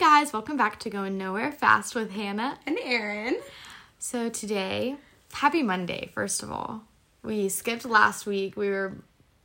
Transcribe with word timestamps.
guys, 0.00 0.32
welcome 0.32 0.56
back 0.56 0.78
to 0.80 0.88
Going 0.88 1.18
Nowhere 1.18 1.52
Fast 1.52 1.94
with 1.94 2.12
Hannah. 2.12 2.58
And 2.66 2.78
Aaron. 2.82 3.38
So 3.98 4.30
today, 4.30 4.96
happy 5.30 5.62
Monday, 5.62 6.10
first 6.14 6.42
of 6.42 6.50
all. 6.50 6.84
We 7.22 7.50
skipped 7.50 7.84
last 7.84 8.24
week. 8.24 8.56
We 8.56 8.70
were 8.70 8.96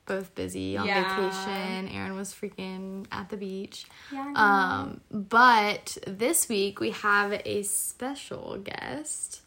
both 0.05 0.33
busy 0.33 0.78
on 0.78 0.86
Yeah. 0.88 1.04
vacation. 1.04 1.89
Aaron 1.89 2.15
was 2.15 2.33
freaking 2.33 3.05
at 3.12 3.28
the 3.28 3.36
beach. 3.36 3.86
Yeah. 4.13 4.31
Um, 4.33 5.02
but 5.12 5.97
this 6.07 6.47
week 6.47 6.79
we 6.79 6.92
have 6.92 7.33
a 7.44 7.63
special 7.63 8.58
guest, 8.58 9.42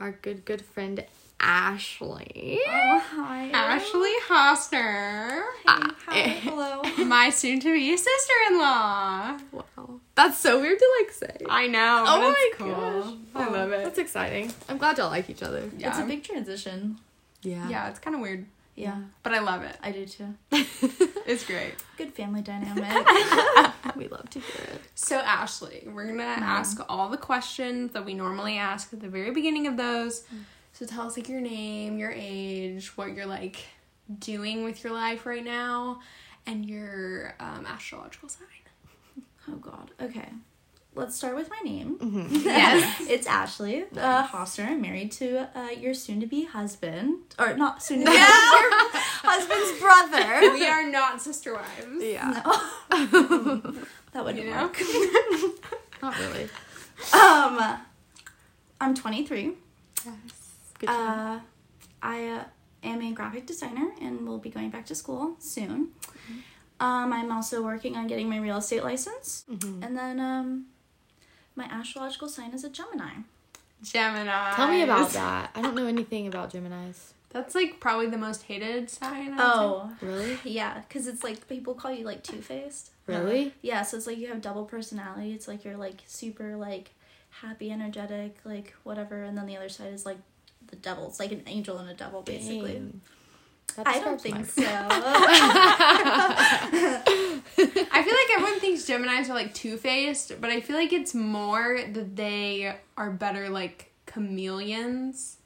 our 0.00 0.12
good 0.12 0.44
good 0.44 0.62
friend 0.62 1.06
Ashley. 1.42 2.60
Oh, 2.68 3.02
hi. 3.04 3.50
Ashley 3.52 4.12
Hostner. 4.28 5.42
Ah, 5.66 5.94
Hi. 6.06 6.20
Hello. 6.20 6.82
My 7.04 7.30
soon 7.30 7.58
to 7.60 7.72
be 7.74 7.96
sister 7.96 8.32
in 8.48 8.58
law. 8.58 9.36
Wow, 9.50 10.00
that's 10.14 10.38
so 10.38 10.60
weird 10.60 10.78
to 10.78 10.88
like 11.00 11.10
say. 11.12 11.36
I 11.50 11.66
know. 11.66 12.04
Oh 12.06 12.20
but 12.20 12.28
my 12.28 12.34
it's 12.38 12.56
cool. 12.56 12.70
gosh. 12.70 13.14
I 13.34 13.48
love 13.50 13.72
it. 13.72 13.84
That's 13.84 13.98
exciting. 13.98 14.52
I'm 14.68 14.78
glad 14.78 14.98
y'all 14.98 15.10
like 15.10 15.28
each 15.28 15.42
other. 15.42 15.68
yeah. 15.76 15.88
It's 15.90 15.98
a 15.98 16.04
big 16.04 16.22
transition. 16.22 16.98
Yeah. 17.42 17.68
yeah, 17.68 17.88
it's 17.90 17.98
kind 17.98 18.14
of 18.14 18.22
weird, 18.22 18.46
Yeah, 18.76 19.02
but 19.24 19.34
I 19.34 19.40
love 19.40 19.64
it. 19.64 19.76
I 19.82 19.90
do 19.90 20.06
too. 20.06 20.34
It's 21.24 21.44
great. 21.44 21.74
Good 21.96 22.14
family 22.14 22.42
dynamic. 22.42 22.84
we 23.96 24.08
love 24.08 24.28
to 24.30 24.40
hear 24.40 24.64
it. 24.74 24.80
So, 24.96 25.18
Ashley, 25.18 25.84
we're 25.86 26.06
going 26.06 26.18
to 26.18 26.24
ask 26.24 26.80
all 26.88 27.08
the 27.08 27.16
questions 27.16 27.92
that 27.92 28.04
we 28.04 28.12
normally 28.14 28.58
ask 28.58 28.92
at 28.92 29.00
the 29.00 29.08
very 29.08 29.30
beginning 29.30 29.66
of 29.68 29.76
those. 29.76 30.24
So, 30.82 30.88
tell 30.88 31.06
us 31.06 31.16
like 31.16 31.28
your 31.28 31.40
name, 31.40 31.96
your 31.96 32.10
age, 32.12 32.96
what 32.96 33.14
you're 33.14 33.24
like 33.26 33.58
doing 34.18 34.64
with 34.64 34.82
your 34.82 34.92
life 34.92 35.26
right 35.26 35.44
now, 35.44 36.00
and 36.44 36.68
your 36.68 37.36
um, 37.38 37.64
astrological 37.66 38.28
sign. 38.28 38.48
oh 39.48 39.54
God. 39.58 39.92
Okay. 40.00 40.28
Let's 40.96 41.14
start 41.14 41.36
with 41.36 41.48
my 41.50 41.60
name. 41.62 42.26
Yes. 42.32 43.00
it's 43.08 43.28
Ashley 43.28 43.84
uh, 43.96 44.26
Hoster. 44.26 44.66
I'm 44.66 44.80
married 44.82 45.12
to 45.12 45.48
uh, 45.56 45.70
your 45.70 45.94
soon-to-be 45.94 46.46
husband, 46.46 47.18
or 47.38 47.54
not 47.54 47.80
soon-to-be 47.80 48.10
your 48.10 48.20
husband's 49.22 49.80
brother. 49.80 50.52
we 50.52 50.66
are 50.66 50.90
not 50.90 51.22
sister 51.22 51.54
wives. 51.54 52.02
Yeah. 52.02 52.42
That 52.90 54.24
wouldn't 54.24 54.44
You 54.44 54.50
know? 54.50 54.62
work. 54.62 54.80
Not 56.02 56.18
really. 56.18 56.48
Um, 57.12 57.78
I'm 58.80 58.94
23. 58.96 59.52
Good 60.82 60.88
to. 60.88 60.92
Uh, 60.92 61.40
I 62.02 62.28
uh, 62.28 62.44
am 62.82 63.00
a 63.02 63.12
graphic 63.12 63.46
designer 63.46 63.92
and 64.00 64.26
will 64.26 64.38
be 64.38 64.50
going 64.50 64.70
back 64.70 64.84
to 64.86 64.94
school 64.96 65.36
soon. 65.38 65.90
Um, 66.80 67.12
I'm 67.12 67.30
also 67.30 67.62
working 67.62 67.96
on 67.96 68.08
getting 68.08 68.28
my 68.28 68.38
real 68.38 68.56
estate 68.56 68.82
license. 68.82 69.44
And 69.48 69.96
then 69.96 70.18
um, 70.18 70.66
my 71.54 71.64
astrological 71.66 72.28
sign 72.28 72.52
is 72.52 72.64
a 72.64 72.68
Gemini. 72.70 73.12
Gemini. 73.84 74.52
Tell 74.56 74.68
me 74.68 74.82
about 74.82 75.10
that. 75.10 75.50
I 75.54 75.62
don't 75.62 75.76
know 75.76 75.86
anything 75.86 76.26
about 76.26 76.52
Geminis. 76.52 77.12
That's 77.30 77.54
like 77.54 77.78
probably 77.78 78.08
the 78.08 78.18
most 78.18 78.42
hated 78.42 78.90
sign. 78.90 79.34
I'd 79.34 79.40
Oh, 79.40 79.90
Really? 80.02 80.38
yeah, 80.44 80.80
because 80.80 81.06
it's 81.06 81.22
like 81.22 81.48
people 81.48 81.74
call 81.74 81.92
you 81.92 82.04
like 82.04 82.24
two 82.24 82.42
faced. 82.42 82.90
Really? 83.06 83.54
Yeah, 83.62 83.82
so 83.82 83.96
it's 83.96 84.06
like 84.08 84.18
you 84.18 84.26
have 84.28 84.42
double 84.42 84.64
personality. 84.64 85.32
It's 85.32 85.46
like 85.46 85.64
you're 85.64 85.76
like 85.76 86.02
super 86.06 86.56
like 86.56 86.90
happy, 87.30 87.70
energetic, 87.70 88.36
like 88.44 88.74
whatever, 88.82 89.22
and 89.22 89.38
then 89.38 89.46
the 89.46 89.56
other 89.56 89.68
side 89.68 89.92
is 89.92 90.04
like 90.04 90.18
the 90.72 90.76
devil. 90.78 91.06
It's 91.06 91.20
like 91.20 91.30
an 91.30 91.42
angel 91.46 91.78
and 91.78 91.88
a 91.88 91.94
devil, 91.94 92.22
basically. 92.22 92.72
Dang. 92.72 93.00
That 93.76 93.86
I 93.88 94.00
don't 94.00 94.20
think 94.20 94.34
mine. 94.34 94.44
so. 94.44 94.62
I 97.94 98.02
feel 98.02 98.14
like 98.14 98.30
everyone 98.36 98.60
thinks 98.60 98.82
Geminis 98.84 99.30
are 99.30 99.34
like 99.34 99.54
two 99.54 99.76
faced, 99.76 100.38
but 100.40 100.50
I 100.50 100.60
feel 100.60 100.76
like 100.76 100.92
it's 100.92 101.14
more 101.14 101.80
that 101.92 102.16
they 102.16 102.74
are 102.98 103.10
better 103.10 103.48
like 103.48 103.90
chameleons. 104.06 105.36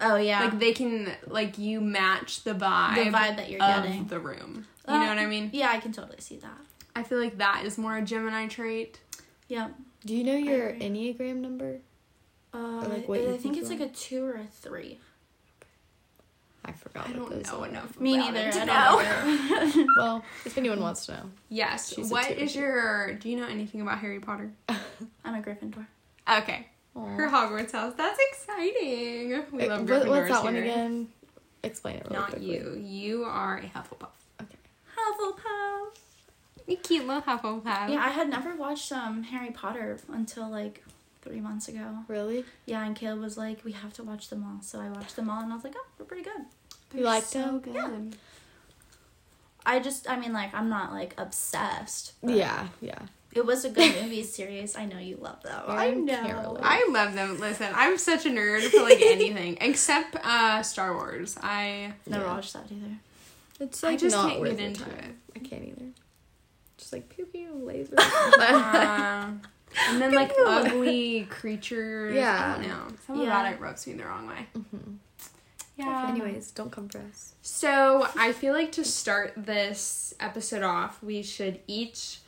oh 0.00 0.16
yeah, 0.16 0.44
Like 0.44 0.58
they 0.58 0.72
can 0.72 1.12
like 1.26 1.58
you 1.58 1.80
match 1.82 2.44
the 2.44 2.54
vibe, 2.54 2.94
the 2.96 3.10
vibe 3.10 3.36
that 3.36 3.50
you're 3.50 3.62
of 3.62 3.84
getting. 3.84 4.06
the 4.06 4.18
room. 4.20 4.66
You 4.88 4.94
Uh, 4.94 4.98
know 5.00 5.08
what 5.08 5.18
I 5.18 5.26
mean? 5.26 5.50
Yeah, 5.52 5.70
I 5.70 5.78
can 5.80 5.92
totally 5.92 6.20
see 6.20 6.36
that. 6.36 6.58
I 6.96 7.02
feel 7.02 7.18
like 7.18 7.36
that 7.38 7.64
is 7.66 7.76
more 7.76 7.96
a 7.96 8.02
Gemini 8.02 8.46
trait. 8.46 9.00
Yeah. 9.48 9.68
Do 10.06 10.14
you 10.14 10.24
know 10.24 10.36
your. 10.36 10.72
Enneagram 10.72 11.36
number? 11.36 11.80
Uh, 12.54 12.86
like, 12.88 13.08
what 13.08 13.18
I 13.18 13.22
you 13.22 13.28
think 13.30 13.40
think 13.42 13.56
it's 13.58 13.70
you 13.70 13.78
like 13.78 13.90
a 13.90 13.92
two 13.92 14.24
or 14.24 14.34
a 14.34 14.44
three. 14.50 15.00
I 16.64 16.72
forgot 16.72 17.06
I 17.06 17.10
what 17.10 17.16
don't 17.16 17.30
those 17.30 17.52
know 17.52 17.60
are. 17.64 17.68
enough. 17.68 18.00
Me 18.00 18.16
neither. 18.16 18.50
to 18.52 18.60
I 18.62 18.64
know. 18.64 19.02
don't 19.02 19.76
know. 19.76 19.86
Well, 19.98 20.24
if 20.46 20.56
anyone 20.56 20.80
wants 20.80 21.04
to 21.06 21.12
know. 21.12 21.22
Yes. 21.50 21.92
She's 21.92 22.10
a 22.10 22.14
What 22.14 22.26
two. 22.28 22.34
is 22.34 22.56
your? 22.56 23.12
Do 23.14 23.28
you 23.28 23.36
know 23.36 23.46
anything 23.46 23.80
about 23.82 23.98
Harry 23.98 24.18
Potter? 24.20 24.50
I'm 24.68 25.34
a 25.34 25.42
Gryffindor. 25.42 25.84
Okay. 26.30 26.66
Aw. 26.96 27.06
Her 27.16 27.28
Hogwarts 27.28 27.72
house. 27.72 27.92
That's 27.96 28.18
exciting. 28.30 29.42
We 29.52 29.62
Eh, 29.62 29.66
love 29.66 29.82
Gryffindors 29.84 30.08
What's 30.08 30.28
that 30.30 30.44
one 30.44 30.56
again? 30.56 31.08
Explain 31.62 31.96
it 31.96 32.04
really 32.04 32.16
Not 32.16 32.30
quickly. 32.30 32.50
you. 32.54 32.78
You 32.82 33.24
are 33.24 33.58
a 33.58 33.62
Hufflepuff. 33.62 34.08
Okay. 34.40 34.56
Hufflepuff. 34.96 35.96
You 36.66 36.76
cute 36.78 37.06
little 37.06 37.20
Hufflepuff. 37.22 37.90
Yeah, 37.90 38.02
I 38.02 38.08
had 38.10 38.30
never 38.30 38.54
watched 38.56 38.90
um 38.90 39.22
Harry 39.24 39.50
Potter 39.50 39.98
until 40.10 40.48
like 40.48 40.82
three 41.24 41.40
months 41.40 41.68
ago. 41.68 41.98
Really? 42.08 42.44
Yeah, 42.66 42.84
and 42.84 42.94
Caleb 42.94 43.20
was 43.20 43.36
like, 43.36 43.64
"We 43.64 43.72
have 43.72 43.92
to 43.94 44.02
watch 44.04 44.28
them 44.28 44.44
all." 44.44 44.62
So 44.62 44.80
I 44.80 44.88
watched 44.90 45.16
them 45.16 45.28
all, 45.30 45.40
and 45.42 45.50
I 45.52 45.56
was 45.56 45.64
like, 45.64 45.74
"Oh, 45.76 45.86
we're 45.98 46.04
pretty 46.06 46.22
good." 46.24 46.42
They're 46.90 47.00
You 47.00 47.06
liked 47.06 47.26
so 47.28 47.40
them? 47.40 47.60
good. 47.60 47.74
Yeah. 47.74 48.00
I 49.66 49.80
just, 49.80 50.08
I 50.10 50.16
mean, 50.18 50.32
like, 50.32 50.52
I'm 50.54 50.68
not 50.68 50.92
like 50.92 51.14
obsessed. 51.16 52.12
but 52.22 52.34
Yeah, 52.34 52.68
yeah. 52.80 52.98
It 53.32 53.44
was 53.44 53.64
a 53.64 53.70
good 53.70 54.00
movie 54.02 54.22
series. 54.22 54.76
I 54.76 54.84
know 54.84 54.98
you 54.98 55.16
love 55.16 55.42
that. 55.42 55.64
I 55.66 55.90
know. 55.90 56.22
Carroll. 56.24 56.60
I 56.62 56.86
love 56.90 57.14
them. 57.14 57.40
Listen, 57.40 57.68
I'm 57.74 57.98
such 57.98 58.26
a 58.26 58.28
nerd 58.28 58.62
for 58.70 58.82
like 58.82 59.00
anything 59.00 59.58
except 59.60 60.14
uh 60.16 60.62
Star 60.62 60.94
Wars. 60.94 61.36
I 61.42 61.94
Never 62.06 62.24
Yeah. 62.24 62.34
watched 62.34 62.52
that 62.52 62.70
either. 62.70 62.94
It's 63.58 63.82
like 63.82 63.88
I 63.88 63.92
like 63.94 64.00
just 64.00 64.14
not 64.16 64.28
can't 64.28 64.40
worth 64.40 64.50
get 64.58 64.60
into 64.60 64.84
time. 64.84 64.92
it. 64.98 65.14
I 65.36 65.38
can't 65.40 65.64
either. 65.64 65.86
Just 66.76 66.92
like 66.92 67.08
pew 67.08 67.24
pew 67.26 67.54
laser. 67.54 67.94
uh, 67.98 69.30
and 69.88 70.00
then 70.00 70.12
like 70.12 70.32
ugly 70.46 71.24
creatures. 71.30 72.14
Yeah. 72.14 72.54
I 72.56 72.62
don't 72.62 72.68
know. 72.68 72.86
Something 73.06 73.24
Yeah. 73.26 73.40
about 73.40 73.52
it 73.52 73.60
rubs 73.60 73.86
me 73.86 73.94
the 73.94 74.04
wrong 74.04 74.26
way. 74.26 74.46
Mhm. 74.56 74.96
Yeah. 75.76 76.08
Anyways, 76.08 76.50
don't 76.52 76.70
come 76.70 76.88
for 76.88 76.98
us. 76.98 77.34
So 77.42 78.08
I 78.16 78.32
feel 78.32 78.52
like 78.54 78.72
to 78.72 78.84
start 78.84 79.32
this 79.36 80.14
episode 80.20 80.62
off, 80.62 81.02
we 81.02 81.22
should 81.22 81.60
each 81.66 82.20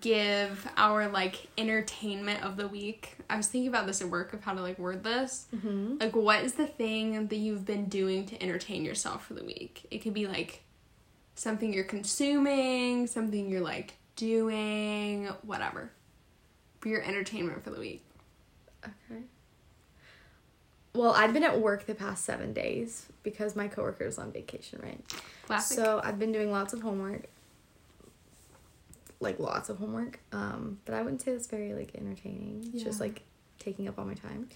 give 0.00 0.66
our 0.78 1.06
like 1.08 1.48
entertainment 1.58 2.42
of 2.42 2.56
the 2.56 2.66
week. 2.68 3.16
I 3.28 3.36
was 3.36 3.46
thinking 3.46 3.68
about 3.68 3.86
this 3.86 4.00
at 4.00 4.08
work 4.08 4.32
of 4.32 4.42
how 4.44 4.54
to 4.54 4.60
like 4.62 4.78
word 4.78 5.04
this. 5.04 5.46
Mm-hmm. 5.54 5.96
Like, 6.00 6.16
what 6.16 6.44
is 6.44 6.54
the 6.54 6.66
thing 6.66 7.26
that 7.28 7.36
you've 7.36 7.64
been 7.66 7.86
doing 7.86 8.26
to 8.26 8.42
entertain 8.42 8.84
yourself 8.84 9.26
for 9.26 9.34
the 9.34 9.44
week? 9.44 9.86
It 9.90 9.98
could 9.98 10.14
be 10.14 10.26
like 10.26 10.62
something 11.34 11.72
you're 11.74 11.84
consuming, 11.84 13.06
something 13.06 13.48
you're 13.50 13.60
like 13.60 13.94
doing, 14.16 15.26
whatever. 15.42 15.90
For 16.80 16.88
your 16.88 17.02
entertainment 17.02 17.62
for 17.64 17.70
the 17.70 17.80
week. 17.80 18.04
Okay. 18.84 19.22
Well, 20.94 21.12
I've 21.12 21.32
been 21.32 21.44
at 21.44 21.60
work 21.60 21.86
the 21.86 21.94
past 21.94 22.24
seven 22.24 22.52
days 22.52 23.06
because 23.22 23.54
my 23.54 23.68
coworker 23.68 24.04
is 24.04 24.18
on 24.18 24.32
vacation, 24.32 24.80
right? 24.82 25.00
Classic. 25.46 25.76
So 25.76 26.00
I've 26.02 26.18
been 26.18 26.32
doing 26.32 26.50
lots 26.50 26.72
of 26.72 26.80
homework, 26.80 27.26
like 29.20 29.38
lots 29.38 29.68
of 29.68 29.78
homework. 29.78 30.20
Um, 30.32 30.78
but 30.84 30.94
I 30.94 31.02
wouldn't 31.02 31.20
say 31.22 31.32
it's 31.32 31.46
very 31.48 31.74
like 31.74 31.94
entertaining. 31.96 32.70
It's 32.72 32.82
just 32.82 33.00
like 33.00 33.22
taking 33.58 33.88
up 33.88 33.98
all 33.98 34.04
my 34.04 34.14
time. 34.14 34.48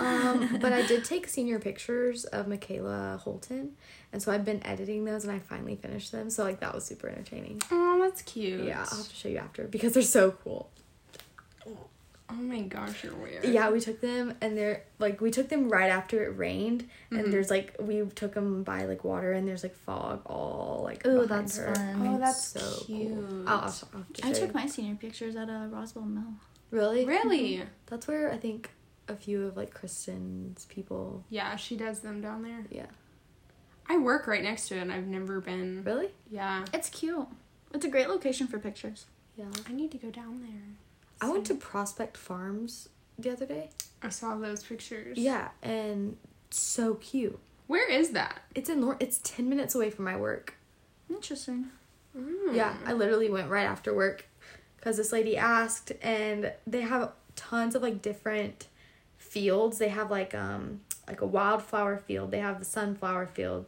Um, 0.00 0.58
but 0.60 0.72
I 0.72 0.86
did 0.86 1.04
take 1.04 1.28
senior 1.28 1.58
pictures 1.58 2.24
of 2.24 2.48
Michaela 2.48 3.20
Holton, 3.22 3.72
and 4.12 4.22
so 4.22 4.32
I've 4.32 4.44
been 4.44 4.64
editing 4.66 5.04
those, 5.04 5.24
and 5.24 5.32
I 5.32 5.38
finally 5.38 5.76
finished 5.76 6.10
them. 6.12 6.30
So 6.30 6.42
like 6.44 6.60
that 6.60 6.74
was 6.74 6.84
super 6.84 7.08
entertaining. 7.08 7.62
oh, 7.70 8.00
that's 8.00 8.22
cute. 8.22 8.64
Yeah, 8.64 8.84
I'll 8.90 8.96
have 8.98 9.08
to 9.08 9.14
show 9.14 9.28
you 9.28 9.38
after 9.38 9.64
because 9.64 9.92
they're 9.92 10.02
so 10.02 10.32
cool. 10.32 10.70
Oh 12.30 12.34
my 12.36 12.60
gosh, 12.62 13.04
you're 13.04 13.14
weird. 13.14 13.44
Yeah, 13.44 13.70
we 13.70 13.80
took 13.80 14.00
them 14.00 14.34
and 14.40 14.56
they're 14.56 14.84
like 14.98 15.20
we 15.20 15.30
took 15.30 15.50
them 15.50 15.68
right 15.68 15.90
after 15.90 16.24
it 16.24 16.36
rained 16.38 16.88
Mhm. 17.10 17.18
and 17.24 17.32
there's 17.32 17.50
like 17.50 17.76
we 17.78 18.00
took 18.14 18.32
them 18.32 18.62
by 18.62 18.86
like 18.86 19.04
water 19.04 19.32
and 19.32 19.46
there's 19.46 19.62
like 19.62 19.76
fog 19.76 20.22
all 20.24 20.80
like 20.82 21.06
Ooh, 21.06 21.20
behind 21.26 21.28
that's 21.28 21.56
her. 21.58 21.74
fun. 21.74 22.06
Oh, 22.08 22.18
that's 22.18 22.42
so 22.44 22.60
cool. 22.60 22.84
cute. 22.86 23.18
I'll, 23.46 23.58
I'll, 23.58 23.60
I'll 23.60 23.98
have 24.00 24.12
to 24.14 24.26
I 24.26 24.32
took 24.32 24.48
you. 24.48 24.54
my 24.54 24.66
senior 24.66 24.94
pictures 24.94 25.36
at 25.36 25.50
uh, 25.50 25.66
Roswell 25.70 26.06
Mill. 26.06 26.32
really 26.70 27.04
Really? 27.04 27.62
That's 27.86 28.08
where 28.08 28.32
I 28.32 28.38
think 28.38 28.70
a 29.06 29.14
few 29.14 29.46
of 29.46 29.56
like 29.56 29.74
Kristen's 29.74 30.64
people. 30.64 31.24
Yeah, 31.28 31.56
she 31.56 31.76
does 31.76 32.00
them 32.00 32.22
down 32.22 32.42
there. 32.42 32.64
Yeah. 32.70 32.86
I 33.86 33.98
work 33.98 34.26
right 34.26 34.42
next 34.42 34.68
to 34.68 34.76
it 34.76 34.80
and 34.80 34.90
I've 34.90 35.06
never 35.06 35.42
been. 35.42 35.84
Really? 35.84 36.08
Yeah. 36.30 36.64
It's 36.72 36.88
cute. 36.88 37.26
It's 37.74 37.84
a 37.84 37.88
great 37.90 38.08
location 38.08 38.46
for 38.46 38.58
pictures. 38.58 39.04
Yeah. 39.36 39.44
I 39.68 39.72
need 39.72 39.90
to 39.92 39.98
go 39.98 40.10
down 40.10 40.40
there. 40.40 40.78
I 41.20 41.30
went 41.30 41.46
to 41.46 41.54
Prospect 41.54 42.16
Farms 42.16 42.88
the 43.18 43.30
other 43.30 43.46
day. 43.46 43.70
I 44.02 44.08
saw 44.10 44.36
those 44.36 44.62
pictures. 44.62 45.16
Yeah, 45.16 45.48
and 45.62 46.16
so 46.50 46.94
cute. 46.96 47.38
Where 47.66 47.90
is 47.90 48.10
that? 48.10 48.40
It's 48.54 48.68
in 48.68 48.80
Nor- 48.80 48.96
it's 49.00 49.18
10 49.24 49.48
minutes 49.48 49.74
away 49.74 49.90
from 49.90 50.04
my 50.04 50.16
work. 50.16 50.54
Interesting. 51.08 51.66
Mm. 52.16 52.54
Yeah, 52.54 52.74
I 52.84 52.92
literally 52.92 53.30
went 53.30 53.48
right 53.48 53.64
after 53.64 53.94
work 53.94 54.26
because 54.76 54.96
this 54.96 55.12
lady 55.12 55.36
asked, 55.36 55.92
and 56.02 56.52
they 56.66 56.82
have 56.82 57.12
tons 57.36 57.74
of 57.74 57.82
like 57.82 58.02
different 58.02 58.68
fields. 59.16 59.78
They 59.78 59.88
have 59.88 60.10
like 60.10 60.34
um 60.34 60.80
like 61.08 61.20
a 61.20 61.26
wildflower 61.26 61.98
field. 61.98 62.30
They 62.30 62.38
have 62.38 62.58
the 62.58 62.64
sunflower 62.64 63.26
field. 63.28 63.66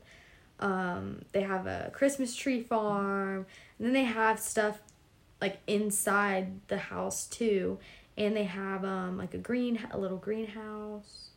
Um, 0.59 1.23
they 1.33 1.43
have 1.43 1.67
a 1.67 1.91
Christmas 1.93 2.35
tree 2.35 2.63
farm, 2.63 3.47
and 3.79 3.87
then 3.87 3.93
they 3.93 4.05
have 4.05 4.39
stuff 4.39 4.81
like 5.41 5.59
inside 5.67 6.61
the 6.69 6.79
house 6.79 7.27
too, 7.27 7.79
and 8.17 8.37
they 8.37 8.45
have 8.45 8.85
um 8.85 9.19
like 9.19 9.35
a 9.35 9.39
green 9.39 9.79
a 9.91 9.99
little 9.99 10.17
greenhouse, 10.19 11.31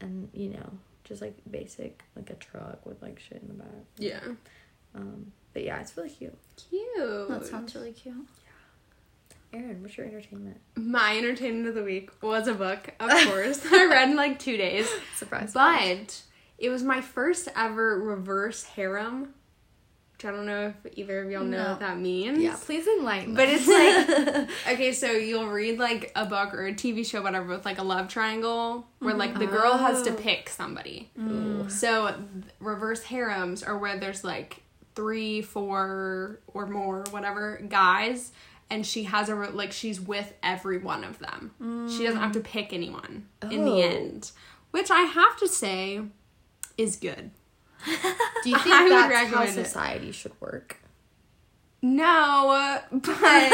and 0.00 0.28
you 0.32 0.50
know 0.50 0.70
just 1.04 1.20
like 1.20 1.34
basic 1.50 2.02
like 2.16 2.30
a 2.30 2.34
truck 2.34 2.84
with 2.86 3.02
like 3.02 3.18
shit 3.18 3.42
in 3.42 3.48
the 3.48 3.54
back. 3.54 3.84
Yeah. 3.98 4.20
Um, 4.94 5.32
but 5.52 5.64
yeah, 5.64 5.80
it's 5.80 5.96
really 5.96 6.10
cute. 6.10 6.38
Cute. 6.56 7.28
That 7.28 7.46
sounds 7.46 7.74
really 7.74 7.92
cute. 7.92 8.14
Yeah. 9.52 9.58
Aaron, 9.60 9.82
what's 9.82 9.96
your 9.96 10.06
entertainment? 10.06 10.60
My 10.76 11.18
entertainment 11.18 11.66
of 11.66 11.74
the 11.74 11.82
week 11.82 12.10
was 12.22 12.46
a 12.46 12.54
book, 12.54 12.94
of 13.00 13.10
course. 13.28 13.60
I 13.66 13.86
read 13.86 14.10
in 14.10 14.16
like 14.16 14.38
two 14.38 14.56
days. 14.56 14.88
Surprise! 15.16 15.52
But 15.52 16.22
it 16.58 16.68
was 16.68 16.82
my 16.82 17.00
first 17.00 17.48
ever 17.56 18.00
reverse 18.00 18.62
harem. 18.64 19.34
I 20.24 20.30
don't 20.30 20.46
know 20.46 20.72
if 20.84 20.98
either 20.98 21.22
of 21.22 21.30
y'all 21.30 21.42
know 21.44 21.62
No. 21.62 21.70
what 21.70 21.80
that 21.80 21.98
means. 21.98 22.38
yeah, 22.38 22.56
please 22.60 22.86
enlighten. 22.86 23.34
But 23.34 23.48
it's 23.48 23.66
like 23.66 24.48
okay, 24.74 24.92
so 24.92 25.10
you'll 25.12 25.46
read 25.48 25.78
like 25.78 26.12
a 26.14 26.26
book 26.26 26.52
or 26.54 26.66
a 26.66 26.72
TV 26.72 27.04
show, 27.06 27.22
whatever, 27.22 27.46
with 27.46 27.64
like 27.64 27.78
a 27.78 27.82
love 27.82 28.08
triangle 28.08 28.86
where 28.98 29.14
like 29.14 29.38
the 29.38 29.46
girl 29.46 29.76
has 29.78 30.02
to 30.02 30.10
Oh. 30.12 30.16
pick 30.16 30.48
somebody. 30.48 31.10
Ooh. 31.18 31.68
So 31.68 32.14
reverse 32.60 33.02
harems 33.04 33.62
are 33.62 33.76
where 33.78 33.98
there's 33.98 34.22
like 34.24 34.62
three, 34.94 35.40
four, 35.40 36.40
or 36.48 36.66
more, 36.66 37.04
whatever 37.10 37.60
guys, 37.68 38.32
and 38.68 38.84
she 38.84 39.04
has 39.04 39.28
a 39.28 39.34
like 39.34 39.72
she's 39.72 40.00
with 40.00 40.32
every 40.42 40.78
one 40.78 41.04
of 41.04 41.18
them. 41.18 41.86
She 41.88 42.04
doesn't 42.04 42.20
have 42.20 42.32
to 42.32 42.40
mm. 42.40 42.44
pick 42.44 42.72
anyone 42.72 43.26
in 43.50 43.64
the 43.64 43.70
Oh. 43.72 43.78
end, 43.90 44.32
which 44.72 44.90
I 44.90 45.02
have 45.02 45.36
to 45.38 45.48
say 45.48 46.02
is 46.76 46.96
good. 46.96 47.30
Do 48.44 48.50
you 48.50 48.58
think 48.58 48.88
that's 48.88 48.92
how 48.92 49.08
recommend 49.08 49.48
it. 49.58 49.64
society 49.66 50.12
should 50.12 50.32
work? 50.40 50.76
No, 51.82 52.78
but 52.92 53.52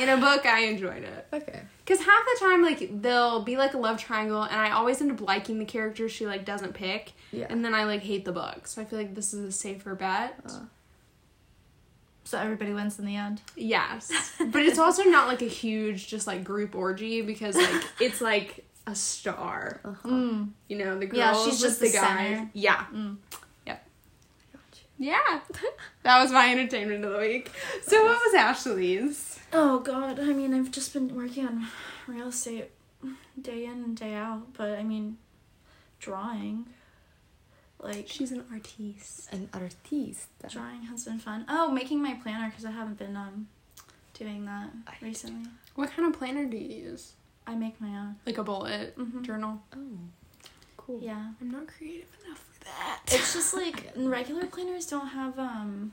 in 0.00 0.08
a 0.08 0.16
book 0.16 0.46
I 0.46 0.60
enjoyed 0.66 1.02
it. 1.04 1.26
Okay. 1.32 1.60
Because 1.84 2.04
half 2.04 2.24
the 2.24 2.36
time, 2.40 2.62
like 2.62 3.02
they'll 3.02 3.42
be 3.42 3.56
like 3.58 3.74
a 3.74 3.78
love 3.78 3.98
triangle, 3.98 4.42
and 4.42 4.54
I 4.58 4.70
always 4.70 5.00
end 5.02 5.12
up 5.12 5.20
liking 5.20 5.58
the 5.58 5.66
character 5.66 6.08
she 6.08 6.26
like 6.26 6.44
doesn't 6.46 6.72
pick, 6.72 7.12
Yeah. 7.30 7.46
and 7.50 7.62
then 7.64 7.74
I 7.74 7.84
like 7.84 8.02
hate 8.02 8.24
the 8.24 8.32
book. 8.32 8.66
So 8.66 8.80
I 8.80 8.86
feel 8.86 8.98
like 8.98 9.14
this 9.14 9.34
is 9.34 9.44
a 9.44 9.52
safer 9.52 9.94
bet. 9.94 10.38
Uh. 10.46 10.60
So 12.24 12.38
everybody 12.38 12.72
wins 12.72 12.98
in 12.98 13.06
the 13.06 13.16
end. 13.16 13.40
Yes, 13.56 14.10
but 14.38 14.62
it's 14.62 14.78
also 14.78 15.02
not 15.04 15.28
like 15.28 15.40
a 15.42 15.46
huge 15.48 16.08
just 16.08 16.26
like 16.26 16.44
group 16.44 16.74
orgy 16.74 17.22
because 17.22 17.56
like 17.56 17.84
it's 18.00 18.20
like 18.20 18.64
a 18.90 18.94
star. 18.94 19.80
Uh-huh. 19.84 20.08
Mm. 20.08 20.50
You 20.68 20.78
know, 20.78 20.98
the 20.98 21.06
girls 21.06 21.18
Yeah, 21.18 21.32
she's 21.44 21.60
with 21.62 21.70
just 21.70 21.80
the 21.80 21.86
the 21.88 21.92
guys. 21.92 22.02
center. 22.36 22.50
Yeah, 22.54 22.84
Mm. 22.92 23.16
yeah. 24.98 25.40
that 26.02 26.20
was 26.22 26.32
my 26.32 26.50
entertainment 26.50 27.04
of 27.04 27.12
the 27.12 27.18
week. 27.18 27.50
So 27.86 28.02
what 28.04 28.18
was 28.24 28.34
Ashley's? 28.34 29.38
Oh 29.52 29.78
God, 29.80 30.18
I 30.18 30.32
mean, 30.32 30.52
I've 30.54 30.70
just 30.72 30.92
been 30.92 31.14
working 31.14 31.46
on 31.46 31.66
real 32.06 32.28
estate 32.28 32.70
day 33.40 33.64
in 33.66 33.72
and 33.84 33.96
day 33.96 34.14
out, 34.14 34.52
but 34.54 34.78
I 34.78 34.82
mean, 34.82 35.18
drawing, 36.00 36.66
like 37.80 38.08
She's 38.08 38.32
an 38.32 38.44
artiste. 38.52 39.32
An 39.32 39.48
artiste. 39.54 40.26
drawing 40.48 40.82
has 40.84 41.04
been 41.04 41.18
fun. 41.20 41.44
Oh, 41.48 41.70
making 41.70 42.02
my 42.02 42.14
planner 42.14 42.48
because 42.50 42.64
I 42.64 42.72
haven't 42.72 42.98
been 42.98 43.16
um 43.16 43.46
doing 44.14 44.44
that 44.46 44.70
I- 44.88 44.94
recently. 45.00 45.48
What 45.76 45.90
kind 45.92 46.12
of 46.12 46.18
planner 46.18 46.44
do 46.46 46.56
you 46.56 46.86
use? 46.90 47.12
I 47.48 47.54
make 47.54 47.80
my 47.80 47.88
own. 47.88 48.16
Like 48.26 48.38
a 48.38 48.44
bullet 48.44 48.96
Mhm. 48.96 49.22
journal. 49.22 49.62
Oh, 49.74 49.98
cool. 50.76 51.00
Yeah, 51.02 51.32
I'm 51.40 51.50
not 51.50 51.66
creative 51.66 52.08
enough 52.24 52.38
for 52.38 52.64
that. 52.64 53.00
it's 53.06 53.32
just 53.32 53.54
like 53.62 53.90
regular 53.96 54.46
planners 54.46 54.86
don't 54.86 55.08
have 55.08 55.38
um 55.38 55.92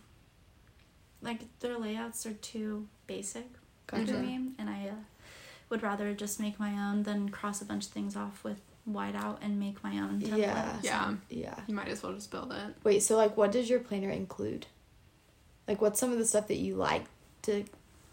like 1.21 1.41
their 1.61 1.77
layouts 1.79 2.25
are 2.25 2.33
too 2.33 2.87
basic 3.07 3.47
Gotcha. 3.87 4.07
for 4.07 4.19
me, 4.19 4.51
and 4.59 4.69
I 4.69 4.89
uh, 4.89 4.95
would 5.69 5.81
rather 5.81 6.13
just 6.13 6.39
make 6.39 6.59
my 6.59 6.73
own 6.73 7.03
than 7.03 7.29
cross 7.29 7.61
a 7.61 7.65
bunch 7.65 7.85
of 7.85 7.91
things 7.91 8.15
off 8.15 8.43
with 8.43 8.59
whiteout 8.87 9.37
and 9.41 9.59
make 9.59 9.83
my 9.83 9.97
own 9.97 10.21
template. 10.21 10.37
Yeah. 10.37 10.77
Yeah. 10.83 11.13
Yeah. 11.29 11.59
You 11.67 11.73
might 11.73 11.87
as 11.87 12.03
well 12.03 12.13
just 12.13 12.29
build 12.29 12.51
it. 12.51 12.75
Wait, 12.83 13.01
so 13.01 13.15
like 13.17 13.35
what 13.37 13.51
does 13.51 13.69
your 13.69 13.79
planner 13.79 14.09
include? 14.11 14.67
Like 15.67 15.81
what's 15.81 15.99
some 15.99 16.11
of 16.11 16.17
the 16.19 16.25
stuff 16.25 16.47
that 16.49 16.57
you 16.57 16.75
like 16.75 17.05
to 17.43 17.63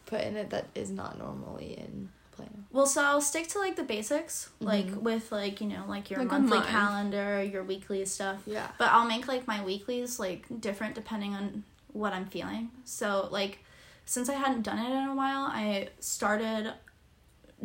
put 0.07 0.21
in 0.23 0.37
it 0.37 0.51
that 0.51 0.67
is 0.75 0.91
not 0.91 1.19
normally 1.19 1.73
in 1.77 2.09
planner? 2.33 2.65
Well, 2.71 2.87
so 2.87 3.03
I'll 3.03 3.21
stick 3.21 3.47
to 3.49 3.59
like 3.59 3.77
the 3.77 3.83
basics, 3.85 4.51
like 4.61 4.87
Mhm. 4.87 5.03
with 5.03 5.31
like 5.33 5.61
you 5.61 5.69
know 5.69 5.85
like 5.87 6.11
your 6.11 6.21
Like 6.21 6.31
monthly 6.31 6.59
month. 6.59 6.69
calendar, 6.71 7.43
your 7.43 7.63
weekly 7.63 8.05
stuff. 8.05 8.43
Yeah. 8.47 8.69
But 8.79 8.89
I'll 8.91 9.07
make 9.07 9.29
like 9.29 9.47
my 9.47 9.63
weeklies 9.65 10.19
like 10.19 10.47
different 10.61 10.95
depending 10.95 11.35
on 11.35 11.65
what 11.93 12.13
I'm 12.13 12.27
feeling. 12.27 12.71
So 12.85 13.29
like 13.31 13.59
since 14.05 14.29
I 14.29 14.35
hadn't 14.35 14.63
done 14.63 14.79
it 14.79 14.91
in 14.91 15.09
a 15.09 15.15
while, 15.15 15.47
I 15.47 15.91
started 16.01 16.75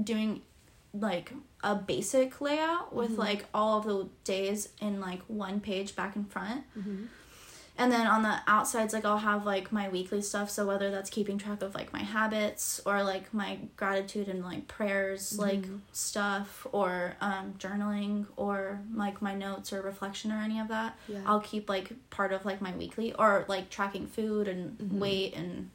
doing 0.02 0.42
like 0.94 1.34
a 1.64 1.75
basic 1.75 2.40
layout 2.42 2.94
with 2.94 3.12
Mhm. 3.12 3.18
like 3.18 3.46
all 3.54 3.80
of 3.80 3.86
the 3.86 4.10
days 4.24 4.69
in 4.80 5.00
like 5.00 5.22
one 5.28 5.60
page 5.60 5.96
back 5.96 6.16
and 6.16 6.30
front. 6.31 6.64
Mm-hmm. 6.78 7.06
And 7.80 7.92
then 7.92 8.08
on 8.08 8.24
the 8.24 8.40
outsides, 8.48 8.92
like 8.92 9.06
I'll 9.06 9.20
have 9.20 9.46
like 9.46 9.72
my 9.72 9.88
weekly 9.90 10.22
stuff. 10.24 10.50
So 10.50 10.66
whether 10.66 10.90
that's 10.90 11.12
keeping 11.12 11.38
track 11.38 11.62
of 11.62 11.76
like 11.76 11.94
my 11.94 12.02
habits 12.02 12.82
or 12.86 13.04
like 13.04 13.32
my 13.34 13.60
gratitude 13.76 14.28
and 14.28 14.44
like 14.44 14.68
prayers, 14.68 15.38
like 15.38 15.62
Mhm. 15.62 15.80
stuff, 15.92 16.66
or 16.72 17.16
um, 17.22 17.54
journaling 17.60 18.26
or 18.36 18.80
like 18.96 19.22
my 19.22 19.36
notes 19.36 19.72
or 19.72 19.82
reflection 19.84 20.32
or 20.32 20.38
any 20.42 20.60
of 20.60 20.70
that, 20.70 20.98
Yeah. 21.08 21.20
I'll 21.26 21.40
keep 21.40 21.70
like 21.70 21.92
part 22.10 22.34
of 22.34 22.46
like 22.46 22.62
my 22.62 22.76
weekly 22.76 23.14
or 23.14 23.46
like 23.48 23.70
tracking 23.70 24.08
food 24.08 24.48
and 24.48 24.78
Mhm. 24.80 25.00
weight 25.00 25.36
and 25.36 25.70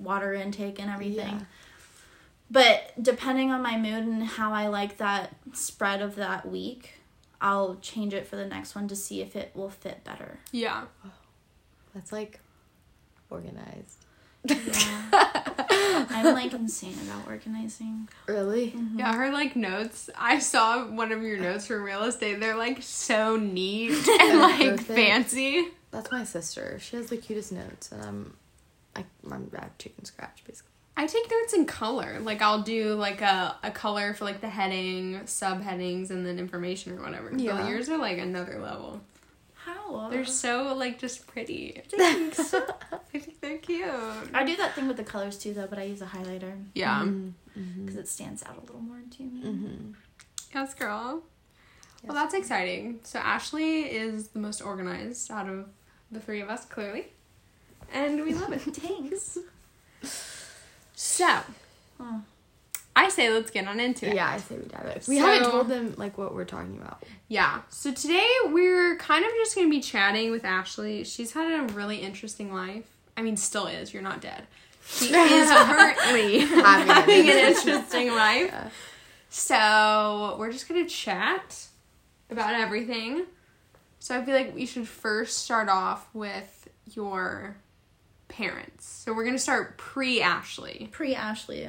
water 0.00 0.34
intake 0.34 0.80
and 0.80 0.90
everything. 0.90 1.38
Yeah. 1.38 1.44
But 2.50 2.92
depending 3.00 3.50
on 3.52 3.62
my 3.62 3.76
mood 3.78 4.04
and 4.04 4.22
how 4.24 4.52
I 4.52 4.66
like 4.66 4.98
that 4.98 5.34
spread 5.52 6.02
of 6.02 6.16
that 6.16 6.46
week, 6.48 7.00
I'll 7.40 7.76
change 7.76 8.12
it 8.12 8.26
for 8.26 8.36
the 8.36 8.44
next 8.46 8.74
one 8.74 8.88
to 8.88 8.96
see 8.96 9.20
if 9.22 9.36
it 9.36 9.52
will 9.54 9.70
fit 9.70 10.02
better. 10.04 10.40
Yeah. 10.50 10.84
That's 11.94 12.12
like 12.12 12.40
organized. 13.30 14.04
Yeah. 14.44 15.08
I'm 16.10 16.34
like 16.34 16.52
insane 16.52 16.96
about 17.08 17.26
organizing. 17.28 18.08
Really? 18.26 18.72
Mhm. 18.72 18.98
Yeah, 18.98 19.14
her 19.14 19.32
like 19.32 19.56
notes. 19.56 20.10
I 20.18 20.38
saw 20.38 20.86
one 20.86 21.12
of 21.12 21.22
your 21.22 21.38
notes 21.38 21.66
from 21.66 21.82
real 21.82 22.02
estate. 22.04 22.40
They're 22.40 22.56
like 22.56 22.82
so 22.82 23.36
neat 23.36 23.92
and 24.08 24.20
And 24.20 24.40
like 24.40 24.80
fancy. 24.80 25.68
That's 25.90 26.10
my 26.10 26.24
sister. 26.24 26.78
She 26.80 26.96
has 26.96 27.06
the 27.06 27.16
cutest 27.16 27.52
notes 27.52 27.90
and 27.92 28.02
I'm 28.02 28.36
I 28.96 29.04
I'm 29.30 29.50
at 29.56 29.78
chicken 29.78 30.04
scratch 30.04 30.42
basically. 30.46 30.70
I 30.96 31.06
take 31.06 31.28
notes 31.30 31.54
in 31.54 31.66
color. 31.66 32.20
Like 32.20 32.40
I'll 32.42 32.62
do 32.62 32.94
like 32.94 33.20
a, 33.20 33.56
a 33.64 33.70
color 33.70 34.14
for 34.14 34.24
like 34.24 34.40
the 34.40 34.48
heading, 34.48 35.20
subheadings, 35.24 36.10
and 36.10 36.24
then 36.24 36.38
information 36.38 36.96
or 36.98 37.02
whatever. 37.02 37.32
Yeah. 37.36 37.60
But 37.60 37.68
yours 37.68 37.88
are 37.88 37.98
like 37.98 38.18
another 38.18 38.60
level. 38.60 39.00
How? 39.64 40.08
They're 40.10 40.24
so 40.24 40.74
like 40.74 40.98
just 40.98 41.26
pretty. 41.26 41.80
Thanks. 41.88 42.54
I 42.92 42.98
think 43.10 43.40
they're 43.40 43.58
cute. 43.58 43.84
I 44.34 44.44
do 44.44 44.56
that 44.56 44.74
thing 44.74 44.88
with 44.88 44.96
the 44.96 45.04
colors 45.04 45.38
too, 45.38 45.54
though, 45.54 45.66
but 45.66 45.78
I 45.78 45.84
use 45.84 46.02
a 46.02 46.06
highlighter 46.06 46.62
Yeah. 46.74 47.00
Mm-hmm. 47.02 47.80
because 47.84 47.96
it 47.96 48.08
stands 48.08 48.42
out 48.44 48.56
a 48.58 48.60
little 48.60 48.80
more 48.80 49.00
to 49.16 49.22
me. 49.22 49.42
Mm-hmm. 49.42 49.92
Yes, 50.54 50.74
girl. 50.74 51.22
Yes. 52.02 52.12
Well, 52.12 52.14
that's 52.14 52.34
exciting. 52.34 53.00
So 53.04 53.18
Ashley 53.18 53.82
is 53.82 54.28
the 54.28 54.38
most 54.38 54.60
organized 54.60 55.30
out 55.30 55.48
of 55.48 55.66
the 56.12 56.20
three 56.20 56.40
of 56.42 56.50
us, 56.50 56.64
clearly, 56.66 57.06
and 57.92 58.22
we 58.22 58.34
love 58.34 58.52
it. 58.52 58.60
Thanks. 58.76 59.38
So 60.94 61.40
Oh. 62.00 62.22
I 62.96 63.08
say 63.08 63.30
let's 63.30 63.50
get 63.50 63.66
on 63.66 63.80
into 63.80 64.06
it. 64.08 64.14
Yeah, 64.14 64.28
I 64.30 64.38
say 64.38 64.56
we 64.56 64.66
dive 64.68 64.86
it. 64.86 65.04
We 65.08 65.18
So- 65.18 65.26
haven't 65.26 65.50
told 65.50 65.68
them 65.68 65.94
like 65.96 66.16
what 66.16 66.34
we're 66.34 66.44
talking 66.44 66.76
about. 66.80 67.02
Yeah. 67.28 67.62
So 67.68 67.92
today 67.92 68.28
we're 68.46 68.96
kind 68.98 69.24
of 69.24 69.30
just 69.32 69.54
going 69.56 69.66
to 69.66 69.70
be 69.70 69.80
chatting 69.80 70.30
with 70.30 70.44
Ashley. 70.44 71.04
She's 71.04 71.32
had 71.32 71.52
a 71.70 71.72
really 71.74 71.96
interesting 71.98 72.52
life. 72.54 72.84
I 73.16 73.22
mean, 73.22 73.36
still 73.36 73.66
is. 73.66 73.92
You're 73.92 74.02
not 74.02 74.20
dead. 74.20 74.44
She 74.88 75.06
is 75.14 75.50
currently 75.50 76.40
Having 76.40 76.58
an 76.58 76.86
having 76.88 77.20
an 77.20 77.26
interesting 77.26 77.72
interesting 77.74 78.08
life. 78.14 78.46
Yeah. 78.52 78.68
So 79.30 80.36
we're 80.38 80.52
just 80.52 80.68
going 80.68 80.84
to 80.84 80.88
chat 80.88 81.66
about 82.30 82.54
everything. 82.54 83.24
So 83.98 84.16
I 84.18 84.24
feel 84.24 84.34
like 84.34 84.54
we 84.54 84.66
should 84.66 84.86
first 84.86 85.38
start 85.38 85.68
off 85.68 86.06
with 86.14 86.68
your 86.92 87.56
parents. 88.28 88.86
So 88.86 89.12
we're 89.12 89.24
going 89.24 89.34
to 89.36 89.42
start 89.42 89.76
pre 89.78 90.20
Ashley. 90.22 90.88
Pre 90.92 91.14
Ashley, 91.14 91.68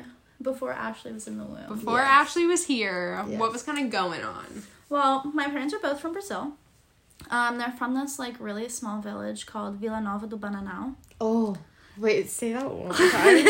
before 0.51 0.71
Ashley 0.71 1.11
was 1.11 1.25
in 1.27 1.35
the 1.41 1.43
womb. 1.53 1.67
Before 1.67 1.97
Yes. 1.99 2.07
Ashley 2.19 2.45
was 2.53 2.63
here, 2.73 3.03
Yes. 3.27 3.39
what 3.41 3.51
was 3.51 3.61
kind 3.67 3.79
of 3.83 3.87
going 3.99 4.23
on? 4.23 4.63
Well, 4.93 5.13
my 5.33 5.45
parents 5.53 5.73
are 5.75 5.79
both 5.87 5.99
from 5.99 6.13
Brazil. 6.13 6.43
Um, 7.29 7.57
they're 7.59 7.75
from 7.81 7.91
this 7.99 8.13
like 8.23 8.35
really 8.39 8.69
small 8.69 9.01
village 9.09 9.41
called 9.51 9.73
Vila 9.81 9.99
Nova 9.99 10.27
do 10.27 10.37
Bananal. 10.37 10.95
Oh. 11.19 11.55
Wait, 11.97 12.29
say 12.29 12.51
that 12.53 12.69
one 12.69 12.87
more 12.89 12.93
time. 13.15 13.45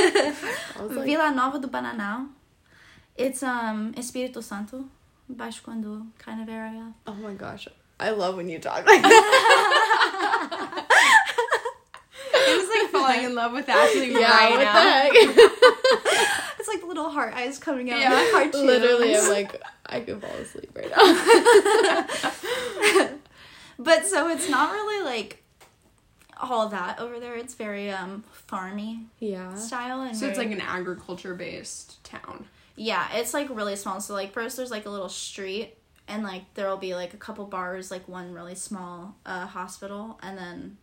Like, 0.96 1.06
Vila 1.10 1.28
Nova 1.40 1.58
do 1.60 1.68
Bananal. 1.68 2.20
It's 3.26 3.42
um 3.44 3.80
Espírito 4.02 4.42
Santo, 4.44 4.78
Baixo 5.40 5.62
Guandu 5.66 5.94
kind 6.26 6.40
of 6.44 6.48
area. 6.50 6.86
oh 7.08 7.14
my 7.28 7.34
gosh. 7.34 7.68
I 8.00 8.10
love 8.12 8.36
when 8.38 8.48
you 8.50 8.60
talk 8.60 8.86
like 8.86 9.02
that. 9.02 10.82
It 12.48 12.56
was 12.60 12.70
like 12.76 12.90
falling 12.92 13.24
in 13.26 13.34
love 13.34 13.54
with 13.54 13.68
Ashley 13.70 14.12
yeah, 14.12 14.30
right 14.30 14.52
what 14.52 14.60
now. 14.62 16.32
the 16.66 16.72
heck? 16.72 16.76
It's 16.78 16.84
like 16.84 16.88
little 16.88 17.10
heart 17.10 17.34
eyes 17.34 17.58
coming 17.60 17.92
out 17.92 18.00
Yeah. 18.00 18.14
of 18.14 18.20
my 18.20 18.32
cartoons. 18.32 18.64
Literally, 18.64 19.16
I'm 19.16 19.30
like, 19.30 19.62
I 19.86 20.00
could 20.02 20.22
fall 20.22 20.32
asleep 20.32 20.72
right 20.76 20.90
now. 20.90 22.06
But 23.78 24.06
so 24.06 24.30
it's 24.30 24.50
not 24.50 24.72
really 24.72 25.04
like 25.04 25.44
all 26.42 26.70
that 26.70 26.98
over 27.00 27.20
there. 27.20 27.36
It's 27.36 27.56
very 27.56 27.92
um 27.92 28.24
farmy 28.50 29.04
Yeah. 29.20 29.54
style 29.56 30.02
and 30.02 30.16
So 30.16 30.28
it's 30.28 30.38
like 30.38 30.52
an 30.52 30.62
agriculture 30.62 31.36
based 31.36 32.02
town. 32.06 32.46
yeah, 32.78 33.08
it's 33.16 33.34
like 33.34 33.50
really 33.50 33.76
small. 33.76 34.00
So 34.00 34.14
like 34.14 34.32
first 34.32 34.56
there's 34.56 34.72
like 34.72 34.86
a 34.86 34.90
little 34.90 35.10
street 35.10 35.76
and 36.08 36.24
like 36.24 36.44
there'll 36.54 36.78
be 36.78 36.96
like 36.96 37.14
a 37.14 37.18
couple 37.18 37.44
bars, 37.46 37.92
like 37.92 38.08
one 38.08 38.32
really 38.34 38.56
small 38.56 39.16
uh 39.26 39.46
hospital 39.46 40.20
and 40.24 40.38
then 40.38 40.78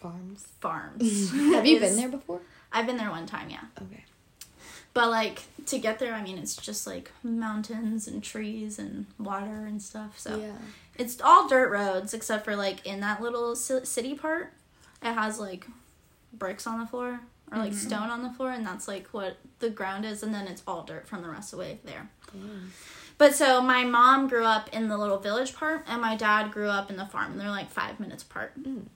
Farms. 0.00 0.44
farms. 0.60 1.30
Have 1.30 1.64
you 1.66 1.78
been 1.78 1.96
there 1.96 2.08
before? 2.08 2.40
I've 2.74 2.86
been 2.86 2.96
there 2.96 3.10
one 3.10 3.26
time, 3.26 3.48
yeah. 3.48 3.60
Okay. 3.80 4.04
But 4.92 5.10
like 5.10 5.42
to 5.66 5.78
get 5.78 5.98
there, 5.98 6.12
I 6.12 6.22
mean, 6.22 6.36
it's 6.36 6.56
just 6.56 6.86
like 6.86 7.12
mountains 7.22 8.06
and 8.06 8.22
trees 8.22 8.78
and 8.78 9.06
water 9.18 9.64
and 9.66 9.80
stuff. 9.80 10.18
So 10.18 10.38
Yeah. 10.38 10.52
it's 10.96 11.20
all 11.20 11.48
dirt 11.48 11.70
roads 11.70 12.12
except 12.12 12.44
for 12.44 12.56
like 12.56 12.84
in 12.84 13.00
that 13.00 13.22
little 13.22 13.56
ci- 13.56 13.84
city 13.84 14.14
part, 14.14 14.52
it 15.02 15.14
has 15.14 15.38
like 15.38 15.66
bricks 16.32 16.66
on 16.66 16.80
the 16.80 16.86
floor 16.86 17.20
or 17.52 17.58
like 17.58 17.72
mm-hmm. 17.72 17.86
stone 17.86 18.10
on 18.10 18.22
the 18.22 18.30
floor, 18.30 18.50
and 18.50 18.66
that's 18.66 18.88
like 18.88 19.08
what 19.08 19.36
the 19.60 19.70
ground 19.70 20.04
is, 20.04 20.22
and 20.22 20.34
then 20.34 20.46
it's 20.48 20.62
all 20.66 20.82
dirt 20.82 21.06
from 21.06 21.22
the 21.22 21.28
rest 21.28 21.52
of 21.52 21.58
the 21.58 21.64
way 21.64 21.78
there. 21.84 22.08
But 23.16 23.34
so 23.34 23.60
my 23.60 23.84
mom 23.84 24.28
grew 24.28 24.44
up 24.44 24.68
in 24.72 24.88
the 24.88 24.98
little 24.98 25.18
village 25.18 25.54
part, 25.54 25.84
and 25.86 26.02
my 26.02 26.16
dad 26.16 26.50
grew 26.50 26.68
up 26.68 26.90
in 26.90 26.96
the 26.96 27.06
farm, 27.06 27.32
and 27.32 27.40
they're 27.40 27.48
like 27.50 27.70
five 27.70 28.00
minutes 28.00 28.24
apart. 28.24 28.52
Mm. 28.60 28.86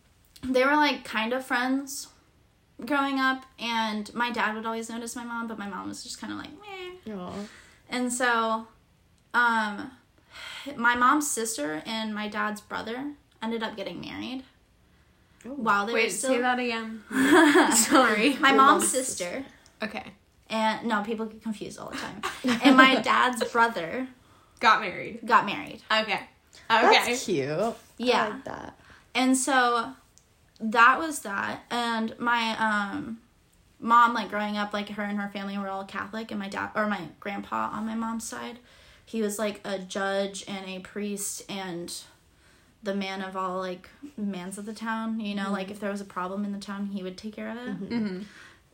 They 0.42 0.64
were 0.64 0.76
like 0.76 1.04
kind 1.04 1.32
of 1.32 1.44
friends 1.44 2.08
growing 2.84 3.18
up, 3.18 3.44
and 3.58 4.12
my 4.14 4.30
dad 4.30 4.54
would 4.54 4.66
always 4.66 4.88
notice 4.88 5.16
my 5.16 5.24
mom, 5.24 5.48
but 5.48 5.58
my 5.58 5.68
mom 5.68 5.88
was 5.88 6.02
just 6.02 6.20
kind 6.20 6.32
of 6.32 6.38
like, 6.38 6.50
meh. 7.06 7.12
Aw. 7.14 7.32
And 7.90 8.12
so, 8.12 8.66
um, 9.34 9.90
my 10.76 10.94
mom's 10.94 11.30
sister 11.30 11.82
and 11.86 12.14
my 12.14 12.28
dad's 12.28 12.60
brother 12.60 13.12
ended 13.42 13.62
up 13.62 13.76
getting 13.76 14.00
married 14.00 14.44
Oh. 15.46 15.50
while 15.50 15.86
they 15.86 15.92
were 15.92 15.98
Wait, 16.00 16.10
still. 16.10 16.30
say 16.30 16.40
that 16.40 16.58
again. 16.58 17.02
Sorry. 17.76 18.36
my 18.40 18.48
Your 18.48 18.56
mom's 18.56 18.82
mom's 18.82 18.88
sister, 18.90 19.44
Okay. 19.82 20.04
and 20.50 20.86
no, 20.86 21.02
people 21.04 21.26
get 21.26 21.42
confused 21.42 21.78
all 21.78 21.90
the 21.90 21.96
time. 21.96 22.22
and 22.64 22.76
my 22.76 22.96
dad's 22.96 23.42
brother 23.50 24.08
Got 24.60 24.80
married. 24.80 25.20
got 25.24 25.46
married. 25.46 25.80
Okay. 25.90 26.14
Okay. 26.14 26.22
That's 26.68 27.24
cute. 27.24 27.48
I 27.48 27.74
Yeah. 27.98 28.28
like 28.28 28.44
that. 28.44 28.78
And 29.14 29.36
so 29.36 29.92
that 30.60 30.98
was 30.98 31.20
that. 31.20 31.64
And 31.70 32.18
my 32.18 32.56
um 32.58 33.18
mom, 33.80 34.14
like 34.14 34.30
growing 34.30 34.56
up, 34.56 34.72
like 34.72 34.88
her 34.90 35.02
and 35.02 35.18
her 35.18 35.28
family 35.28 35.56
were 35.58 35.68
all 35.68 35.84
Catholic, 35.84 36.30
and 36.30 36.40
my 36.40 36.48
dad 36.48 36.70
or 36.74 36.86
my 36.86 37.02
grandpa 37.20 37.70
on 37.72 37.86
my 37.86 37.94
mom's 37.94 38.28
side, 38.28 38.58
he 39.04 39.22
was 39.22 39.38
like 39.38 39.60
a 39.64 39.78
judge 39.78 40.44
and 40.48 40.68
a 40.68 40.80
priest 40.80 41.42
and 41.48 41.94
the 42.82 42.94
man 42.94 43.22
of 43.22 43.36
all 43.36 43.58
like 43.58 43.88
mans 44.16 44.58
of 44.58 44.66
the 44.66 44.74
town. 44.74 45.20
You 45.20 45.34
know, 45.34 45.50
like 45.50 45.70
if 45.70 45.80
there 45.80 45.90
was 45.90 46.00
a 46.00 46.06
problem 46.06 46.44
in 46.44 46.52
the 46.52 46.58
town, 46.58 46.86
he 46.86 47.02
would 47.02 47.16
take 47.16 47.34
care 47.34 47.50
of 47.50 47.56
it. 47.56 47.90
Mm-hmm. 47.90 48.22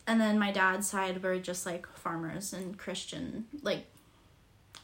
And 0.06 0.20
then 0.20 0.38
my 0.38 0.52
dad's 0.52 0.86
side 0.86 1.22
were 1.22 1.38
just 1.38 1.64
like 1.64 1.86
farmers 1.96 2.52
and 2.52 2.76
Christian, 2.78 3.46
like 3.62 3.86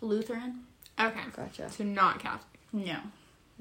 Lutheran. 0.00 0.60
Okay. 0.98 1.20
Gotcha. 1.36 1.70
So 1.70 1.84
not 1.84 2.20
Catholic. 2.20 2.46
No. 2.72 2.96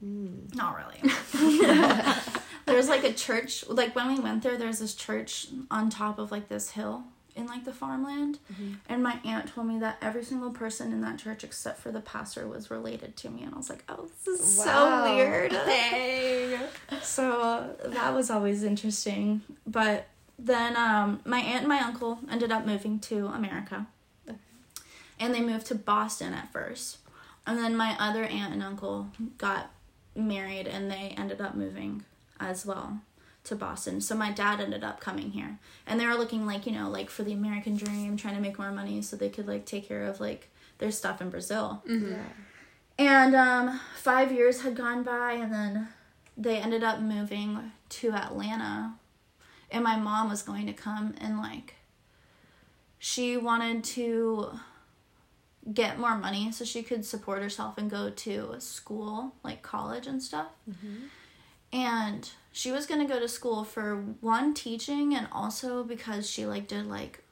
Mm. 0.04 0.56
Not 0.56 0.78
really. 0.78 1.02
there's 2.66 2.90
like 2.90 3.04
a 3.04 3.14
church, 3.14 3.68
like 3.68 3.96
when 3.96 4.08
we 4.14 4.20
went 4.20 4.44
there, 4.44 4.58
there's 4.58 4.80
this 4.80 4.94
church 4.96 5.48
on 5.72 5.90
top 5.90 6.20
of 6.20 6.32
like 6.32 6.50
this 6.50 6.72
hill 6.72 7.04
in 7.36 7.46
like 7.48 7.64
the 7.64 7.72
farmland. 7.74 8.40
And 8.90 9.02
my 9.02 9.20
aunt 9.24 9.54
told 9.54 9.68
me 9.68 9.80
that 9.80 9.98
every 10.02 10.24
single 10.24 10.52
person 10.52 10.92
in 10.92 11.02
that 11.02 11.18
church 11.20 11.44
except 11.44 11.80
for 11.80 11.92
the 11.92 12.02
pastor 12.02 12.48
was 12.48 12.70
related 12.70 13.16
to 13.18 13.30
me. 13.30 13.44
And 13.44 13.54
I 13.54 13.58
was 13.58 13.70
like, 13.70 13.84
oh, 13.88 14.10
this 14.26 14.40
is 14.42 14.58
Wow. 14.58 15.06
so 15.06 15.16
weird. 15.16 15.52
Dang. 15.66 16.60
So 17.02 17.42
uh, 17.42 17.68
that 17.90 18.14
was 18.14 18.30
always 18.30 18.64
interesting. 18.64 19.42
But 19.66 20.08
then 20.38 20.76
um, 20.76 21.22
my 21.26 21.40
aunt 21.40 21.60
and 21.60 21.68
my 21.68 21.80
uncle 21.80 22.20
ended 22.30 22.52
up 22.52 22.66
moving 22.66 23.00
to 23.02 23.28
America. 23.28 23.88
And 25.22 25.34
they 25.34 25.42
moved 25.42 25.66
to 25.68 25.76
Boston 25.76 26.34
at 26.34 26.52
first. 26.52 26.98
And 27.46 27.58
then 27.58 27.76
my 27.76 27.96
other 28.00 28.24
aunt 28.24 28.54
and 28.54 28.64
uncle 28.64 29.08
got 29.38 29.72
married 30.16 30.68
and 30.68 30.90
they 30.92 31.14
ended 31.18 31.42
up 31.42 31.56
moving 31.56 32.04
as 32.40 32.66
well 32.66 33.02
to 33.46 33.56
Boston. 33.56 34.02
So 34.02 34.16
my 34.16 34.32
dad 34.32 34.60
ended 34.60 34.84
up 34.84 35.00
coming 35.00 35.32
here. 35.32 35.60
And 35.88 36.00
they 36.00 36.06
were 36.06 36.16
looking 36.16 36.46
like, 36.46 36.66
you 36.66 36.72
know, 36.72 36.90
like 36.90 37.10
for 37.10 37.24
the 37.24 37.34
American 37.34 37.76
dream, 37.76 38.18
trying 38.18 38.36
to 38.36 38.42
make 38.42 38.60
more 38.60 38.72
money 38.72 39.02
so 39.02 39.16
they 39.16 39.30
could 39.30 39.48
like 39.48 39.66
take 39.66 39.88
care 39.88 40.06
of 40.06 40.20
like 40.20 40.50
their 40.80 40.92
stuff 40.92 41.22
in 41.22 41.30
Brazil. 41.30 41.84
Mm-hmm. 41.88 42.12
Yeah. 42.12 42.24
And 42.98 43.36
um, 43.36 43.80
five 43.96 44.32
years 44.32 44.62
had 44.62 44.76
gone 44.76 45.04
by, 45.04 45.32
and 45.32 45.54
then 45.54 45.88
they 46.36 46.58
ended 46.58 46.84
up 46.84 47.00
moving 47.00 47.72
to 47.88 48.12
Atlanta. 48.12 48.96
And 49.72 49.86
my 49.86 49.96
mom 49.96 50.30
was 50.30 50.42
going 50.42 50.66
to 50.66 50.74
come 50.74 51.14
and, 51.22 51.38
like, 51.38 51.76
she 52.98 53.38
wanted 53.38 53.86
to 53.86 54.52
get 55.72 55.98
more 55.98 56.18
money 56.18 56.52
so 56.52 56.66
she 56.66 56.84
could 56.84 57.06
support 57.06 57.42
herself 57.42 57.78
and 57.78 57.90
go 57.90 58.10
to 58.10 58.56
school, 58.60 59.36
like 59.44 59.62
college 59.62 60.08
and 60.08 60.22
stuff. 60.22 60.48
And 61.72 62.30
she 62.52 62.72
was 62.72 62.86
going 62.86 63.06
to 63.06 63.12
go 63.12 63.20
to 63.20 63.28
school 63.28 63.64
for 63.64 63.98
one, 64.22 64.54
teaching, 64.54 65.14
and 65.16 65.28
also 65.32 65.84
because 65.84 66.30
she, 66.30 66.46
like, 66.46 66.68
did, 66.68 66.88
like, 66.88 67.24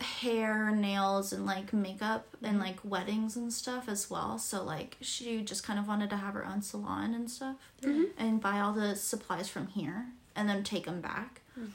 hair, 0.00 0.70
nails, 0.72 1.32
and 1.32 1.46
like 1.46 1.72
makeup 1.72 2.26
and 2.42 2.58
like 2.58 2.78
weddings 2.84 3.36
and 3.36 3.52
stuff 3.52 3.88
as 3.88 4.10
well. 4.10 4.38
So 4.38 4.62
like 4.62 4.96
she 5.00 5.40
just 5.42 5.64
kind 5.64 5.78
of 5.78 5.88
wanted 5.88 6.10
to 6.10 6.16
have 6.16 6.34
her 6.34 6.44
own 6.44 6.62
salon 6.62 7.14
and 7.14 7.30
stuff 7.30 7.56
mm-hmm. 7.82 8.04
and 8.18 8.40
buy 8.40 8.60
all 8.60 8.72
the 8.72 8.94
supplies 8.94 9.48
from 9.48 9.68
here 9.68 10.06
and 10.34 10.48
then 10.48 10.62
take 10.62 10.84
them 10.84 11.00
back. 11.00 11.40
Hmm. 11.54 11.66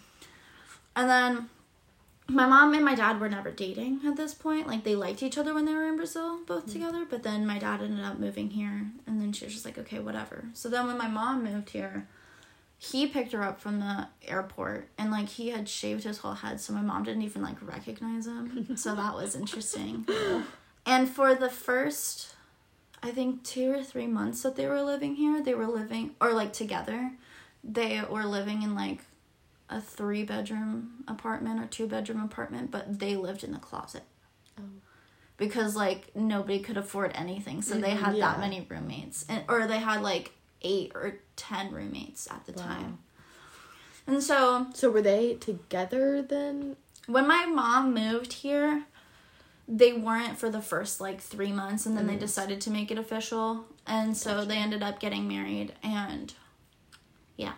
And 0.95 1.09
then 1.09 1.49
my 2.27 2.45
mom 2.45 2.73
and 2.73 2.85
my 2.85 2.95
dad 2.95 3.19
were 3.19 3.29
never 3.29 3.51
dating 3.51 4.01
at 4.05 4.15
this 4.15 4.33
point. 4.33 4.67
Like 4.67 4.83
they 4.83 4.95
liked 4.95 5.23
each 5.23 5.37
other 5.37 5.53
when 5.53 5.65
they 5.65 5.73
were 5.73 5.87
in 5.87 5.97
Brazil, 5.97 6.39
both 6.45 6.67
mm. 6.67 6.73
together. 6.73 7.05
But 7.09 7.23
then 7.23 7.45
my 7.45 7.59
dad 7.59 7.81
ended 7.81 8.05
up 8.05 8.19
moving 8.19 8.51
here, 8.51 8.87
and 9.05 9.21
then 9.21 9.33
she 9.33 9.45
was 9.45 9.53
just 9.53 9.65
like, 9.65 9.77
okay, 9.77 9.99
whatever. 9.99 10.45
So 10.53 10.69
then 10.69 10.87
when 10.87 10.97
my 10.97 11.07
mom 11.07 11.43
moved 11.43 11.71
here, 11.71 12.07
he 12.83 13.05
picked 13.05 13.31
her 13.31 13.43
up 13.43 13.61
from 13.61 13.79
the 13.79 14.07
airport 14.27 14.87
and 14.97 15.11
like 15.11 15.29
he 15.29 15.49
had 15.49 15.69
shaved 15.69 16.03
his 16.03 16.17
whole 16.17 16.33
head 16.33 16.59
so 16.59 16.73
my 16.73 16.81
mom 16.81 17.03
didn't 17.03 17.21
even 17.21 17.43
like 17.43 17.61
recognize 17.61 18.25
him 18.25 18.75
so 18.75 18.95
that 18.95 19.13
was 19.13 19.35
interesting 19.35 20.03
and 20.87 21.07
for 21.07 21.35
the 21.35 21.49
first 21.49 22.33
i 23.03 23.11
think 23.11 23.43
two 23.43 23.71
or 23.71 23.83
three 23.83 24.07
months 24.07 24.41
that 24.41 24.55
they 24.55 24.65
were 24.65 24.81
living 24.81 25.15
here 25.15 25.43
they 25.43 25.53
were 25.53 25.67
living 25.67 26.15
or 26.19 26.33
like 26.33 26.53
together 26.53 27.11
they 27.63 28.01
were 28.09 28.25
living 28.25 28.63
in 28.63 28.73
like 28.73 29.01
a 29.71 29.81
three 29.81 30.23
bedroom 30.23 31.03
apartment 31.07 31.59
or 31.59 31.65
two 31.65 31.87
bedroom 31.87 32.21
apartment 32.23 32.69
but 32.71 32.99
they 32.99 33.15
lived 33.15 33.43
in 33.43 33.51
the 33.51 33.59
closet 33.59 34.03
Oh. 34.59 34.63
because 35.37 35.75
like 35.75 36.15
nobody 36.15 36.59
could 36.59 36.77
afford 36.77 37.11
anything 37.15 37.61
so 37.61 37.77
they 37.79 37.91
Mhm, 37.91 37.97
had 37.97 38.15
yeah. 38.17 38.27
that 38.31 38.39
many 38.39 38.65
roommates 38.69 39.25
and 39.29 39.43
or 39.47 39.65
they 39.67 39.79
had 39.79 40.01
like 40.01 40.33
eight 40.61 40.91
or 40.93 41.19
ten 41.35 41.71
roommates 41.71 42.29
at 42.29 42.45
the 42.45 42.51
Wow. 42.51 42.63
time 42.63 42.99
and 44.07 44.21
so 44.21 44.67
So 44.73 44.89
were 44.91 45.01
they 45.01 45.35
together 45.35 46.21
then? 46.21 46.75
when 47.07 47.27
my 47.27 47.45
mom 47.45 47.93
moved 47.93 48.33
here 48.33 48.83
they 49.67 49.93
weren't 49.93 50.37
for 50.37 50.49
the 50.49 50.61
first 50.61 50.99
like 50.99 51.21
three 51.21 51.51
months 51.51 51.85
and 51.85 51.95
then 51.97 52.07
they 52.07 52.15
Mm. 52.17 52.19
decided 52.19 52.59
to 52.61 52.69
make 52.69 52.91
it 52.91 52.97
official 52.97 53.65
and 53.87 54.17
so 54.17 54.43
they 54.43 54.57
ended 54.57 54.83
up 54.83 54.99
getting 54.99 55.27
married 55.29 55.73
and 55.81 56.33
yeah 57.37 57.53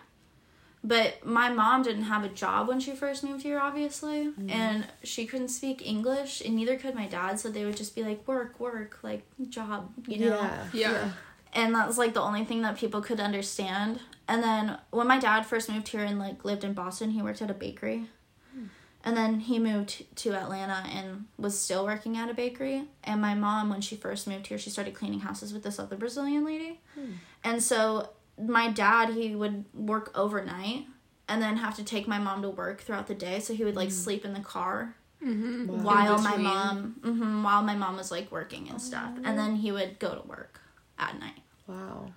but 0.86 1.24
my 1.24 1.48
mom 1.48 1.82
didn't 1.82 2.04
have 2.04 2.22
a 2.22 2.28
job 2.28 2.68
when 2.68 2.78
she 2.78 2.92
first 2.92 3.24
moved 3.24 3.42
here 3.42 3.58
obviously 3.58 4.26
mm-hmm. 4.26 4.50
and 4.50 4.86
she 5.02 5.24
couldn't 5.26 5.48
speak 5.48 5.80
english 5.84 6.42
and 6.42 6.54
neither 6.54 6.76
could 6.76 6.94
my 6.94 7.06
dad 7.06 7.40
so 7.40 7.48
they 7.48 7.64
would 7.64 7.76
just 7.76 7.94
be 7.96 8.02
like 8.04 8.26
work 8.28 8.60
work 8.60 8.98
like 9.02 9.22
job 9.48 9.90
you 10.06 10.18
know 10.18 10.40
Yeah. 10.40 10.66
Yeah. 10.72 11.10
and 11.54 11.74
that 11.74 11.86
was 11.86 11.96
like 11.98 12.14
the 12.14 12.20
only 12.20 12.44
thing 12.44 12.62
that 12.62 12.76
people 12.76 13.00
could 13.00 13.20
understand. 13.20 14.00
And 14.26 14.42
then 14.42 14.78
when 14.90 15.06
my 15.06 15.18
dad 15.18 15.42
first 15.46 15.68
moved 15.68 15.88
here 15.88 16.02
and 16.02 16.18
like 16.18 16.44
lived 16.44 16.64
in 16.64 16.72
Boston, 16.72 17.10
he 17.10 17.22
worked 17.22 17.42
at 17.42 17.50
a 17.50 17.54
bakery. 17.54 18.06
Hmm. 18.52 18.66
And 19.04 19.16
then 19.16 19.40
he 19.40 19.58
moved 19.58 20.04
to 20.16 20.34
Atlanta 20.34 20.82
and 20.90 21.26
was 21.38 21.58
still 21.58 21.84
working 21.84 22.16
at 22.16 22.30
a 22.30 22.34
bakery. 22.34 22.84
And 23.04 23.20
my 23.20 23.34
mom, 23.34 23.68
when 23.68 23.82
she 23.82 23.96
first 23.96 24.26
moved 24.26 24.46
here, 24.46 24.58
she 24.58 24.70
started 24.70 24.94
cleaning 24.94 25.20
houses 25.20 25.52
with 25.52 25.62
this 25.62 25.78
other 25.78 25.96
Brazilian 25.96 26.44
lady. 26.44 26.80
Hmm. 26.94 27.12
And 27.44 27.62
so 27.62 28.08
my 28.38 28.70
dad, 28.70 29.10
he 29.10 29.34
would 29.34 29.64
work 29.74 30.10
overnight 30.14 30.86
and 31.28 31.40
then 31.40 31.56
have 31.58 31.74
to 31.76 31.84
take 31.84 32.06
my 32.08 32.18
mom 32.18 32.42
to 32.42 32.50
work 32.50 32.80
throughout 32.82 33.06
the 33.06 33.14
day. 33.14 33.40
So 33.40 33.54
he 33.54 33.64
would 33.64 33.76
like 33.76 33.90
sleep 33.90 34.24
in 34.24 34.32
the 34.34 34.40
car 34.40 34.94
Mm-hmm. 35.24 35.68
Wow. 35.68 35.82
while 35.84 36.18
my 36.18 36.30
between. 36.32 36.44
mom, 36.44 36.96
hmm 37.02 37.42
while 37.42 37.62
my 37.62 37.74
mom 37.74 37.96
was 37.96 38.10
like 38.10 38.30
working 38.30 38.68
and 38.68 38.78
stuff, 38.82 39.10
and 39.24 39.38
then 39.38 39.56
he 39.56 39.72
would 39.72 39.98
go 39.98 40.14
to 40.14 40.20
work 40.28 40.60
at 40.98 41.18
night. 41.18 41.40
Wow. 41.66 42.08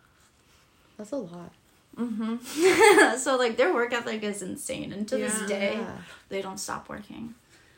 That's 0.97 1.11
a 1.13 1.15
lot. 1.17 1.53
Mm-hmm. 1.97 3.17
so 3.17 3.37
like 3.37 3.55
their 3.55 3.73
work 3.73 3.93
ethic 3.93 4.23
is 4.23 4.41
insane, 4.41 4.91
and 4.91 5.07
to 5.07 5.15
this 5.17 5.39
day 5.47 5.75
Yeah. 5.77 5.97
they 6.27 6.41
don't 6.41 6.57
stop 6.59 6.89
working. 6.89 7.33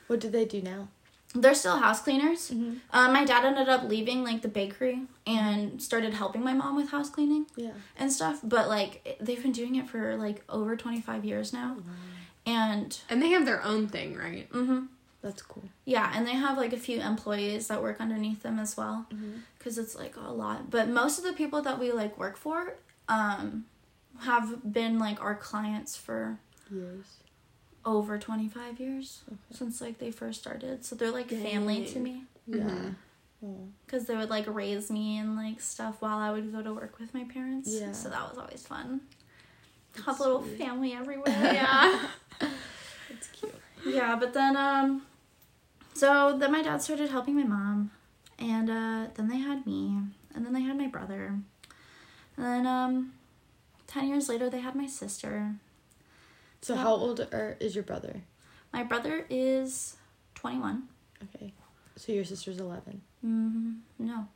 What 0.08 0.20
do 0.20 0.30
they 0.30 0.46
do 0.46 0.64
now? 0.64 0.88
They're 1.36 1.54
still 1.54 1.78
house 1.78 2.02
cleaners. 2.02 2.50
Mm-hmm. 2.50 2.78
Uh, 2.92 3.12
my 3.12 3.24
dad 3.24 3.46
ended 3.46 3.70
up 3.70 3.84
leaving 3.84 4.24
like 4.24 4.42
the 4.42 4.48
bakery 4.48 5.02
and 5.28 5.80
started 5.82 6.14
helping 6.16 6.44
my 6.44 6.54
mom 6.54 6.76
with 6.76 6.90
house 6.90 7.10
cleaning 7.12 7.46
Yeah. 7.56 7.72
and 7.98 8.12
stuff. 8.12 8.40
But 8.44 8.68
like 8.68 9.18
they've 9.22 9.42
been 9.42 9.52
doing 9.52 9.76
it 9.76 9.88
for 9.88 10.16
like 10.16 10.44
over 10.50 10.76
twenty 10.76 11.02
five 11.02 11.24
years 11.24 11.54
now, 11.54 11.78
and 12.46 13.00
And 13.10 13.22
they 13.22 13.30
have 13.30 13.46
their 13.46 13.64
own 13.64 13.88
thing, 13.88 14.16
right? 14.18 14.48
hmm 14.52 14.86
That's 15.22 15.42
cool. 15.44 15.66
yeah, 15.86 16.12
and 16.16 16.26
they 16.26 16.34
have 16.34 16.58
like 16.58 16.74
a 16.74 16.78
few 16.78 17.00
employees 17.00 17.68
that 17.68 17.82
work 17.84 17.98
underneath 18.00 18.42
them 18.42 18.58
as 18.58 18.76
well, 18.76 19.06
because 19.58 19.78
it's 19.78 19.96
like 19.96 20.16
a 20.18 20.32
lot. 20.32 20.72
But 20.72 20.90
most 20.90 21.20
of 21.20 21.24
the 21.26 21.34
people 21.34 21.62
that 21.62 21.78
we 21.80 21.92
like 21.92 22.18
work 22.18 22.38
for, 22.38 22.74
um, 23.08 23.66
have 24.22 24.74
been 24.74 24.98
like 24.98 25.22
our 25.22 25.36
clients 25.36 25.96
for 25.96 26.40
Years. 26.72 27.06
Over 27.86 28.18
25 28.18 28.80
years 28.80 29.24
since 29.52 29.80
like 29.82 29.98
they 30.00 30.12
first 30.12 30.40
started 30.42 30.84
so 30.86 30.96
they're 30.96 31.12
like 31.12 31.30
family 31.30 31.86
to 31.86 32.00
me 32.00 32.24
Yeah. 32.48 32.58
Mhm. 32.64 32.96
Oh. 33.42 33.68
because 33.86 34.06
they 34.06 34.18
would 34.18 34.30
like 34.30 34.46
raise 34.54 34.92
me 34.92 35.18
and 35.18 35.38
like 35.38 35.62
stuff 35.62 35.96
while 36.02 36.18
i 36.18 36.30
would 36.30 36.52
go 36.52 36.62
to 36.62 36.74
work 36.74 37.00
with 37.00 37.14
my 37.14 37.24
parents 37.24 37.70
Yeah. 37.72 37.94
so 37.94 38.10
that 38.10 38.28
was 38.30 38.38
always 38.38 38.66
fun 38.68 39.00
have 40.06 40.20
a 40.20 40.24
little 40.24 40.44
sweet. 40.44 40.58
family 40.58 40.94
everywhere 40.94 41.26
Yeah. 41.54 42.08
That's 43.10 43.28
cute. 43.32 43.56
yeah 43.86 44.16
but 44.18 44.34
then 44.34 44.58
um 44.58 45.04
so 45.94 46.38
then 46.38 46.52
my 46.52 46.62
dad 46.62 46.82
started 46.82 47.10
helping 47.10 47.36
my 47.36 47.44
mom 47.44 47.92
and 48.38 48.70
uh 48.70 49.08
then 49.16 49.30
they 49.30 49.38
had 49.40 49.66
me 49.66 50.02
and 50.36 50.46
then 50.46 50.52
they 50.54 50.62
had 50.62 50.78
my 50.78 50.88
brother 50.88 51.36
and 52.36 52.46
then 52.46 52.68
um 52.68 53.14
10 53.88 54.08
years 54.10 54.28
later 54.30 54.50
they 54.50 54.60
had 54.60 54.76
my 54.76 54.86
sister 54.86 55.56
So 56.62 56.74
Yeah. 56.76 56.82
how 56.82 56.94
old 56.94 57.20
are, 57.32 57.58
is 57.60 57.76
your 57.76 57.84
brother? 57.84 58.22
my 58.74 58.84
brother 58.84 59.26
is 59.30 59.96
21 60.36 60.84
Okay. 61.36 61.54
So 61.96 62.12
your 62.14 62.24
sister's 62.26 62.60
11. 62.60 63.02
Mm, 63.26 63.80
no, 63.98 64.28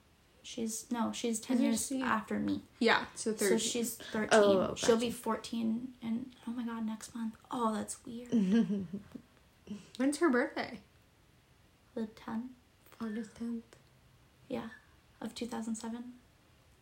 she's 0.42 0.86
no, 0.92 1.12
she's 1.13 1.39
ten 1.39 1.56
Did 1.58 1.63
you 1.63 1.70
years 1.70 1.86
see- 1.86 2.01
after 2.01 2.38
me. 2.39 2.62
Yeah. 2.80 3.06
So 3.15 3.34
So 3.36 3.58
she's 3.58 3.96
thirteen. 3.96 4.27
Oh, 4.34 4.74
She'll 4.75 4.98
be 4.98 5.12
fourteen, 5.12 5.94
and 6.01 6.34
oh 6.46 6.51
my 6.51 6.65
god, 6.65 6.86
next 6.86 7.15
month. 7.15 7.36
Oh, 7.50 7.74
that's 7.74 7.96
weird. 8.06 8.34
When's 9.98 10.18
her 10.18 10.30
birthday? 10.30 10.80
the 11.96 12.08
tenth, 12.08 12.51
August 13.00 13.36
tenth. 13.38 13.63
yeah, 14.50 14.68
of 15.22 15.34
two 15.34 15.46
thousand 15.46 15.75
seven. 15.75 16.03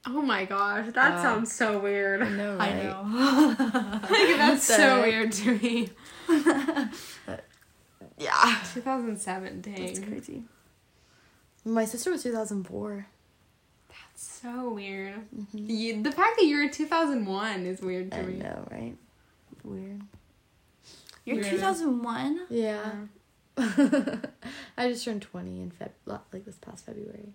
Oh 0.06 0.22
my 0.22 0.46
gosh, 0.46 0.88
that 0.94 1.16
Wow. 1.16 1.22
sounds 1.22 1.52
so 1.54 1.80
weird. 1.80 2.24
I 2.24 2.30
know, 2.30 2.58
I 2.58 2.70
right? 2.70 2.84
know. 2.84 4.00
Like, 4.10 4.38
that's 4.38 4.68
the 4.68 4.74
so 4.74 5.02
weird 5.02 5.32
to 5.34 5.58
me. 5.60 5.90
Yeah. 8.18 8.60
2007, 8.76 9.62
dang. 9.62 9.74
That's 9.86 10.00
crazy. 10.00 10.44
My 11.66 11.86
sister 11.86 12.12
was 12.12 12.22
2004. 12.24 13.08
That's 13.90 14.24
so 14.42 14.70
weird. 14.74 15.16
Mm-hmm. 15.36 15.58
You, 15.58 16.04
the 16.04 16.12
fact 16.12 16.38
that 16.38 16.46
you're 16.46 16.70
2001 16.70 17.66
is 17.66 17.82
weird 17.82 18.12
to 18.12 18.20
I 18.20 18.22
me. 18.24 18.36
I 18.36 18.44
know, 18.44 18.68
right? 18.70 18.96
Weird. 19.64 20.02
You're 21.26 21.38
Weird. 21.38 21.48
two 21.50 21.58
thousand 21.60 22.02
one. 22.04 22.42
Yeah. 22.50 22.92
I 23.58 24.88
just 24.90 25.04
turned 25.06 25.22
20 25.24 25.62
in 25.62 25.72
Feb 25.72 25.90
like 26.32 26.46
this 26.46 26.56
past 26.58 26.86
February. 26.86 27.30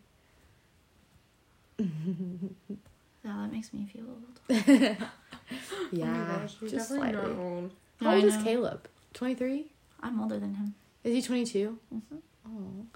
Yeah, 3.25 3.33
that 3.43 3.51
makes 3.53 3.73
me 3.73 3.89
feel 3.93 4.05
old. 4.09 4.39
yeah. 4.69 6.37
oh 6.37 6.39
gosh, 6.39 6.55
just 6.71 6.89
slightly. 6.91 7.13
not 7.21 7.25
old. 7.39 7.73
How 8.01 8.15
old 8.15 8.23
is. 8.25 8.37
Caleb? 8.37 8.87
23? 9.15 9.67
I'm 10.01 10.21
older 10.21 10.39
than 10.39 10.55
him. 10.55 10.75
Is 11.03 11.13
he 11.13 11.23
22? 11.23 11.77
Mhm. 11.93 12.19
Oh. 12.47 12.87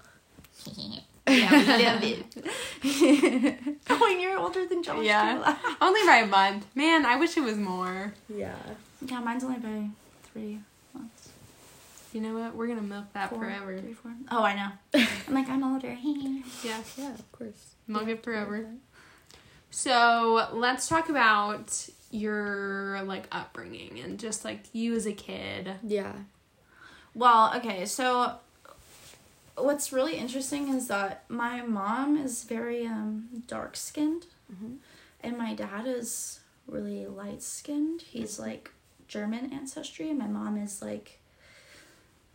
yeah, 1.27 1.51
we 1.51 1.65
love 1.83 2.03
it. 2.83 3.57
oh, 3.89 4.07
and 4.09 4.21
you're 4.21 4.37
older 4.39 4.65
than 4.65 4.83
Josh. 4.83 5.03
Yeah. 5.03 5.57
Only 5.81 6.01
by 6.05 6.17
a 6.17 6.27
month. 6.27 6.65
Man, 6.75 7.05
I 7.05 7.17
wish 7.17 7.35
it 7.35 7.41
was 7.43 7.57
more. 7.57 8.13
Yeah. 8.33 8.55
yeah, 9.05 9.19
mine's 9.19 9.43
only 9.43 9.57
by 9.59 9.89
three 10.31 10.59
months. 10.93 11.27
You 12.13 12.21
know 12.21 12.33
what? 12.35 12.55
We're 12.55 12.67
gonna 12.67 12.81
milk 12.81 13.05
that 13.13 13.29
Four, 13.31 13.39
forever. 13.39 13.77
three, 13.79 13.93
four. 13.93 14.11
Oh, 14.31 14.43
I 14.43 14.55
know. 14.55 14.71
I'm 15.27 15.33
like, 15.33 15.49
I'm 15.49 15.63
older. 15.63 15.95
Yeah, 16.01 16.81
Yeah, 16.97 17.13
of 17.13 17.31
course. 17.33 17.75
It 17.95 18.23
forever. 18.23 18.67
So 19.69 20.47
let's 20.53 20.87
talk 20.87 21.09
about 21.09 21.89
your 22.09 23.01
like 23.03 23.27
upbringing 23.31 23.99
and 23.99 24.19
just 24.19 24.43
like 24.43 24.63
you 24.73 24.93
as 24.95 25.05
a 25.05 25.13
kid. 25.13 25.71
Yeah. 25.83 26.13
Well, 27.13 27.53
okay, 27.55 27.85
so 27.85 28.33
what's 29.55 29.91
really 29.93 30.15
interesting 30.15 30.69
is 30.73 30.87
that 30.87 31.23
my 31.29 31.61
mom 31.61 32.17
is 32.17 32.43
very 32.43 32.85
um 32.87 33.43
dark 33.47 33.75
skinned 33.77 34.25
Mhm. 34.51 34.77
and 35.21 35.37
my 35.37 35.53
dad 35.53 35.85
is 35.85 36.39
really 36.67 37.05
light 37.05 37.41
skinned. 37.41 38.01
He's 38.01 38.39
like 38.39 38.71
German 39.07 39.51
ancestry 39.53 40.09
and 40.09 40.19
my 40.19 40.27
mom 40.27 40.57
is 40.57 40.81
like 40.81 41.19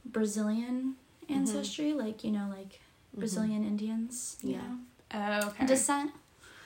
Brazilian 0.04 0.96
ancestry, 1.28 1.92
like 1.92 2.22
you 2.24 2.30
know, 2.30 2.48
like 2.50 2.80
Brazilian 3.14 3.64
Indians, 3.64 4.36
you 4.42 4.52
Yeah. 4.52 4.58
know. 4.62 4.78
Oh, 5.16 5.48
okay. 5.48 5.66
descent. 5.66 6.12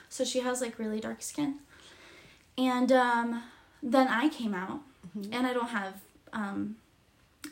So 0.09 0.23
she 0.23 0.41
has 0.41 0.61
like 0.61 0.77
really 0.77 0.99
dark 0.99 1.21
skin. 1.21 1.55
And 2.57 2.91
um, 2.91 3.43
then 3.81 4.07
I 4.07 4.29
came 4.29 4.53
out 4.53 4.81
and 5.31 5.47
I 5.47 5.53
don't 5.53 5.69
have 5.69 6.01
um, 6.33 6.75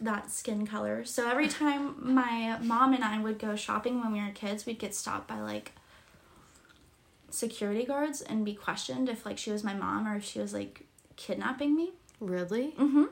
that 0.02 0.30
skin 0.30 0.68
color. 0.68 1.06
So 1.06 1.30
every 1.30 1.48
time 1.60 1.96
my 2.00 2.58
mom 2.62 2.94
and 2.94 3.04
I 3.04 3.20
would 3.20 3.40
go 3.40 3.56
shopping 3.56 4.02
when 4.02 4.12
we 4.12 4.20
were 4.20 4.32
kids, 4.32 4.66
we'd 4.66 4.80
get 4.80 4.94
stopped 4.94 5.28
by 5.28 5.40
like 5.40 5.72
security 7.30 7.86
guards 7.86 8.22
and 8.22 8.44
be 8.44 8.54
questioned 8.54 9.08
if 9.08 9.26
like 9.26 9.38
she 9.38 9.52
was 9.52 9.64
my 9.64 9.74
mom 9.74 10.08
or 10.08 10.18
if 10.18 10.26
she 10.26 10.40
was 10.40 10.54
like 10.54 10.84
kidnapping 11.16 11.76
me. 11.76 11.92
Really? 12.20 12.74
Mm-hmm. 12.78 13.06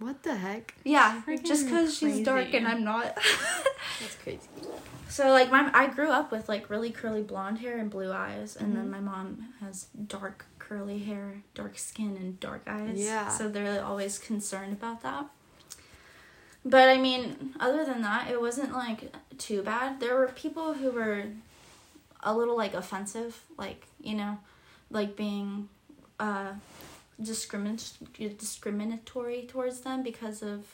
What 0.00 0.22
the 0.22 0.34
heck? 0.34 0.74
Yeah, 0.82 1.20
Freaking 1.26 1.46
just 1.46 1.66
because 1.66 1.96
she's 1.96 2.24
dark 2.24 2.54
and 2.54 2.66
I'm 2.66 2.82
not. 2.82 3.04
That's 4.00 4.16
crazy. 4.22 4.48
So 5.10 5.28
like 5.30 5.50
my 5.50 5.70
I 5.74 5.88
grew 5.88 6.10
up 6.10 6.32
with 6.32 6.48
like 6.48 6.70
really 6.70 6.90
curly 6.90 7.22
blonde 7.22 7.58
hair 7.58 7.76
and 7.76 7.90
blue 7.90 8.10
eyes, 8.10 8.56
and 8.56 8.74
then 8.74 8.90
my 8.90 9.00
mom 9.00 9.48
has 9.60 9.88
dark 10.06 10.46
curly 10.58 11.00
hair, 11.00 11.42
dark 11.54 11.76
skin, 11.76 12.16
and 12.16 12.40
dark 12.40 12.62
eyes. 12.66 12.98
Yeah. 12.98 13.28
So 13.28 13.48
they're 13.48 13.84
always 13.84 14.18
concerned 14.18 14.72
about 14.72 15.02
that. 15.02 15.26
But 16.64 16.88
I 16.88 16.96
mean, 16.96 17.54
other 17.60 17.84
than 17.84 18.00
that, 18.02 18.30
it 18.30 18.40
wasn't 18.40 18.72
like 18.72 19.14
too 19.36 19.62
bad. 19.62 20.00
There 20.00 20.14
were 20.14 20.28
people 20.28 20.74
who 20.74 20.90
were 20.92 21.24
a 22.22 22.34
little 22.34 22.56
like 22.56 22.72
offensive, 22.72 23.42
like 23.58 23.86
you 24.00 24.14
know, 24.14 24.38
like 24.90 25.14
being 25.14 25.68
uh, 26.18 26.52
discrimin- 27.20 28.38
discriminatory 28.38 29.46
towards 29.46 29.80
them 29.80 30.02
because 30.02 30.42
of 30.42 30.66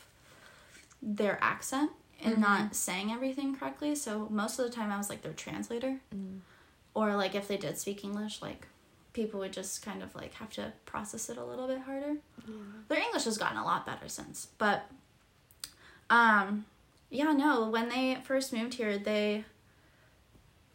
their 1.03 1.39
accent 1.43 1.91
and 2.23 2.39
not 2.39 2.75
saying 2.75 3.13
everything 3.13 3.55
correctly. 3.57 3.95
So 3.95 4.29
most 4.31 4.59
of 4.59 4.65
the 4.65 4.73
time, 4.73 4.91
I 4.91 4.97
was 4.99 5.11
like 5.11 5.23
their 5.23 5.33
translator, 5.35 6.01
Mm. 6.15 6.41
or 6.95 7.15
like 7.17 7.35
if 7.35 7.47
they 7.49 7.57
did 7.59 7.79
speak 7.79 8.05
English, 8.05 8.41
like 8.41 8.67
people 9.13 9.41
would 9.41 9.53
just 9.53 9.83
kind 9.83 10.03
of 10.03 10.15
like 10.15 10.35
have 10.35 10.51
to 10.55 10.73
process 10.87 11.29
it 11.29 11.37
a 11.39 11.45
little 11.45 11.67
bit 11.67 11.81
harder. 11.81 12.17
Yeah. 12.47 12.55
Their 12.89 12.99
English 13.01 13.25
has 13.25 13.37
gotten 13.39 13.59
a 13.59 13.65
lot 13.65 13.85
better 13.87 14.09
since, 14.09 14.49
but 14.59 14.91
um, 16.11 16.65
yeah, 17.11 17.33
no. 17.33 17.69
When 17.69 17.89
they 17.89 18.19
first 18.25 18.53
moved 18.53 18.75
here, 18.75 18.99
they 18.99 19.45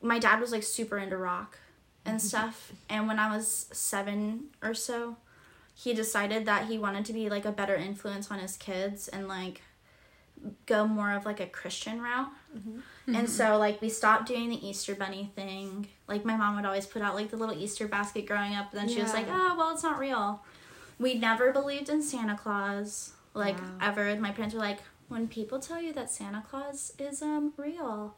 my 0.02 0.20
dad 0.20 0.40
was 0.40 0.52
like 0.52 0.64
super 0.64 0.98
into 0.98 1.18
rock 1.18 1.58
and 2.06 2.22
stuff, 2.30 2.72
and 2.90 3.08
when 3.08 3.20
I 3.20 3.36
was 3.36 3.68
seven 3.72 4.46
or 4.62 4.74
so, 4.74 5.18
he 5.84 5.94
decided 5.94 6.46
that 6.46 6.68
he 6.68 6.78
wanted 6.78 7.06
to 7.06 7.14
be 7.14 7.28
like 7.30 7.44
a 7.46 7.52
better 7.52 7.76
influence 7.76 8.30
on 8.30 8.38
his 8.40 8.56
kids 8.58 9.08
and 9.08 9.28
like 9.28 9.62
go 10.66 10.86
more 10.88 11.12
of 11.12 11.26
like 11.26 11.40
a 11.40 11.48
Christian 11.48 12.02
route. 12.02 12.30
And 13.08 13.28
so 13.30 13.58
like 13.58 13.82
we 13.82 13.90
stopped 13.90 14.28
doing 14.28 14.50
the 14.50 14.68
Easter 14.68 14.94
bunny 14.94 15.32
thing. 15.36 15.88
Like 16.08 16.24
my 16.24 16.36
mom 16.38 16.56
would 16.56 16.66
always 16.66 16.86
put 16.86 17.02
out 17.02 17.16
like 17.16 17.32
the 17.32 17.38
little 17.38 17.56
Easter 17.58 17.88
basket 17.88 18.28
growing 18.28 18.54
up, 18.54 18.72
and 18.72 18.80
then 18.80 18.88
she 18.88 19.02
was 19.02 19.14
like. 19.14 19.26
"Oh, 19.30 19.56
well, 19.58 19.72
it's 19.74 19.84
not 19.84 19.98
real." 19.98 20.44
We 21.00 21.16
never 21.16 21.52
believed 21.52 21.90
in 21.90 22.04
Santa 22.04 22.38
Claus, 22.38 23.14
like 23.34 23.60
Wow. 23.60 23.78
ever. 23.82 24.16
My 24.18 24.32
parents 24.32 24.54
were 24.54 24.62
like, 24.62 24.80
"When 25.08 25.28
people 25.28 25.60
tell 25.60 25.82
you 25.82 25.94
that 25.94 26.12
Santa 26.12 26.44
Claus 26.48 26.94
is 27.00 27.22
um 27.24 27.54
real, 27.58 28.16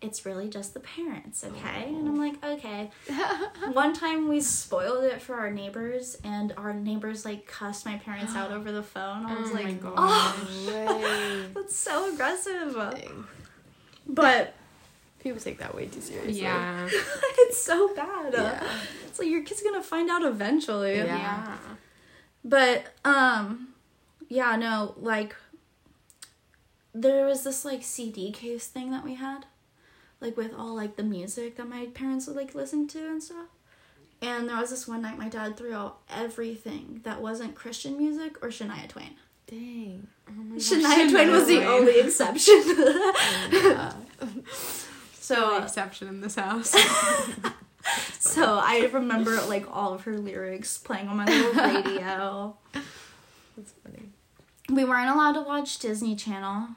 it's 0.00 0.26
really 0.26 0.48
just 0.48 0.74
the 0.74 0.80
parents, 0.80 1.44
okay? 1.44 1.84
And 1.86 2.08
I'm 2.08 2.18
like, 2.18 2.44
okay. 2.44 2.90
One 3.72 3.92
time 3.94 4.28
we 4.28 4.40
spoiled 4.40 5.04
it 5.04 5.22
for 5.22 5.34
our 5.36 5.50
neighbors, 5.50 6.18
and 6.24 6.52
our 6.56 6.74
neighbors 6.74 7.24
like 7.24 7.46
cussed 7.46 7.86
my 7.86 7.96
parents 7.98 8.34
out 8.34 8.50
over 8.56 8.72
the 8.72 8.82
phone. 8.82 9.26
I 9.26 9.40
was 9.40 9.50
Oh 9.50 9.54
my 9.54 9.62
like, 9.62 9.80
gosh. 9.80 9.94
oh, 9.96 11.44
that's 11.54 11.76
so 11.76 12.12
aggressive. 12.12 12.74
Dang. 12.74 13.24
But 14.08 14.54
People 15.20 15.38
take 15.40 15.58
that 15.58 15.72
way 15.72 15.86
too 15.86 16.00
seriously. 16.00 16.42
Yeah. 16.42 16.88
it's 16.90 17.62
so 17.62 17.94
bad. 17.94 18.32
Yeah. 18.32 18.64
It's 19.06 19.20
like 19.20 19.28
your 19.28 19.44
kid's 19.44 19.62
gonna 19.62 19.80
find 19.80 20.10
out 20.10 20.24
eventually. 20.24 20.96
Yeah. 20.96 21.04
Yeah. 21.16 21.58
But 22.44 22.86
um 23.04 23.68
yeah, 24.28 24.56
no, 24.56 24.94
like 24.98 25.36
there 26.92 27.24
was 27.24 27.44
this 27.44 27.64
like 27.64 27.84
CD 27.84 28.32
case 28.32 28.66
thing 28.66 28.90
that 28.90 29.04
we 29.04 29.14
had. 29.14 29.46
Like 30.22 30.36
with 30.36 30.54
all 30.54 30.74
like 30.74 30.96
the 30.96 31.02
music 31.02 31.56
that 31.56 31.68
my 31.68 31.86
parents 31.92 32.26
would 32.26 32.36
like 32.36 32.54
listen 32.54 32.86
to 32.88 32.98
and 32.98 33.22
stuff. 33.22 33.48
And 34.22 34.48
there 34.48 34.56
was 34.56 34.70
this 34.70 34.86
one 34.86 35.02
night 35.02 35.18
my 35.18 35.28
dad 35.28 35.56
threw 35.56 35.74
out 35.74 35.98
everything 36.14 37.00
that 37.02 37.20
wasn't 37.20 37.56
Christian 37.56 37.98
music 37.98 38.42
or 38.42 38.48
Shania 38.50 38.88
Twain. 38.88 39.16
Dang. 39.48 40.06
Oh 40.28 40.32
my 40.32 40.54
gosh, 40.54 40.70
Shania 40.70 41.10
Twain 41.10 41.30
was 41.32 41.46
the 41.46 41.56
Twain. 41.56 41.66
only 41.66 42.00
exception. 42.00 42.62
Yeah. 43.52 43.92
so 45.14 45.44
Only 45.44 45.56
uh, 45.56 45.64
exception 45.64 46.08
in 46.08 46.20
this 46.20 46.36
house. 46.36 46.70
so 48.20 48.60
I 48.62 48.88
remember 48.92 49.40
like 49.42 49.66
all 49.74 49.92
of 49.92 50.02
her 50.04 50.16
lyrics 50.16 50.78
playing 50.78 51.08
on 51.08 51.16
my 51.16 51.24
little 51.24 51.52
radio. 51.52 52.56
That's 53.56 53.72
funny. 53.82 54.10
We 54.70 54.84
weren't 54.84 55.10
allowed 55.10 55.32
to 55.32 55.40
watch 55.42 55.78
Disney 55.80 56.14
Channel. 56.14 56.68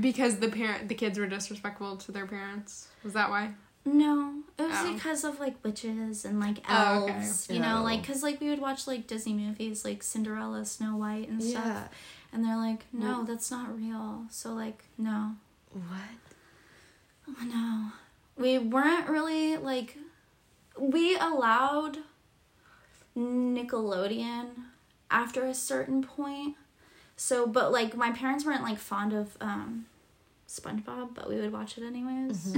Because 0.00 0.36
the 0.38 0.48
parent, 0.48 0.88
the 0.88 0.94
kids 0.94 1.18
were 1.18 1.26
disrespectful 1.26 1.96
to 1.98 2.12
their 2.12 2.26
parents. 2.26 2.88
Was 3.04 3.12
that 3.14 3.30
why? 3.30 3.52
No, 3.84 4.42
it 4.58 4.62
was 4.62 4.70
Oh. 4.78 4.92
because 4.94 5.24
of 5.24 5.40
like 5.40 5.62
witches 5.64 6.24
and 6.24 6.38
like 6.38 6.58
Oh, 6.68 7.04
okay. 7.04 7.14
elves. 7.14 7.48
You 7.50 7.58
know, 7.58 7.82
like 7.82 8.02
because 8.02 8.22
like 8.22 8.40
we 8.40 8.48
would 8.48 8.60
watch 8.60 8.86
like 8.86 9.06
Disney 9.08 9.32
movies 9.34 9.84
like 9.84 10.02
Cinderella, 10.02 10.64
Snow 10.64 10.96
White, 10.96 11.28
and 11.28 11.42
stuff, 11.42 11.64
Yeah. 11.64 11.88
and 12.32 12.44
they're 12.44 12.56
like, 12.56 12.84
no, 12.92 13.06
Well- 13.08 13.24
that's 13.24 13.50
not 13.50 13.76
real. 13.76 14.26
So 14.30 14.54
like, 14.54 14.84
no, 14.96 15.34
What? 15.72 16.18
oh, 17.28 17.44
no, 17.44 17.92
we 18.36 18.58
weren't 18.58 19.08
really 19.08 19.56
like, 19.56 19.98
we 20.78 21.16
allowed 21.16 21.98
Nickelodeon 23.16 24.46
after 25.10 25.44
a 25.44 25.54
certain 25.54 26.02
point. 26.02 26.56
So, 27.22 27.46
but 27.46 27.70
like 27.70 27.96
my 27.96 28.10
parents 28.10 28.44
weren't 28.44 28.64
like 28.64 28.78
fond 28.78 29.12
of 29.12 29.36
um, 29.40 29.86
SpongeBob, 30.48 31.14
but 31.14 31.28
we 31.28 31.36
would 31.36 31.52
watch 31.52 31.78
it 31.78 31.84
anyways. 31.84 32.52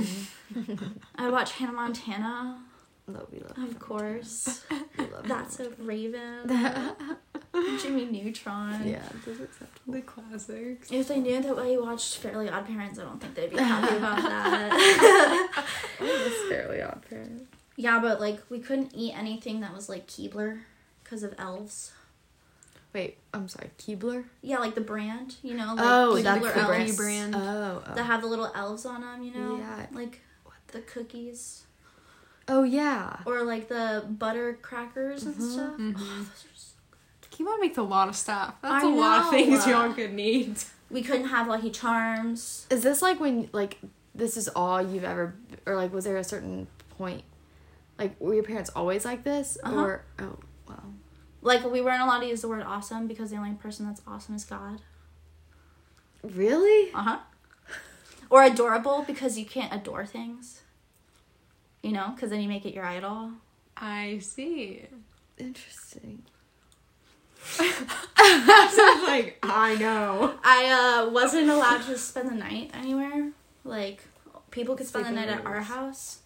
I'd 1.17 1.31
watch 1.31 1.53
Hannah 1.53 1.75
Montana. 1.75 2.63
No, 3.07 3.27
we 3.31 3.41
love 3.41 3.59
Of 3.59 3.79
course. 3.79 4.65
We 4.97 5.05
love 5.05 5.29
That's 5.29 5.61
a 5.61 5.69
Raven. 5.79 6.49
Jimmy 7.83 8.07
Neutron. 8.07 8.89
Yeah, 8.89 9.03
that's 9.27 9.39
acceptable. 9.39 9.93
The 9.93 10.01
classics. 10.01 10.91
If 10.91 11.09
they 11.09 11.21
knew 11.21 11.43
that 11.43 11.57
we 11.57 11.77
watched 11.77 12.17
Fairly 12.17 12.49
Odd 12.49 12.67
Parents, 12.67 12.99
I 12.99 13.03
don't 13.03 13.21
think 13.21 13.35
they'd 13.35 13.51
be 13.51 13.59
happy 13.59 13.97
about 13.97 14.17
that. 14.17 15.65
It's 16.01 16.49
fairly 16.49 16.81
odd 16.81 17.05
parent. 17.11 17.49
yeah, 17.77 18.01
but 18.01 18.19
like 18.19 18.41
we 18.49 18.61
couldn't 18.61 18.93
eat 18.95 19.13
anything 19.15 19.61
that 19.61 19.75
was 19.75 19.91
like 19.91 20.07
Keebler 20.07 20.61
because 21.03 21.23
of 21.23 21.35
elves. 21.37 21.93
Wait, 22.95 23.19
I'm 23.35 23.49
sorry. 23.49 23.71
Keebler? 23.79 24.25
Yeah, 24.41 24.59
like 24.59 24.75
the 24.77 24.81
brand, 24.81 25.35
you 25.43 25.55
know, 25.55 25.75
like 25.75 25.85
Oh, 25.85 26.15
Keebler 26.17 26.23
that's 26.23 26.41
the 26.47 26.61
elves 26.61 26.97
brand. 26.97 27.33
brand. 27.33 27.35
Oh, 27.37 27.83
oh. 27.87 27.95
that 27.95 28.05
have 28.05 28.21
the 28.23 28.29
little 28.29 28.51
elves 28.55 28.87
on 28.87 29.01
them, 29.03 29.23
you 29.23 29.35
know, 29.35 29.57
Yeah. 29.59 29.87
like 29.93 30.21
the 30.69 30.81
cookies 30.81 31.65
oh 32.49 32.63
yeah. 32.65 33.19
or 33.27 33.43
like 33.45 33.69
the 33.69 34.05
butter 34.09 34.59
crackers 34.63 35.23
and 35.25 35.35
Mhm. 35.37 35.53
stuff. 35.53 35.77
Mhm. 35.77 35.95
Oh, 35.97 36.19
those 36.19 36.27
are 36.27 36.57
so- 36.57 36.71
Keybon 37.31 37.61
makes 37.61 37.79
a 37.79 37.83
lot 37.83 38.09
of 38.09 38.15
stuff. 38.17 38.55
That's 38.63 38.85
I 38.85 38.89
a 38.89 38.95
lot 38.95 39.19
of 39.19 39.25
know. 39.27 39.31
things 39.33 39.67
y'all 39.67 39.93
could 39.93 40.13
need. 40.15 40.57
We 40.91 41.03
couldn't 41.03 41.27
have 41.29 41.49
Lucky 41.49 41.71
Charms. 41.71 42.67
Is 42.71 42.83
this 42.85 43.03
like 43.03 43.19
when 43.21 43.49
like 43.53 43.79
this 44.15 44.37
is 44.37 44.49
all 44.49 44.81
you've 44.81 45.03
ever 45.05 45.35
or 45.67 45.75
like 45.77 45.93
was 45.93 46.05
there 46.05 46.17
a 46.17 46.23
certain 46.25 46.69
point 46.91 47.25
like 47.99 48.15
were 48.21 48.35
your 48.35 48.45
parents 48.45 48.71
always 48.77 49.05
like 49.05 49.25
this 49.25 49.59
Uh-huh. 49.65 49.77
or 49.81 50.05
oh 50.21 50.39
wow. 50.69 50.83
Like 51.45 51.71
we 51.71 51.81
weren't 51.83 52.03
allowed 52.03 52.21
to 52.21 52.27
use 52.27 52.41
the 52.41 52.49
word 52.49 52.63
awesome 52.63 53.07
because 53.07 53.31
the 53.31 53.37
only 53.37 53.53
person 53.53 53.87
that's 53.87 54.01
awesome 54.07 54.35
is 54.35 54.45
God. 54.45 54.81
Really? 56.23 56.91
Uh 56.93 57.03
huh. 57.03 57.19
Or 58.31 58.43
adorable 58.43 59.05
because 59.07 59.39
you 59.39 59.45
can't 59.45 59.73
adore 59.73 60.07
things. 60.07 60.63
You 61.83 61.93
know, 61.93 62.13
because 62.15 62.31
then 62.31 62.41
you 62.41 62.49
make 62.49 62.65
it 62.65 62.75
your 62.75 62.87
idol. 62.87 63.33
I 63.77 64.19
see. 64.23 64.87
Interesting. 65.37 66.23
Sounds 67.45 67.69
like 68.19 69.39
I 69.43 69.77
know. 69.79 70.35
I 70.43 71.05
uh, 71.05 71.11
wasn't 71.11 71.51
allowed 71.51 71.83
to 71.83 71.99
spend 71.99 72.31
the 72.31 72.35
night 72.35 72.71
anywhere. 72.73 73.33
Like 73.65 74.03
people 74.51 74.77
could 74.77 74.87
spend 74.87 75.05
the 75.05 75.11
night 75.11 75.29
at 75.29 75.45
our 75.45 75.61
Sleepovers. 75.61 75.65
house, 75.65 76.19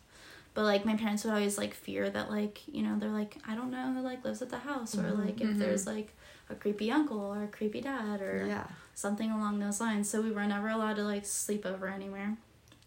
but 0.59 0.65
like 0.65 0.85
my 0.85 0.97
parents 0.97 1.23
would 1.23 1.31
always 1.33 1.57
like 1.57 1.73
fear 1.73 2.11
that 2.11 2.33
like 2.33 2.63
you 2.67 2.83
know 2.83 2.99
they're 2.99 3.11
like 3.23 3.37
I 3.47 3.55
don't 3.55 3.71
know 3.71 3.93
who 3.95 4.01
like 4.01 4.25
lives 4.25 4.43
at 4.43 4.51
the 4.51 4.59
house 4.59 4.99
or 4.99 5.03
Mhm. 5.05 5.25
like 5.25 5.41
if 5.41 5.47
Mhm. 5.51 5.59
there's 5.61 5.87
like 5.87 6.09
a 6.51 6.57
creepy 6.57 6.91
uncle 6.91 7.21
or 7.21 7.45
a 7.45 7.47
creepy 7.47 7.81
dad 7.81 8.21
or 8.21 8.45
Yeah. 8.49 8.67
something 8.97 9.31
along 9.31 9.61
those 9.61 9.81
lines. 9.81 10.11
So 10.11 10.21
we 10.21 10.33
were 10.33 10.47
never 10.49 10.67
allowed 10.69 10.97
to 10.97 11.05
like 11.05 11.25
sleep 11.27 11.65
over 11.65 11.87
anywhere. 11.87 12.37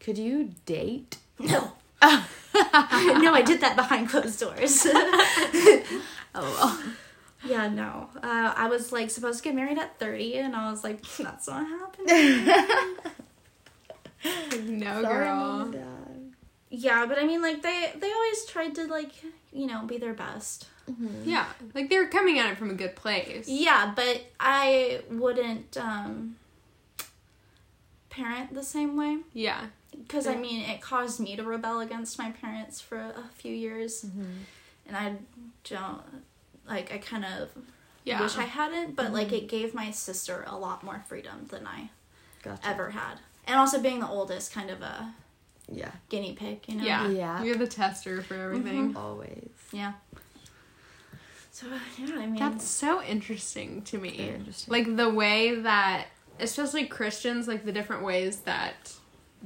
Could 0.02 0.18
you 0.18 0.52
date? 0.66 1.18
No. 1.40 1.72
no, 3.24 3.34
I 3.40 3.42
did 3.46 3.62
that 3.62 3.76
behind 3.78 4.10
closed 4.10 4.38
doors. 4.42 4.86
Oh 6.36 6.48
well. 6.58 6.74
Yeah, 7.54 7.70
no. 7.70 8.10
Uh, 8.22 8.54
I 8.64 8.68
was 8.68 8.92
like 8.92 9.10
supposed 9.10 9.38
to 9.40 9.44
get 9.48 9.56
married 9.56 9.78
at 9.78 9.98
30, 9.98 10.36
and 10.44 10.56
I 10.56 10.70
was 10.72 10.84
like, 10.84 11.02
that's 11.18 11.48
not 11.48 11.66
happening. 11.68 12.46
No, 14.80 15.02
Sorry, 15.02 15.26
girl. 15.26 15.72
Mom 16.72 16.82
and 16.82 16.82
Dad. 16.82 16.86
yeah, 16.92 17.06
but 17.06 17.18
I 17.20 17.26
mean, 17.26 17.42
like, 17.42 17.62
they, 17.62 17.92
they 18.00 18.12
always 18.12 18.46
tried 18.46 18.76
to, 18.76 18.88
like, 18.88 19.12
you 19.52 19.68
know, 19.68 19.86
be 19.86 19.98
their 19.98 20.14
best. 20.14 20.68
Mhm. 20.90 21.26
Yeah, 21.26 21.46
like 21.76 21.90
they 21.90 21.98
were 22.00 22.08
coming 22.08 22.40
at 22.40 22.52
it 22.52 22.58
from 22.58 22.70
a 22.70 22.74
good 22.74 22.96
place. 22.96 23.48
Yeah, 23.48 23.94
but 23.96 24.22
I 24.40 25.02
wouldn't 25.10 25.78
um, 25.78 26.36
parent 28.10 28.54
the 28.54 28.64
same 28.64 28.98
way. 28.98 29.20
Yeah. 29.34 29.68
Because, 29.98 30.26
I 30.28 30.36
mean, 30.36 30.62
it 30.70 30.82
caused 30.82 31.20
me 31.20 31.36
to 31.36 31.44
rebel 31.44 31.80
against 31.82 32.18
my 32.18 32.32
parents 32.32 32.80
for 32.82 32.98
a 32.98 33.30
few 33.36 33.54
years. 33.54 34.06
Mhm. 34.06 34.26
And 34.88 34.98
I 34.98 35.16
don't, 35.70 36.02
like, 36.68 36.92
I 36.94 36.98
kind 36.98 37.26
of 37.26 37.50
Yeah. 38.04 38.22
wish 38.22 38.38
I 38.38 38.44
hadn't, 38.44 38.96
but, 38.96 39.12
like, 39.14 39.30
Mhm. 39.30 39.34
it 39.44 39.48
gave 39.48 39.74
my 39.74 39.92
sister 39.92 40.44
a 40.48 40.58
lot 40.58 40.84
more 40.84 41.04
freedom 41.08 41.46
than 41.50 41.68
I 41.68 41.90
Gotcha. 42.42 42.68
ever 42.68 42.92
had. 42.92 43.20
And 43.46 43.60
also 43.60 43.80
being 43.80 44.00
the 44.00 44.08
oldest, 44.08 44.52
kind 44.52 44.70
of 44.70 44.82
a 44.82 45.14
Yeah. 45.72 45.92
guinea 46.10 46.34
pig, 46.34 46.60
you 46.68 46.76
know? 46.76 46.84
Yeah. 46.84 47.10
Yeah. 47.10 47.44
You're 47.44 47.56
the 47.56 47.68
tester 47.68 48.22
for 48.22 48.36
everything. 48.36 48.90
Mm-hmm. 48.90 48.98
Always. 48.98 49.50
Yeah. 49.72 49.94
So, 51.52 51.68
yeah, 51.98 52.16
I 52.16 52.26
mean, 52.26 52.36
That's 52.36 52.66
so 52.66 53.04
interesting 53.04 53.82
to 53.84 53.98
Very 53.98 54.12
me. 54.12 54.30
interesting. 54.30 54.72
Like 54.72 54.96
the 54.96 55.10
way 55.10 55.56
that, 55.56 56.08
especially 56.40 56.86
Christians, 56.88 57.48
like 57.48 57.66
the 57.66 57.72
different 57.72 58.04
ways 58.04 58.38
that 58.42 58.94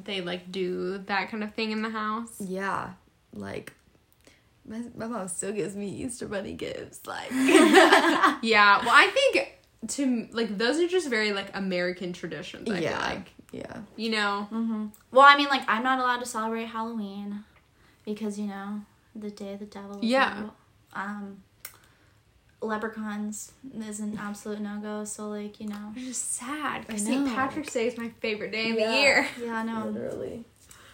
they 0.01 0.21
like 0.21 0.51
do 0.51 0.97
that 0.99 1.29
kind 1.29 1.43
of 1.43 1.53
thing 1.53 1.71
in 1.71 1.81
the 1.81 1.89
house. 1.89 2.33
Yeah. 2.39 2.91
Like 3.33 3.73
my, 4.67 4.81
my 4.95 5.07
mom 5.07 5.27
still 5.27 5.51
gives 5.51 5.75
me 5.75 5.89
Easter 5.89 6.27
bunny 6.27 6.53
gifts. 6.53 7.05
Like 7.05 7.27
Yeah. 7.31 8.79
Well, 8.79 8.93
I 8.93 9.09
think 9.13 9.51
to 9.87 10.27
like 10.31 10.57
those 10.57 10.79
are 10.79 10.87
just 10.87 11.09
very 11.09 11.31
like 11.33 11.55
American 11.55 12.13
traditions. 12.13 12.69
I 12.69 12.79
yeah. 12.79 12.97
feel 12.97 13.17
like 13.17 13.33
yeah. 13.51 13.81
you 13.95 14.09
know. 14.09 14.47
hmm 14.49 14.87
well, 15.11 15.25
I 15.27 15.37
mean, 15.37 15.47
like, 15.47 15.63
I'm 15.67 15.83
not 15.83 15.99
allowed 15.99 16.19
to 16.19 16.25
celebrate 16.25 16.65
Halloween 16.65 17.43
because, 18.05 18.37
you 18.39 18.47
know, 18.47 18.81
the 19.15 19.29
day 19.31 19.53
of 19.53 19.59
the 19.59 19.65
devil. 19.65 19.99
Yeah. 20.01 20.37
evil. 20.39 20.53
Um, 20.93 21.43
leprechauns 22.61 23.51
is 23.79 23.99
an 23.99 24.17
absolute 24.19 24.59
no 24.61 24.79
go. 24.81 25.03
So, 25.05 25.29
like, 25.29 25.59
you 25.59 25.67
know. 25.67 25.93
It's 25.95 26.05
just 26.07 26.33
sad 26.33 26.81
I 26.81 26.83
because 26.85 27.03
St. 27.03 27.27
Patrick's 27.27 27.73
Day 27.73 27.87
is 27.87 27.97
my 27.97 28.09
favorite 28.21 28.51
day 28.51 28.71
of 28.71 28.77
Yeah. 28.79 28.91
the 28.91 28.97
year. 28.97 29.27
Yeah, 29.41 29.63
no. 29.63 29.87
Literally. 29.89 30.43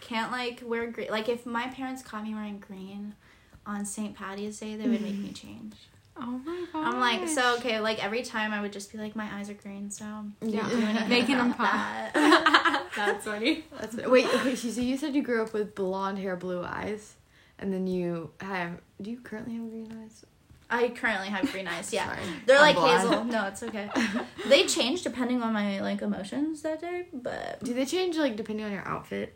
Can't, 0.02 0.32
like, 0.32 0.62
wear 0.66 0.88
green. 0.92 1.10
Like, 1.10 1.30
if 1.30 1.46
my 1.46 1.68
parents 1.68 2.02
caught 2.04 2.24
me 2.24 2.34
wearing 2.34 2.60
green 2.60 3.16
on 3.66 3.86
St. 3.86 4.16
Patty's 4.16 4.60
Day, 4.60 4.76
they 4.76 4.88
would 4.88 5.02
make 5.02 5.18
me 5.18 5.32
change. 5.34 5.76
Oh 6.18 6.40
my 6.46 6.66
god. 6.72 6.86
I'm 6.94 7.00
like, 7.00 7.28
so, 7.28 7.56
okay, 7.58 7.80
like, 7.80 8.04
every 8.04 8.22
time 8.22 8.52
I 8.54 8.62
would 8.62 8.74
just 8.74 8.92
be 8.92 8.98
like, 8.98 9.16
my 9.16 9.28
eyes 9.36 9.50
are 9.50 9.54
green, 9.56 9.90
so. 9.90 10.06
Yeah. 10.42 10.68
do 10.70 10.76
anything 10.78 11.10
Making 11.10 11.38
them 11.38 11.54
pop. 11.56 11.72
that. 12.14 12.84
That's 12.96 13.26
funny. 13.26 13.64
That's 13.80 13.96
wait. 13.96 14.26
Okay, 14.26 14.56
so 14.56 14.82
you 14.82 14.98
said 14.98 15.16
you 15.16 15.24
grew 15.24 15.42
up 15.44 15.54
with 15.54 15.74
blonde 15.76 16.20
hair, 16.20 16.36
blue 16.36 16.64
eyes, 16.64 17.16
and 17.60 17.74
then 17.74 17.88
you 17.88 18.32
have. 18.42 18.72
Do 19.02 19.10
you 19.10 19.20
currently 19.22 19.56
have 19.56 19.70
green 19.70 19.98
eyes? 20.04 20.26
I 20.70 20.90
currently 20.90 21.28
have 21.28 21.52
green 21.52 21.68
eyes, 21.68 21.92
yeah. 21.92 22.06
Sorry. 22.06 22.20
They're 22.46 22.58
I'm 22.58 22.62
like 22.62 22.76
blonde. 22.76 23.02
hazel. 23.10 23.24
No, 23.26 23.48
it's 23.48 23.64
okay. 23.64 23.90
they 24.48 24.66
change 24.68 25.02
depending 25.04 25.42
on 25.42 25.54
my 25.54 25.82
like 25.82 26.02
emotions 26.02 26.62
that 26.62 26.80
day, 26.82 27.08
but 27.14 27.64
Do 27.64 27.74
they 27.74 27.86
change 27.86 28.18
like 28.18 28.36
depending 28.36 28.66
on 28.66 28.72
your 28.72 28.88
outfit? 28.88 29.36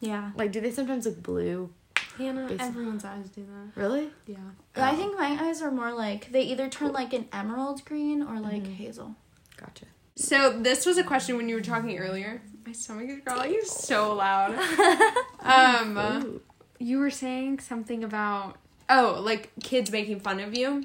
Yeah. 0.00 0.32
Like, 0.36 0.52
do 0.52 0.60
they 0.60 0.70
sometimes 0.70 1.06
look 1.06 1.22
blue? 1.22 1.72
Hannah, 2.18 2.46
It's- 2.46 2.60
everyone's 2.68 3.04
eyes 3.04 3.28
do 3.30 3.44
that. 3.46 3.80
Really? 3.80 4.10
Yeah. 4.26 4.36
I 4.74 4.92
Oh. 4.92 4.96
think 4.96 5.18
my 5.18 5.36
eyes 5.40 5.60
are 5.62 5.70
more 5.70 5.92
like 5.92 6.30
they 6.32 6.42
either 6.42 6.68
turn 6.68 6.92
like 6.92 7.12
an 7.12 7.28
emerald 7.32 7.84
green 7.84 8.22
or 8.22 8.40
like 8.40 8.62
Mm-hmm. 8.62 8.72
hazel. 8.74 9.16
Gotcha. 9.56 9.86
So 10.16 10.58
this 10.60 10.86
was 10.86 10.96
a 10.98 11.04
question 11.04 11.36
when 11.36 11.48
you 11.48 11.54
were 11.56 11.60
talking 11.60 11.98
earlier. 11.98 12.40
My 12.66 12.72
stomach 12.72 13.08
is 13.10 13.20
growling 13.24 13.52
You're 13.52 13.64
so 13.64 14.14
loud. 14.14 14.54
Um, 15.40 15.96
Ooh. 15.98 16.40
you 16.78 16.98
were 16.98 17.10
saying 17.10 17.60
something 17.60 18.02
about 18.02 18.56
oh, 18.88 19.20
like 19.22 19.50
kids 19.62 19.90
making 19.90 20.20
fun 20.20 20.40
of 20.40 20.56
you. 20.56 20.84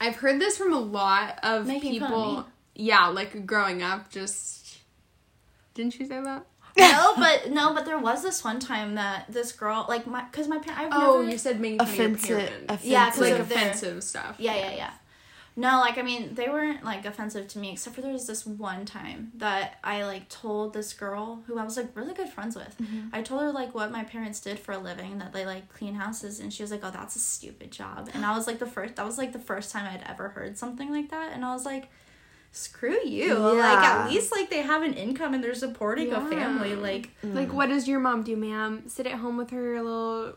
I've 0.00 0.16
heard 0.16 0.40
this 0.40 0.56
from 0.56 0.72
a 0.72 0.78
lot 0.78 1.38
of 1.42 1.66
Making 1.66 2.00
fun 2.00 2.12
of 2.12 2.16
people. 2.18 2.36
me? 2.36 2.44
Yeah, 2.76 3.06
like 3.08 3.46
growing 3.46 3.82
up, 3.82 4.10
just 4.10 4.78
didn't 5.74 5.98
you 5.98 6.06
say 6.06 6.20
that? 6.22 6.46
No, 6.76 7.14
but 7.16 7.50
no, 7.50 7.72
but 7.74 7.84
there 7.84 7.98
was 7.98 8.22
this 8.22 8.42
one 8.44 8.60
time 8.60 8.94
that 8.96 9.26
this 9.32 9.52
girl 9.52 9.86
like 9.88 10.06
my 10.06 10.22
because 10.24 10.48
my 10.48 10.58
parents. 10.58 10.94
Oh, 10.96 11.20
never. 11.20 11.30
you 11.32 11.38
said 11.38 11.60
making 11.60 11.80
Offensive. 11.80 12.28
your 12.28 12.38
parents. 12.40 12.64
offensive. 12.64 12.86
Yeah, 12.90 13.10
'cause 13.10 13.20
like 13.20 13.32
of 13.38 13.48
their- 13.48 13.58
offensive 13.58 14.04
stuff. 14.04 14.36
Yeah, 14.38 14.56
yeah, 14.56 14.74
yeah. 14.74 14.90
No, 15.56 15.80
like 15.80 15.98
I 15.98 16.02
mean, 16.02 16.34
they 16.36 16.48
weren't 16.48 16.84
like 16.84 17.04
offensive 17.04 17.48
to 17.48 17.58
me, 17.58 17.72
except 17.72 17.96
for 17.96 18.00
there 18.02 18.12
was 18.12 18.28
this 18.28 18.46
one 18.46 18.84
time 18.84 19.32
that 19.34 19.78
I 19.82 20.04
like 20.04 20.28
told 20.28 20.72
this 20.72 20.92
girl 20.92 21.42
who 21.48 21.58
I 21.58 21.64
was 21.64 21.76
like 21.76 21.96
really 21.96 22.14
good 22.14 22.28
friends 22.28 22.54
with. 22.54 22.76
Mm-hmm. 22.80 23.08
I 23.12 23.22
told 23.22 23.40
her 23.42 23.50
like 23.50 23.74
what 23.74 23.90
my 23.90 24.04
parents 24.04 24.38
did 24.38 24.60
for 24.60 24.70
a 24.70 24.78
living, 24.78 25.18
that 25.18 25.32
they 25.32 25.44
like 25.44 25.68
clean 25.68 25.94
houses, 25.96 26.38
and 26.38 26.52
she 26.54 26.62
was 26.62 26.70
like, 26.70 26.84
"Oh, 26.84 26.92
that's 26.92 27.16
a 27.16 27.18
stupid 27.18 27.72
job." 27.72 28.08
And 28.14 28.24
I 28.24 28.36
was 28.36 28.46
like 28.46 28.60
the 28.60 28.66
first. 28.66 28.94
That 28.94 29.04
was 29.04 29.18
like 29.18 29.32
the 29.32 29.40
first 29.40 29.72
time 29.72 29.84
I'd 29.92 30.08
ever 30.08 30.28
heard 30.28 30.56
something 30.56 30.92
like 30.92 31.10
that, 31.10 31.32
and 31.32 31.44
I 31.44 31.52
was 31.54 31.64
like. 31.64 31.88
Screw 32.52 32.98
you! 33.04 33.34
Like 33.34 33.78
at 33.78 34.08
least 34.10 34.32
like 34.32 34.50
they 34.50 34.62
have 34.62 34.82
an 34.82 34.94
income 34.94 35.34
and 35.34 35.44
they're 35.44 35.54
supporting 35.54 36.12
a 36.12 36.20
family. 36.28 36.70
Yeah. 36.70 36.76
Like 36.76 37.10
mm. 37.22 37.34
Like, 37.34 37.52
what 37.52 37.68
does 37.68 37.86
your 37.86 38.00
mom 38.00 38.22
do, 38.22 38.36
ma'am? 38.36 38.84
Sit 38.88 39.06
at 39.06 39.14
home 39.14 39.36
with 39.36 39.50
her 39.50 39.80
little 39.82 40.34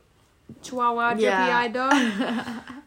chihuahua 0.62 1.12
drippy 1.12 1.24
Yeah. 1.24 1.58
eyed 1.58 1.74
dog? 1.80 1.94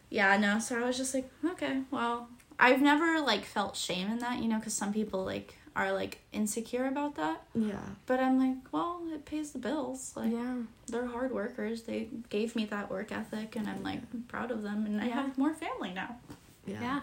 Yeah, 0.09 0.37
no. 0.37 0.59
So 0.59 0.81
I 0.81 0.85
was 0.85 0.97
just 0.97 1.13
like, 1.13 1.29
okay, 1.43 1.81
well, 1.91 2.29
I've 2.59 2.81
never 2.81 3.19
like 3.19 3.43
felt 3.43 3.75
shame 3.75 4.09
in 4.09 4.19
that, 4.19 4.39
you 4.39 4.47
know, 4.47 4.57
because 4.57 4.73
some 4.73 4.93
people 4.93 5.25
like 5.25 5.55
are 5.75 5.91
like 5.91 6.19
insecure 6.31 6.87
about 6.87 7.15
that. 7.15 7.41
Yeah. 7.53 7.75
But 8.05 8.21
I'm 8.21 8.39
like, 8.39 8.57
well, 8.71 9.01
it 9.13 9.25
pays 9.25 9.51
the 9.51 9.59
bills. 9.59 10.13
Like 10.15 10.31
yeah. 10.31 10.55
they're 10.87 11.07
hard 11.07 11.33
workers. 11.33 11.81
They 11.81 12.07
gave 12.29 12.55
me 12.55 12.65
that 12.65 12.89
work 12.89 13.11
ethic, 13.11 13.55
and 13.57 13.67
I'm 13.67 13.83
like 13.83 13.99
proud 14.29 14.51
of 14.51 14.63
them. 14.63 14.85
And 14.85 15.01
I 15.01 15.07
have 15.07 15.37
more 15.37 15.53
family 15.53 15.91
now. 15.93 16.15
Yeah. 16.65 16.81
Yeah. 16.81 16.99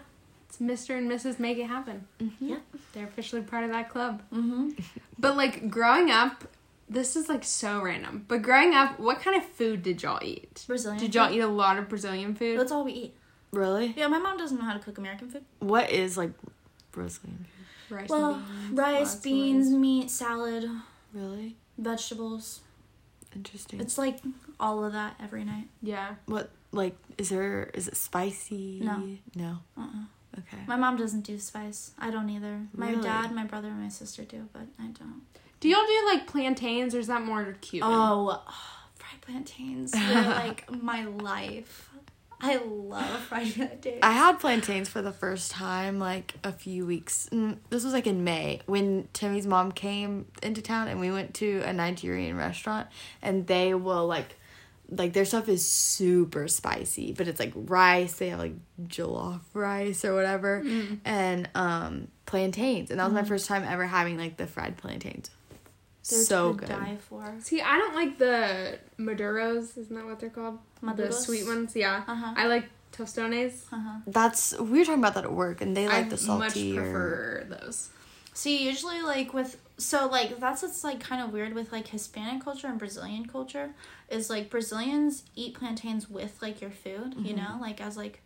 It's 0.53 0.61
Mr. 0.61 0.95
and 0.95 1.09
Mrs. 1.09 1.39
Make 1.39 1.57
It 1.57 1.65
Happen. 1.65 2.05
Yeah. 2.39 2.57
They're 2.93 3.05
officially 3.07 3.41
part 3.41 3.63
of 3.63 3.71
that 3.71 3.89
club. 3.89 4.21
Mm-hmm. 4.31 4.69
But 5.17 5.35
like 5.37 5.69
growing 5.69 6.11
up, 6.11 6.43
this 6.89 7.15
is 7.15 7.29
like 7.29 7.43
so 7.43 7.81
random. 7.81 8.25
But 8.27 8.41
growing 8.41 8.73
up, 8.73 8.99
what 8.99 9.19
kind 9.21 9.37
of 9.37 9.45
food 9.45 9.81
did 9.81 10.03
y'all 10.03 10.19
eat? 10.21 10.63
Brazilian. 10.67 10.99
Did 10.99 11.15
y'all 11.15 11.29
food. 11.29 11.37
eat 11.37 11.39
a 11.39 11.47
lot 11.47 11.77
of 11.77 11.87
Brazilian 11.87 12.35
food? 12.35 12.59
That's 12.59 12.71
all 12.71 12.83
we 12.83 12.91
eat. 12.91 13.15
Really? 13.51 13.93
Yeah, 13.95 14.07
my 14.07 14.17
mom 14.19 14.37
doesn't 14.37 14.57
know 14.59 14.65
how 14.65 14.73
to 14.73 14.79
cook 14.79 14.97
American 14.97 15.29
food. 15.29 15.45
What 15.59 15.89
is 15.91 16.17
like 16.17 16.31
Brazilian? 16.91 17.45
Rice 17.89 18.09
well, 18.09 18.33
and 18.35 18.45
beans. 18.75 18.77
rice, 18.77 19.15
beans, 19.15 19.67
rice. 19.67 19.75
meat, 19.75 20.11
salad, 20.11 20.69
Really? 21.13 21.55
vegetables. 21.77 22.61
Interesting. 23.35 23.79
It's 23.79 23.97
like 23.97 24.19
all 24.59 24.83
of 24.83 24.93
that 24.93 25.15
every 25.23 25.45
night. 25.45 25.67
Yeah. 25.81 26.15
what 26.25 26.51
like 26.71 26.95
is 27.17 27.29
there 27.29 27.71
is 27.73 27.87
it 27.87 27.95
spicy? 27.97 28.81
No. 28.83 29.07
No. 29.35 29.57
Uh-uh. 29.77 30.05
Okay. 30.37 30.63
My 30.67 30.75
mom 30.75 30.97
doesn't 30.97 31.21
do 31.21 31.37
spice. 31.39 31.91
I 31.99 32.09
don't 32.11 32.29
either. 32.29 32.61
My 32.75 32.89
Really? 32.91 33.03
dad, 33.03 33.31
my 33.33 33.43
brother, 33.45 33.67
and 33.69 33.81
my 33.81 33.89
sister 33.89 34.23
do, 34.23 34.47
but 34.53 34.63
I 34.79 34.87
don't. 34.87 35.21
Do 35.59 35.69
y'all 35.69 35.85
do 35.85 36.05
like 36.11 36.27
plantains 36.27 36.93
or 36.95 36.99
is 36.99 37.07
that 37.07 37.21
more 37.23 37.55
Cuban? 37.61 37.89
Oh, 37.91 38.41
fried 38.95 39.21
plantains. 39.21 39.91
They're 39.93 40.23
like 40.23 40.69
my 40.71 41.05
life. 41.05 41.89
I 42.41 42.57
love 42.57 43.19
fried 43.29 43.53
plantains. 43.53 43.99
I 44.03 44.11
had 44.11 44.39
plantains 44.39 44.89
for 44.89 45.01
the 45.01 45.13
first 45.13 45.51
time 45.51 45.99
like 45.99 46.33
a 46.43 46.51
few 46.51 46.85
weeks. 46.85 47.29
mm, 47.31 47.57
This 47.69 47.85
was 47.85 47.93
like 47.93 48.07
in 48.07 48.23
May 48.25 48.59
when 48.65 49.07
Timmy's 49.13 49.47
mom 49.47 49.71
came 49.71 50.25
into 50.41 50.61
town 50.61 50.89
and 50.89 50.99
we 50.99 51.09
went 51.11 51.33
to 51.35 51.61
a 51.63 51.71
Nigerian 51.71 52.35
restaurant 52.35 52.87
and 53.21 53.47
they 53.47 53.73
will 53.73 54.07
like 54.07 54.35
like 54.97 55.13
their 55.13 55.25
stuff 55.25 55.47
is 55.49 55.67
super 55.67 56.47
spicy, 56.47 57.13
but 57.13 57.27
it's 57.27 57.39
like 57.39 57.53
rice. 57.55 58.13
They 58.13 58.29
have 58.29 58.39
like 58.39 58.55
jollof 58.87 59.41
rice 59.53 60.03
or 60.05 60.13
whatever, 60.15 60.63
and 61.05 61.49
um 61.55 62.07
plantains. 62.25 62.91
And 62.91 62.99
that 62.99 63.05
was 63.05 63.13
my 63.13 63.23
first 63.23 63.47
time 63.47 63.63
ever 63.63 63.85
having 63.85 64.17
like 64.17 64.37
the 64.37 64.47
fried 64.47 64.77
plantains. 64.77 65.29
They're 66.09 66.19
so 66.19 66.51
to 66.53 66.59
good. 66.59 66.69
die 66.69 66.97
for. 67.07 67.33
See, 67.39 67.61
I 67.61 67.77
don't 67.77 67.95
like 67.95 68.17
the 68.17 68.77
Maduros. 68.99 69.77
Isn't 69.77 69.95
that 69.95 70.05
what 70.05 70.19
they're 70.19 70.29
called? 70.29 70.59
The 70.81 70.87
Maduros? 70.87 71.13
sweet 71.13 71.45
ones. 71.45 71.75
Yeah. 71.75 72.03
Uh-huh. 72.05 72.33
I 72.35 72.47
like 72.47 72.65
tostones. 72.91 73.63
Uh-huh. 73.71 73.99
That's 74.07 74.57
we 74.59 74.79
were 74.79 74.85
talking 74.85 74.99
about 74.99 75.13
that 75.15 75.23
at 75.23 75.31
work, 75.33 75.61
and 75.61 75.75
they 75.77 75.87
like 75.87 76.07
I 76.07 76.09
the 76.09 76.17
salty 76.17 76.73
much 76.73 76.79
or 76.79 76.83
prefer 76.83 77.45
those. 77.49 77.89
See, 78.33 78.65
usually 78.65 79.01
like 79.01 79.33
with 79.33 79.59
so 79.77 80.07
like 80.07 80.39
that's 80.39 80.61
what's 80.61 80.83
like 80.83 80.99
kind 80.99 81.21
of 81.21 81.31
weird 81.31 81.53
with 81.53 81.71
like 81.71 81.87
Hispanic 81.87 82.43
culture 82.43 82.67
and 82.67 82.77
Brazilian 82.79 83.25
culture 83.25 83.71
is 84.09 84.29
like 84.29 84.49
Brazilians 84.49 85.23
eat 85.35 85.55
plantains 85.55 86.09
with 86.09 86.41
like 86.41 86.61
your 86.61 86.71
food, 86.71 87.15
you 87.17 87.33
mm-hmm. 87.33 87.37
know, 87.37 87.57
like 87.61 87.81
as 87.81 87.97
like 87.97 88.21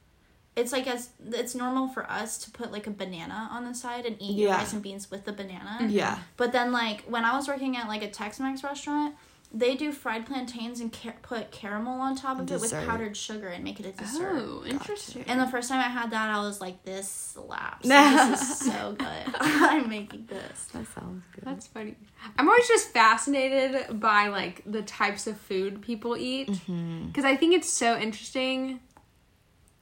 it's 0.56 0.72
like 0.72 0.88
as 0.88 1.10
it's 1.32 1.54
normal 1.54 1.88
for 1.88 2.10
us 2.10 2.40
to 2.40 2.52
put 2.52 2.72
like 2.72 2.88
a 2.88 2.92
banana 2.92 3.48
on 3.52 3.64
the 3.66 3.76
side 3.76 4.06
and 4.06 4.16
eat 4.20 4.38
Yeah. 4.38 4.58
rice 4.58 4.74
and 4.74 4.82
beans 4.82 5.12
with 5.12 5.24
the 5.24 5.32
banana. 5.32 5.88
yeah. 5.88 6.18
But 6.36 6.52
then, 6.52 6.72
like, 6.72 7.04
when 7.04 7.24
I 7.26 7.36
was 7.36 7.48
working 7.48 7.78
at, 7.78 7.88
like, 7.88 8.02
a 8.02 8.10
Tex-Mex 8.10 8.64
restaurant, 8.64 9.16
they 9.54 9.76
do 9.76 9.92
fried 9.92 10.26
plantains 10.26 10.82
and 10.82 10.92
ca- 10.92 11.14
put 11.22 11.52
caramel 11.52 12.02
on 12.02 12.16
top 12.16 12.40
of 12.40 12.52
it 12.52 12.60
with 12.60 12.74
powdered 12.86 13.16
sugar 13.16 13.48
and 13.48 13.64
make 13.64 13.80
it 13.80 13.86
a 13.86 13.92
dessert. 13.94 14.44
Oh, 14.46 14.64
interesting. 14.66 15.24
And 15.26 15.40
the 15.40 15.48
first 15.48 15.70
time 15.70 15.80
I 15.80 15.90
had 15.90 16.12
that, 16.12 16.30
I 16.30 16.40
was 16.42 16.60
like, 16.60 16.84
this 16.84 17.10
slaps. 17.10 17.88
this 17.88 18.42
is 18.42 18.60
so 18.60 18.96
good. 18.98 19.08
I'm 19.40 19.90
making 19.90 20.26
this. 20.28 20.66
That 20.74 20.86
sounds 20.88 21.24
good. 21.34 21.46
That's 21.46 21.68
funny. 21.68 21.96
I'm 22.38 22.48
always 22.48 22.68
just 22.68 22.90
fascinated 22.90 24.00
by 24.00 24.28
like 24.28 24.64
the 24.66 24.82
types 24.82 25.28
of 25.28 25.38
food 25.38 25.82
people 25.82 26.18
eat 26.18 26.50
mm-hmm. 26.50 27.08
because 27.08 27.24
I 27.24 27.38
think 27.38 27.54
it's 27.54 27.70
so 27.70 27.98
interesting 27.98 28.82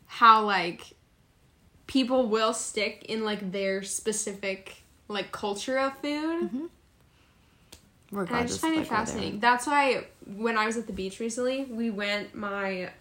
how 0.05 0.43
like 0.43 0.93
people 1.87 2.27
will 2.27 2.53
stick 2.53 3.05
in 3.09 3.25
like 3.25 3.51
their 3.51 3.81
specific 3.81 4.83
like 5.07 5.31
culture 5.31 5.79
of 5.79 5.97
food. 5.97 6.43
Mm-hmm. 6.43 6.65
And 8.23 8.35
I 8.35 8.45
just 8.45 8.59
find 8.61 8.75
it 8.75 8.79
like, 8.79 8.89
where 8.89 8.97
they're- 8.97 9.05
fascinating. 9.05 9.39
That's 9.39 9.67
why 9.67 10.07
when 10.25 10.57
I 10.57 10.65
was 10.65 10.77
at 10.77 10.87
the 10.87 10.93
beach 10.93 11.19
recently, 11.19 11.65
we 11.65 11.89
went. 11.89 12.33
My 12.35 12.91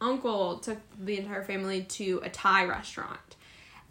uncle 0.00 0.58
took 0.58 0.78
the 0.98 1.18
entire 1.18 1.42
family 1.44 1.82
to 1.82 2.20
a 2.24 2.28
Thai 2.30 2.64
restaurant, 2.64 3.36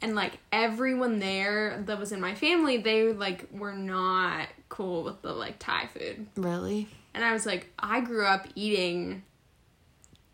and 0.02 0.16
like 0.16 0.34
everyone 0.52 1.20
there 1.20 1.82
that 1.86 2.00
was 2.00 2.12
in 2.12 2.20
my 2.22 2.36
family, 2.36 2.78
they 2.78 3.14
like 3.14 3.48
were 3.52 3.74
not 3.74 4.48
cool 4.70 5.04
with 5.04 5.22
the 5.22 5.34
like 5.34 5.60
Thai 5.60 5.88
food. 5.88 6.28
Really? 6.36 6.88
And 7.14 7.24
I 7.24 7.34
was 7.34 7.46
like, 7.46 7.68
I 7.80 8.02
grew 8.02 8.26
up 8.26 8.48
eating 8.56 9.24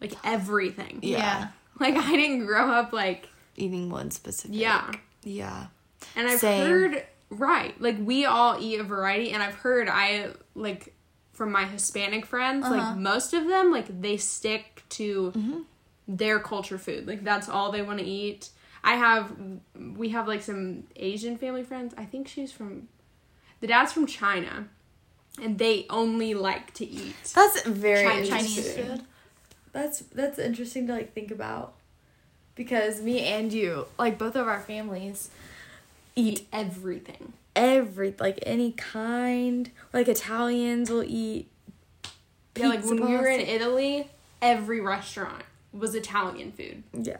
like 0.02 0.14
everything. 0.24 1.00
Yeah. 1.02 1.50
Like 1.80 1.96
I 1.96 2.12
didn't 2.16 2.46
grow 2.46 2.70
up 2.72 2.94
like 2.94 3.28
Eating 3.58 3.90
one 3.90 4.12
specific. 4.12 4.56
yeah. 4.58 4.92
Yeah. 5.24 5.68
And 6.16 6.28
I've 6.28 6.40
Same. 6.40 6.68
heard 6.68 7.06
right, 7.30 7.80
like 7.82 7.98
we 8.00 8.26
all 8.26 8.58
eat 8.60 8.80
a 8.80 8.84
variety, 8.84 9.32
and 9.32 9.42
I've 9.44 9.56
heard 9.56 9.88
I 9.90 10.30
like 10.54 10.94
from 11.34 11.52
my 11.52 11.66
Hispanic 11.66 12.26
friends, 12.26 12.66
Uh-huh. 12.66 12.76
like 12.76 12.98
most 12.98 13.34
of 13.34 13.48
them, 13.48 13.72
like 13.72 14.02
they 14.02 14.18
stick 14.18 14.84
to 14.90 15.32
Mm-hmm. 15.36 15.60
their 16.08 16.40
culture 16.40 16.78
food, 16.78 17.08
like 17.08 17.24
that's 17.24 17.50
all 17.50 17.72
they 17.72 17.82
want 17.82 18.00
to 18.00 18.06
eat. 18.06 18.50
I 18.84 18.96
have, 18.96 19.36
we 19.98 20.10
have 20.10 20.28
like 20.28 20.44
some 20.44 20.84
Asian 20.96 21.38
family 21.38 21.64
friends. 21.64 21.94
I 21.98 22.06
think 22.06 22.28
she's 22.28 22.52
from, 22.52 22.88
the 23.60 23.66
dad's 23.68 23.92
from 23.92 24.06
China, 24.06 24.68
and 25.42 25.58
they 25.58 25.88
only 25.90 26.34
like 26.36 26.74
to 26.76 26.86
eat. 26.86 27.16
That's 27.34 27.64
very 27.64 28.04
Chinese 28.06 28.30
Chinese 28.30 28.58
interesting. 28.58 28.86
food. 28.88 29.02
That's 29.74 30.00
that's 30.00 30.40
interesting 30.40 30.88
to 30.88 30.94
like 30.94 31.14
think 31.14 31.32
about. 31.32 31.74
Because 32.54 33.02
me 33.02 33.20
and 33.22 33.52
you, 33.52 33.88
like 34.00 34.18
both 34.18 34.36
of 34.38 34.48
our 34.48 34.62
families 34.62 35.30
eat 36.16 36.40
Eat 36.42 36.48
everything. 36.54 37.34
every 37.56 38.16
like 38.20 38.40
any 38.46 38.72
kind. 38.74 39.70
Like 39.94 40.08
Italians 40.08 40.90
will 40.90 41.04
eat 41.04 41.50
Yeah, 42.56 42.70
like 42.70 42.86
when 42.86 43.06
we 43.06 43.12
were 43.18 43.28
in. 43.28 43.42
Italy, 43.42 44.08
every 44.42 44.80
restaurant 44.82 45.44
was 45.74 45.94
Italian 45.96 46.52
food. 46.54 46.84
Yeah. 46.94 47.18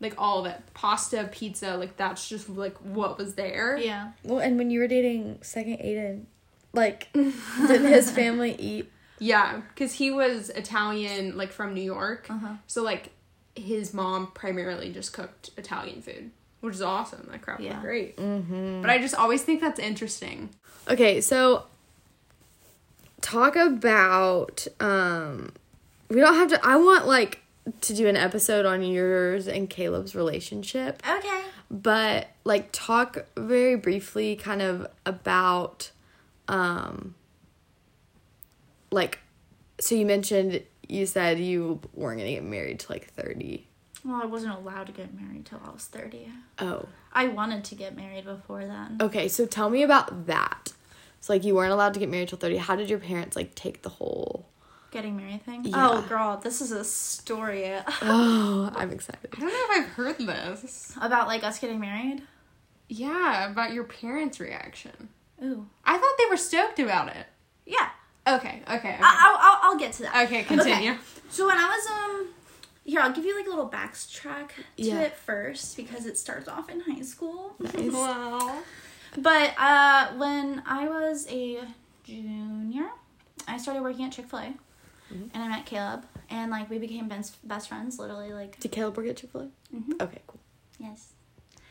like 0.00 0.14
all 0.16 0.40
of 0.40 0.46
it 0.46 0.58
pasta 0.72 1.28
pizza 1.30 1.76
like 1.76 1.94
that's 1.98 2.26
just 2.28 2.48
like 2.48 2.76
what 2.78 3.18
was 3.18 3.34
there 3.34 3.76
Yeah. 3.76 4.12
Well, 4.24 4.38
and 4.38 4.56
when 4.56 4.70
you 4.70 4.80
were 4.80 4.88
dating 4.88 5.38
second 5.42 5.78
Aiden, 5.78 6.24
like 6.72 7.08
didn't 7.12 7.92
his 7.92 8.10
family 8.10 8.56
eat 8.58 8.90
yeah 9.18 9.60
because 9.74 9.92
he 9.92 10.10
was 10.10 10.48
italian 10.50 11.36
like 11.36 11.52
from 11.52 11.74
new 11.74 11.82
york 11.82 12.26
Uh-huh. 12.30 12.54
so 12.66 12.82
like 12.82 13.10
his 13.54 13.92
mom 13.92 14.28
primarily 14.32 14.90
just 14.92 15.12
cooked 15.12 15.50
italian 15.58 16.00
food 16.00 16.30
which 16.60 16.74
is 16.74 16.82
awesome 16.82 17.26
that 17.30 17.42
crap 17.42 17.60
Yeah. 17.60 17.74
was 17.76 17.82
great 17.82 18.16
mm-hmm. 18.16 18.80
but 18.82 18.90
i 18.90 18.98
just 18.98 19.14
always 19.14 19.42
think 19.42 19.60
that's 19.60 19.78
interesting 19.80 20.50
Okay, 20.88 21.20
so 21.20 21.64
talk 23.20 23.54
about 23.54 24.66
um 24.80 25.52
we 26.08 26.16
don't 26.16 26.34
have 26.34 26.48
to 26.48 26.66
I 26.66 26.76
want 26.76 27.06
like 27.06 27.42
to 27.82 27.94
do 27.94 28.08
an 28.08 28.16
episode 28.16 28.64
on 28.66 28.82
yours 28.82 29.46
and 29.46 29.68
Caleb's 29.70 30.14
relationship, 30.14 31.02
Okay. 31.08 31.42
but 31.70 32.28
like 32.44 32.70
talk 32.72 33.26
very 33.36 33.76
briefly 33.76 34.34
kind 34.36 34.62
of 34.62 34.86
about 35.06 35.90
um 36.48 37.14
like 38.90 39.18
so 39.78 39.94
you 39.94 40.06
mentioned 40.06 40.62
you 40.88 41.06
said 41.06 41.38
you 41.38 41.78
weren't 41.94 42.18
going 42.18 42.28
to 42.28 42.34
get 42.34 42.42
married 42.42 42.80
to 42.80 42.90
like 42.92 43.12
30. 43.12 43.66
Well, 44.04 44.20
I 44.22 44.26
wasn't 44.26 44.54
allowed 44.54 44.86
to 44.86 44.92
get 44.92 45.14
married 45.18 45.46
till 45.46 45.60
I 45.64 45.70
was 45.70 45.84
30. 45.84 46.28
Oh. 46.58 46.86
I 47.12 47.28
wanted 47.28 47.64
to 47.64 47.74
get 47.74 47.94
married 47.96 48.24
before 48.24 48.64
then. 48.64 48.98
Okay, 49.00 49.28
so 49.28 49.44
tell 49.46 49.68
me 49.70 49.82
about 49.82 50.26
that. 50.26 50.72
So 51.20 51.32
like 51.34 51.44
you 51.44 51.54
weren't 51.54 51.72
allowed 51.72 51.92
to 51.94 52.00
get 52.00 52.08
married 52.08 52.28
till 52.28 52.38
30. 52.38 52.56
How 52.56 52.76
did 52.76 52.88
your 52.88 52.98
parents 52.98 53.36
like 53.36 53.54
take 53.54 53.82
the 53.82 53.88
whole 53.90 54.46
Getting 54.90 55.16
married 55.16 55.44
thing? 55.44 55.64
Yeah. 55.64 55.88
Oh, 55.88 56.02
girl, 56.08 56.38
this 56.42 56.60
is 56.60 56.72
a 56.72 56.82
story 56.82 57.64
Oh, 58.02 58.72
I'm 58.74 58.90
excited. 58.90 59.28
I 59.36 59.38
don't 59.40 59.48
know 59.48 59.54
if 59.54 59.70
I've 59.82 59.88
heard 59.92 60.18
this. 60.18 60.92
about 61.00 61.28
like 61.28 61.44
us 61.44 61.58
getting 61.58 61.78
married. 61.78 62.22
Yeah, 62.88 63.50
about 63.50 63.72
your 63.72 63.84
parents' 63.84 64.40
reaction. 64.40 65.10
Ooh. 65.44 65.68
I 65.84 65.96
thought 65.96 66.14
they 66.18 66.26
were 66.28 66.36
stoked 66.36 66.78
about 66.80 67.08
it. 67.14 67.26
Yeah. 67.66 67.88
Okay, 68.26 68.62
okay, 68.66 68.74
okay. 68.76 68.98
I- 69.00 69.18
I'll, 69.20 69.38
I'll, 69.38 69.72
I'll 69.72 69.78
get 69.78 69.92
to 69.94 70.02
that. 70.04 70.24
okay, 70.26 70.42
continue. 70.42 70.94
So 71.32 71.46
when 71.46 71.56
I 71.56 71.66
was 71.68 71.86
um 71.86 72.28
here, 72.84 73.00
I'll 73.00 73.12
give 73.12 73.24
you 73.24 73.36
like 73.36 73.46
a 73.46 73.50
little 73.50 73.68
backtrack 73.68 74.48
to 74.76 74.82
Yeah. 74.82 75.00
it 75.00 75.16
first 75.16 75.76
because 75.76 76.06
it 76.06 76.16
starts 76.18 76.48
off 76.48 76.68
in 76.70 76.80
high 76.80 77.02
school. 77.02 77.54
Nice. 77.58 77.74
Wow. 77.92 78.62
But 79.18 79.54
uh 79.58 80.12
when 80.16 80.62
I 80.66 80.88
was 80.88 81.26
a 81.28 81.60
junior, 82.04 82.88
I 83.48 83.58
started 83.58 83.82
working 83.82 84.04
at 84.04 84.12
Chick-fil-A. 84.12 84.54
And 85.34 85.42
I 85.42 85.48
met 85.48 85.66
Caleb 85.66 86.04
and 86.30 86.52
like 86.52 86.70
we 86.70 86.78
became 86.78 87.08
best 87.08 87.36
best 87.46 87.68
friends 87.68 87.98
literally 87.98 88.32
like 88.32 88.60
Did 88.60 88.70
Caleb 88.70 88.96
work 88.96 89.08
at 89.08 89.16
Chick-fil-A? 89.16 89.48
Mhm. 89.76 90.00
Okay, 90.00 90.20
cool. 90.28 90.38
yes. 90.78 91.08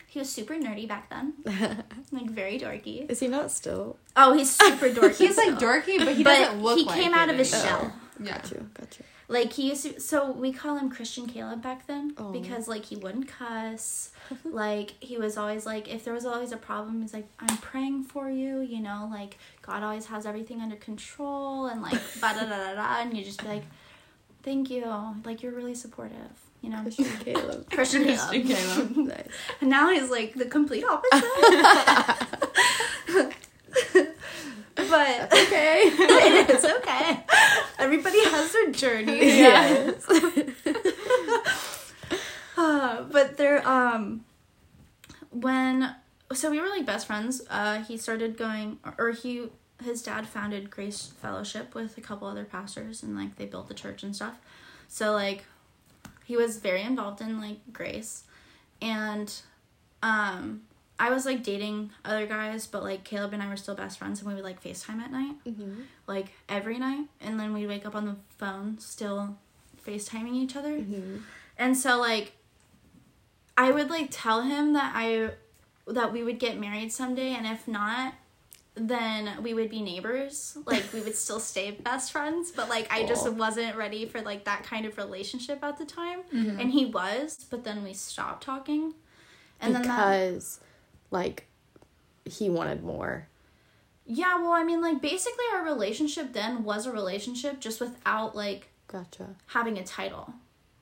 He 0.08 0.18
was 0.20 0.30
super 0.30 0.56
nerdy 0.56 0.88
back 0.88 1.10
then. 1.10 1.34
Like 2.12 2.30
very 2.32 2.60
dorky. 2.60 3.10
Is 3.10 3.20
he 3.22 3.28
not 3.28 3.52
still? 3.52 3.96
Oh, 4.18 4.34
he's 4.34 4.50
super 4.52 4.90
dorky. 4.90 5.16
He's 5.18 5.38
like 5.38 5.54
dorky, 5.60 6.00
but 6.04 6.16
he 6.16 6.24
but 6.24 6.36
doesn't 6.36 6.62
look 6.64 6.78
he 6.80 6.84
like 6.86 7.00
came 7.00 7.14
out 7.14 7.30
of 7.30 7.38
his 7.38 7.54
anymore. 7.54 7.80
shell. 7.80 7.94
Yeah. 8.22 8.32
Got 8.40 8.52
you, 8.52 8.70
got 8.74 9.00
you. 9.00 9.06
Like 9.32 9.54
he 9.54 9.70
used 9.70 9.84
to, 9.84 10.00
so 10.00 10.32
we 10.32 10.52
call 10.52 10.76
him 10.78 10.90
Christian 10.90 11.28
Caleb 11.28 11.62
back 11.62 11.86
then 11.86 12.14
Oh. 12.18 12.32
because 12.32 12.68
like 12.68 12.86
he 12.86 12.96
wouldn't 12.96 13.28
cuss. 13.28 14.10
like 14.44 14.96
he 15.04 15.18
was 15.18 15.38
always 15.38 15.68
like 15.68 15.88
if 15.88 16.04
there 16.04 16.16
was 16.16 16.26
always 16.26 16.52
a 16.52 16.58
problem, 16.58 17.02
he's 17.04 17.14
like 17.14 17.28
I'm 17.40 17.58
praying 17.58 18.06
for 18.06 18.30
you. 18.30 18.62
You 18.62 18.82
know, 18.82 19.08
like 19.12 19.38
God 19.62 19.84
always 19.84 20.08
has 20.08 20.26
everything 20.26 20.62
under 20.62 20.76
control 20.78 21.68
and 21.68 21.82
like 21.84 22.02
da 22.20 22.34
da 22.34 22.46
da 22.50 22.74
da 22.74 23.02
and 23.02 23.16
you 23.16 23.24
just 23.24 23.42
be 23.44 23.48
like, 23.48 23.64
thank 24.42 24.72
you, 24.72 24.84
like 25.24 25.44
you're 25.44 25.54
really 25.54 25.76
supportive. 25.76 26.18
You 26.62 26.72
know, 26.72 26.82
Christian 26.82 27.06
Caleb. 27.24 27.70
Christian 27.72 28.04
Christian 28.06 28.48
Caleb. 28.48 28.96
Caleb. 28.96 28.98
nice. 29.10 29.28
And 29.62 29.70
now 29.70 29.92
he's 29.92 30.10
like 30.10 30.34
the 30.34 30.46
complete 30.46 30.84
opposite. 30.84 31.24
But 34.90 35.32
Okay. 35.34 35.82
it's 36.50 36.66
okay. 36.66 37.24
Everybody 37.80 38.24
has 38.26 38.52
their 38.52 38.72
journey. 38.72 39.20
yes. 39.20 40.06
Uh, 42.58 43.04
but 43.04 43.38
there, 43.38 43.66
um, 43.66 44.26
when 45.32 45.96
so 46.34 46.52
we 46.52 46.60
were 46.60 46.68
like 46.68 46.86
best 46.86 47.08
friends. 47.08 47.42
Uh, 47.50 47.82
he 47.84 47.96
started 47.98 48.38
going, 48.38 48.80
or 48.98 49.12
he 49.12 49.48
his 49.82 50.02
dad 50.04 50.28
founded 50.28 50.70
Grace 50.70 51.14
Fellowship 51.22 51.74
with 51.74 51.98
a 51.98 52.02
couple 52.02 52.28
other 52.28 52.44
pastors, 52.44 53.02
and 53.02 53.16
like 53.16 53.38
they 53.38 53.46
built 53.46 53.70
the 53.70 53.74
church 53.74 54.04
and 54.04 54.14
stuff. 54.14 54.36
So 54.90 55.14
like, 55.14 55.46
he 56.26 56.36
was 56.36 56.58
very 56.58 56.82
involved 56.82 57.22
in 57.22 57.40
like 57.40 57.60
Grace, 57.72 58.24
and 58.82 59.34
um, 60.04 60.64
I 61.00 61.10
was 61.12 61.26
like 61.26 61.44
dating 61.44 61.92
other 62.04 62.26
guys, 62.28 62.68
but 62.68 62.84
like 62.84 63.04
Caleb 63.06 63.34
and 63.34 63.42
I 63.42 63.48
were 63.48 63.56
still 63.58 63.76
best 63.76 63.98
friends, 63.98 64.20
and 64.20 64.28
we 64.28 64.36
would 64.36 64.44
like 64.44 64.62
Facetime 64.62 65.00
at 65.00 65.12
night, 65.12 65.36
Mhm. 65.48 65.86
like 66.08 66.34
every 66.50 66.78
night, 66.78 67.06
and 67.22 67.40
then 67.40 67.54
we'd 67.54 67.68
wake 67.68 67.86
up 67.86 67.96
on 67.96 68.06
the 68.06 68.16
phone 68.38 68.78
still 68.80 69.38
FaceTiming 69.86 70.34
each 70.36 70.56
other. 70.56 70.78
Mhm. 70.78 71.22
And 71.58 71.78
so 71.78 71.98
like 72.00 72.34
I 73.58 73.72
would 73.72 73.90
like 73.90 74.08
tell 74.12 74.42
him 74.42 74.74
that 74.74 74.94
I 74.96 75.32
that 75.88 76.12
we 76.14 76.24
would 76.24 76.38
get 76.40 76.60
married 76.60 76.92
someday 76.92 77.34
and 77.34 77.48
if 77.48 77.68
not 77.68 78.14
then 78.76 79.42
we 79.44 79.54
would 79.54 79.70
be 79.70 79.82
neighbors. 79.82 80.58
Like 80.66 80.86
we 80.94 81.02
would 81.02 81.16
still 81.16 81.40
stay 81.40 81.72
best 81.90 82.12
friends, 82.14 82.52
but 82.52 82.70
like 82.70 82.88
I 82.92 83.06
just 83.06 83.30
wasn't 83.30 83.76
ready 83.76 84.06
for 84.06 84.22
like 84.22 84.46
that 84.46 84.64
kind 84.64 84.86
of 84.86 84.98
relationship 84.98 85.62
at 85.64 85.78
the 85.78 85.86
time. 85.86 86.20
And 86.32 86.72
he 86.72 86.86
was, 86.86 87.46
but 87.50 87.64
then 87.66 87.84
we 87.84 87.94
stopped 87.94 88.44
talking. 88.44 88.94
And 89.60 89.76
then 89.76 89.82
that, 89.82 89.98
because 90.30 90.60
like 91.12 91.48
he 92.26 92.50
wanted 92.50 92.84
more. 92.84 93.28
yeah, 94.06 94.36
well, 94.38 94.52
I 94.54 94.64
mean 94.64 94.82
like 94.82 95.02
basically 95.02 95.46
our 95.54 95.64
relationship 95.64 96.34
then 96.34 96.64
was 96.64 96.86
a 96.86 96.92
relationship 96.92 97.60
just 97.60 97.80
without 97.80 98.36
like 98.36 98.70
Gotcha. 98.88 99.28
having 99.48 99.78
a 99.78 99.84
title 99.84 100.34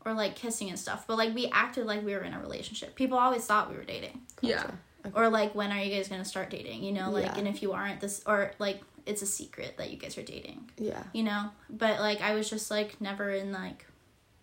or 0.06 0.14
like 0.14 0.36
kissing 0.36 0.70
and 0.70 0.80
stuff. 0.80 1.06
But 1.08 1.18
like 1.18 1.36
we 1.36 1.48
acted 1.48 1.86
like 1.86 2.04
we 2.06 2.14
were 2.14 2.22
in 2.24 2.34
a 2.34 2.40
relationship. 2.40 2.96
People 2.96 3.18
always 3.18 3.46
thought 3.46 3.70
we 3.70 3.76
were 3.78 3.84
dating. 3.84 4.22
Yeah. 4.42 4.58
Gotcha. 4.64 4.74
Or 5.16 5.30
like 5.30 5.56
when 5.56 5.72
are 5.72 5.82
you 5.82 5.94
guys 5.96 6.08
gonna 6.08 6.24
start 6.26 6.50
dating? 6.50 6.84
You 6.84 6.92
know, 6.94 7.12
like 7.12 7.26
Yeah. 7.26 7.38
and 7.38 7.48
if 7.48 7.62
you 7.62 7.74
aren't 7.74 8.00
this 8.02 8.22
or 8.26 8.52
like 8.60 8.82
it's 9.06 9.22
a 9.22 9.26
secret 9.26 9.76
that 9.78 9.90
you 9.92 9.98
guys 9.98 10.18
are 10.18 10.24
dating. 10.24 10.70
Yeah. 10.78 11.04
You 11.14 11.24
know? 11.24 11.50
But 11.70 12.00
like 12.02 12.22
I 12.22 12.34
was 12.36 12.50
just 12.50 12.70
like 12.72 13.00
never 13.02 13.30
in 13.30 13.52
like 13.52 13.86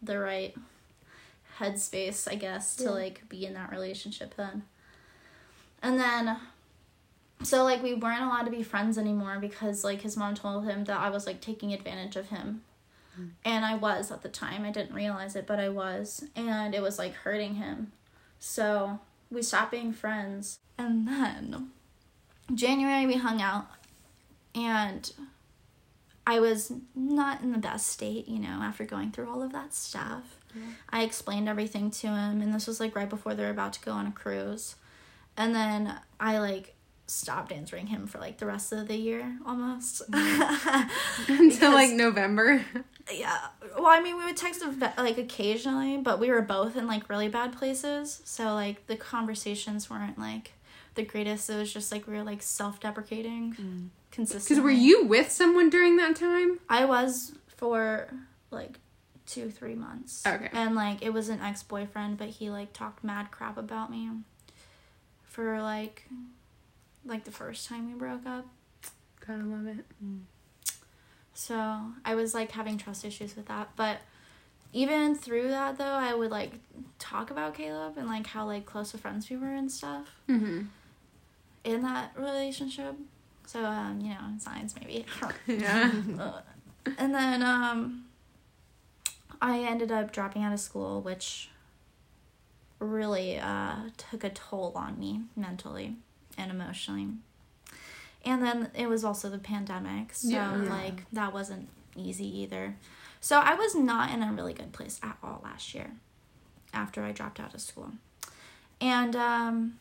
the 0.03 0.18
right 0.18 0.55
headspace, 1.59 2.31
I 2.31 2.35
guess, 2.35 2.77
to 2.77 2.85
Yeah. 2.85 2.90
like 2.90 3.29
be 3.29 3.47
in 3.47 3.55
that 3.55 3.70
relationship 3.70 4.35
then. 4.37 4.64
And 5.85 6.01
then 6.01 6.38
so 7.42 7.62
like 7.62 7.83
we 7.83 7.94
weren't 7.94 8.23
allowed 8.23 8.44
to 8.44 8.51
be 8.51 8.62
friends 8.62 8.97
anymore 8.97 9.38
because 9.38 9.85
like 9.85 10.01
his 10.01 10.16
mom 10.16 10.35
told 10.35 10.64
him 10.64 10.85
that 10.85 10.99
I 10.99 11.11
was 11.11 11.27
like 11.27 11.40
taking 11.40 11.73
advantage 11.73 12.16
of 12.16 12.31
him. 12.31 12.62
Hmm. 13.14 13.27
And 13.44 13.64
I 13.64 13.75
was 13.77 14.11
at 14.11 14.23
the 14.23 14.31
time. 14.31 14.64
I 14.64 14.70
didn't 14.70 14.94
realize 14.94 15.37
it, 15.37 15.47
but 15.47 15.61
I 15.61 15.68
was. 15.68 16.25
And 16.35 16.75
it 16.75 16.83
was 16.83 16.99
like 16.99 17.14
hurting 17.14 17.57
him. 17.57 17.92
So 18.38 18.99
we 19.31 19.42
stopped 19.42 19.73
being 19.73 19.92
friends. 19.92 20.59
And 20.79 21.07
then 21.07 21.70
January 22.55 23.07
we 23.07 23.14
hung 23.14 23.42
out 23.42 23.66
and 24.55 25.12
I 26.27 26.40
was 26.40 26.73
not 26.94 27.42
in 27.42 27.53
the 27.53 27.59
best 27.59 27.88
state, 27.88 28.27
you 28.27 28.38
know, 28.38 28.61
after 28.62 28.85
going 28.85 29.12
through 29.12 29.31
all 29.31 29.42
of 29.42 29.53
that 29.53 29.75
stuff. 29.75 30.38
I 30.88 31.03
explained 31.03 31.49
everything 31.49 31.90
to 31.90 32.07
him 32.07 32.40
and 32.40 32.55
this 32.55 32.66
was 32.66 32.81
like 32.81 32.97
right 32.97 33.11
before 33.11 33.35
they 33.35 33.42
were 33.42 33.51
about 33.51 33.75
to 33.75 33.81
go 33.81 33.92
on 33.92 34.07
a 34.07 34.12
cruise. 34.12 34.77
And 35.37 35.55
then 35.55 35.99
I 36.20 36.38
like 36.38 36.75
stopped 37.07 37.53
answering 37.53 37.87
him 37.87 38.07
for 38.07 38.18
like 38.18 38.38
the 38.38 38.47
rest 38.47 38.73
of 38.73 38.88
the 38.88 38.97
year 38.97 39.38
almost. 39.47 40.11
Mm. 40.11 40.90
Until 41.29 41.73
like 41.73 41.90
November. 41.90 42.64
yeah. 43.12 43.38
Well, 43.77 43.87
I 43.87 44.01
mean, 44.01 44.16
we 44.16 44.25
would 44.25 44.37
text 44.37 44.62
like 44.97 45.18
occasionally, 45.18 45.99
but 45.99 46.18
we 46.18 46.31
were 46.31 46.42
both 46.42 46.77
in 46.77 46.87
like 46.87 47.09
really 47.09 47.29
bad 47.29 47.57
places. 47.57 48.23
So 48.25 48.55
like 48.55 48.87
the 48.87 48.97
conversations 48.97 49.90
weren't 49.90 50.18
like 50.18 50.53
the 50.94 51.05
greatest. 51.05 51.51
It 51.51 51.57
was 51.57 51.73
just 51.73 51.92
like 51.92 52.07
we 52.07 52.14
were 52.14 52.25
like 52.25 52.42
self-deprecating 52.42 53.57
mm. 53.61 53.88
consistently. 54.11 54.57
Because 54.57 54.64
were 54.64 54.70
you 54.70 55.05
with 55.05 55.31
someone 55.31 55.70
during 55.70 55.97
that 55.99 56.16
time? 56.16 56.61
I 56.68 56.85
was 56.85 57.33
for 57.49 58.09
like 58.51 58.79
two, 59.27 59.51
three 59.51 59.75
months. 59.75 60.23
Okay. 60.27 60.49
And 60.53 60.75
like 60.75 61.03
it 61.03 61.12
was 61.12 61.29
an 61.29 61.40
ex 61.40 61.62
boyfriend, 61.62 62.16
but 62.16 62.29
he 62.29 62.49
like 62.49 62.73
talked 62.73 63.05
mad 63.05 63.31
crap 63.31 63.59
about 63.59 63.90
me 63.90 64.09
for 65.35 65.61
like 65.61 66.07
like 67.05 67.25
the 67.25 67.33
first 67.33 67.68
time 67.68 67.88
we 67.92 67.99
broke 67.99 68.25
up. 68.27 68.47
Gotta 69.27 69.42
love 69.42 69.66
it. 69.66 69.85
So 71.35 71.81
I 72.05 72.14
was 72.14 72.35
like 72.35 72.53
having 72.53 72.79
trust 72.79 73.05
issues 73.05 73.35
with 73.37 73.47
that. 73.47 73.70
But 73.77 73.99
even 74.73 75.14
through 75.16 75.49
that 75.49 75.77
though, 75.79 75.85
I 75.85 76.14
would 76.14 76.31
like 76.31 76.53
talk 76.99 77.31
about 77.31 77.55
Caleb 77.55 77.97
and 77.97 78.07
like 78.07 78.27
how 78.29 78.47
like 78.47 78.64
close 78.66 78.95
of 78.95 79.01
friends 79.01 79.28
we 79.28 79.37
were 79.37 79.53
and 79.55 79.70
stuff 79.70 80.09
Mm-hmm. 80.28 80.62
in 81.64 81.82
that 81.82 82.12
relationship. 82.16 82.95
So 83.47 83.64
um, 83.64 84.01
you 84.01 84.11
know, 84.11 84.20
signs 84.39 84.74
maybe. 84.78 85.05
Yeah. 85.47 85.91
And 86.99 87.14
then 87.14 87.43
um 87.43 88.05
I 89.43 89.61
ended 89.61 89.91
up 89.91 90.12
dropping 90.12 90.43
out 90.45 90.53
of 90.53 90.61
school, 90.61 91.01
which 91.03 91.49
really 92.85 93.39
uh 93.39 93.76
took 93.97 94.24
a 94.24 94.30
toll 94.30 94.72
on 94.76 94.99
me 94.99 95.22
mentally 95.37 95.97
and 96.39 96.51
emotionally. 96.51 97.09
And 98.24 98.43
then 98.43 98.70
it 98.74 98.89
was 98.89 99.05
also 99.05 99.28
the 99.28 99.39
pandemic, 99.39 100.14
so 100.14 100.28
Yeah. 100.28 100.66
like 100.68 101.05
that 101.12 101.32
wasn't 101.32 101.68
easy 101.97 102.26
either. 102.41 102.76
So 103.20 103.39
I 103.41 103.55
was 103.55 103.74
not 103.74 104.11
in 104.11 104.22
a 104.22 104.32
really 104.32 104.55
good 104.55 104.72
place 104.72 104.99
at 105.03 105.18
all 105.22 105.41
last 105.45 105.74
year 105.74 105.93
after 106.72 107.03
I 107.05 107.12
dropped 107.12 107.41
out 107.41 107.55
of 107.55 107.61
school. 107.61 107.93
And 108.80 109.14
um 109.16 109.78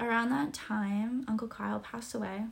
around 0.00 0.30
that 0.30 0.52
time, 0.52 1.24
Uncle 1.28 1.48
Kyle 1.48 1.80
passed 1.80 2.14
away 2.14 2.44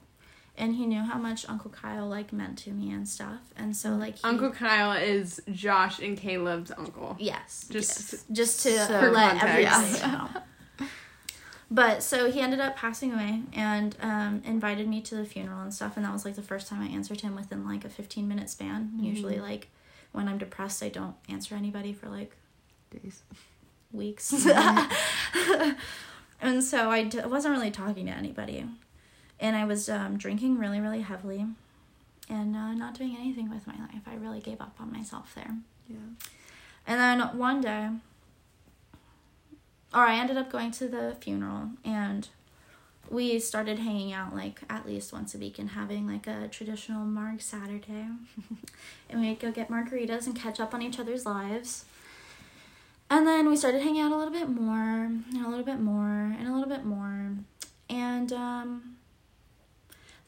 and 0.61 0.77
he 0.77 0.87
knew 0.87 1.03
how 1.03 1.19
much 1.19 1.49
Uncle 1.49 1.71
Kyle 1.71 2.07
like 2.07 2.33
meant 2.33 2.59
to 2.59 2.71
me 2.71 2.93
and 2.93 3.09
stuff. 3.09 3.41
And 3.57 3.75
so 3.77 3.91
like 3.97 4.17
he, 4.19 4.25
Uncle 4.25 4.51
Kyle 4.51 4.93
is 4.93 5.43
Josh 5.51 5.99
and 5.99 6.17
Caleb's 6.17 6.71
uncle. 6.77 7.17
yes, 7.19 7.67
Just 7.71 8.13
yes. 8.13 8.25
just 8.31 8.63
to 8.63 8.87
So- 8.87 9.11
let 9.11 9.43
everybody 9.43 10.01
know. 10.13 10.29
But 11.73 12.03
so 12.03 12.33
he 12.33 12.41
ended 12.41 12.59
up 12.59 12.75
passing 12.75 13.13
away 13.15 13.43
and 13.53 13.97
um, 14.03 14.43
invited 14.45 14.89
me 14.89 15.01
to 15.03 15.15
the 15.15 15.25
funeral 15.25 15.61
and 15.63 15.73
stuff, 15.73 15.97
and 15.97 16.05
that 16.05 16.13
was 16.13 16.25
like 16.25 16.35
the 16.35 16.43
first 16.43 16.67
time 16.67 16.83
I 16.83 16.87
answered 16.89 17.21
him 17.21 17.37
within 17.37 17.65
like 17.65 17.85
a 17.85 17.89
fifteen 17.89 18.27
minute 18.27 18.51
span. 18.51 18.95
Usually, 18.99 19.39
like 19.39 19.69
when 20.11 20.27
I'm 20.27 20.37
depressed, 20.37 20.83
I 20.83 20.89
don't 20.89 21.15
answer 21.29 21.55
anybody 21.55 21.93
for 21.93 22.09
like 22.09 22.35
Days. 22.91 23.23
weeks. 23.93 24.33
and 26.41 26.65
so 26.65 26.91
I 26.91 27.05
d- 27.05 27.21
wasn't 27.25 27.55
really 27.55 27.71
talking 27.71 28.07
to 28.07 28.13
anybody. 28.13 28.67
And 29.41 29.57
I 29.57 29.65
was 29.65 29.89
um, 29.89 30.19
drinking 30.19 30.59
really, 30.59 30.81
really 30.81 31.01
heavily 31.01 31.47
and 32.29 32.55
uh, 32.55 32.75
not 32.75 32.95
doing 32.95 33.17
anything 33.19 33.51
with 33.51 33.67
my 33.67 33.75
life. 33.75 34.03
I 34.07 34.15
really 34.15 34.41
gave 34.41 34.61
up 34.61 34.77
on 34.79 34.93
myself 34.93 35.35
there. 35.35 35.57
Yeah. 35.89 35.97
And 36.87 37.01
then 37.01 37.39
one 37.39 37.61
day, 37.61 37.89
or 39.93 40.03
I 40.03 40.19
ended 40.19 40.37
up 40.37 40.53
going 40.53 40.71
to 40.73 40.89
the 40.89 41.17
funeral 41.21 41.71
and 41.85 42.29
we 43.09 43.41
started 43.41 43.81
hanging 43.81 44.13
out 44.13 44.35
like 44.35 44.61
at 44.71 44.87
least 44.87 45.13
once 45.13 45.35
a 45.35 45.39
week 45.39 45.59
and 45.59 45.71
having 45.71 46.07
like 46.07 46.29
a 46.29 46.47
traditional 46.49 47.05
Marg 47.05 47.41
Saturday. 47.41 48.07
and 49.11 49.21
we'd 49.21 49.41
go 49.41 49.51
get 49.51 49.69
margaritas 49.69 50.27
and 50.27 50.37
catch 50.37 50.61
up 50.61 50.73
on 50.73 50.81
each 50.81 51.01
other's 51.01 51.27
lives. 51.27 51.85
And 53.11 53.27
then 53.27 53.49
we 53.49 53.57
started 53.57 53.83
hanging 53.83 54.03
out 54.03 54.13
a 54.13 54.17
little 54.17 54.33
bit 54.33 54.49
more, 54.49 55.07
and 55.07 55.45
a 55.45 55.49
little 55.49 55.65
bit 55.65 55.81
more, 55.81 56.33
and 56.39 56.47
a 56.47 56.53
little 56.53 56.69
bit 56.69 56.85
more. 56.85 57.33
And 57.89 58.33
um, 58.33 58.97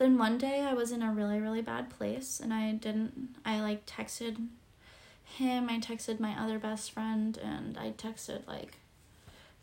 then 0.03 0.19
one 0.19 0.39
day 0.39 0.61
I 0.61 0.75
was 0.75 0.91
in 0.91 1.03
a 1.03 1.13
really, 1.13 1.41
really 1.41 1.63
bad 1.63 1.91
place, 1.91 2.41
and 2.43 2.53
I 2.53 2.73
didn't, 2.73 3.37
I 3.45 3.61
like 3.61 3.87
texted 3.87 4.49
him, 5.25 5.71
I 5.71 5.79
texted 5.79 6.19
my 6.21 6.39
other 6.39 6.59
best 6.59 6.91
friend, 6.93 7.39
and 7.39 7.79
I 7.79 7.93
texted 7.93 8.47
like 8.47 8.79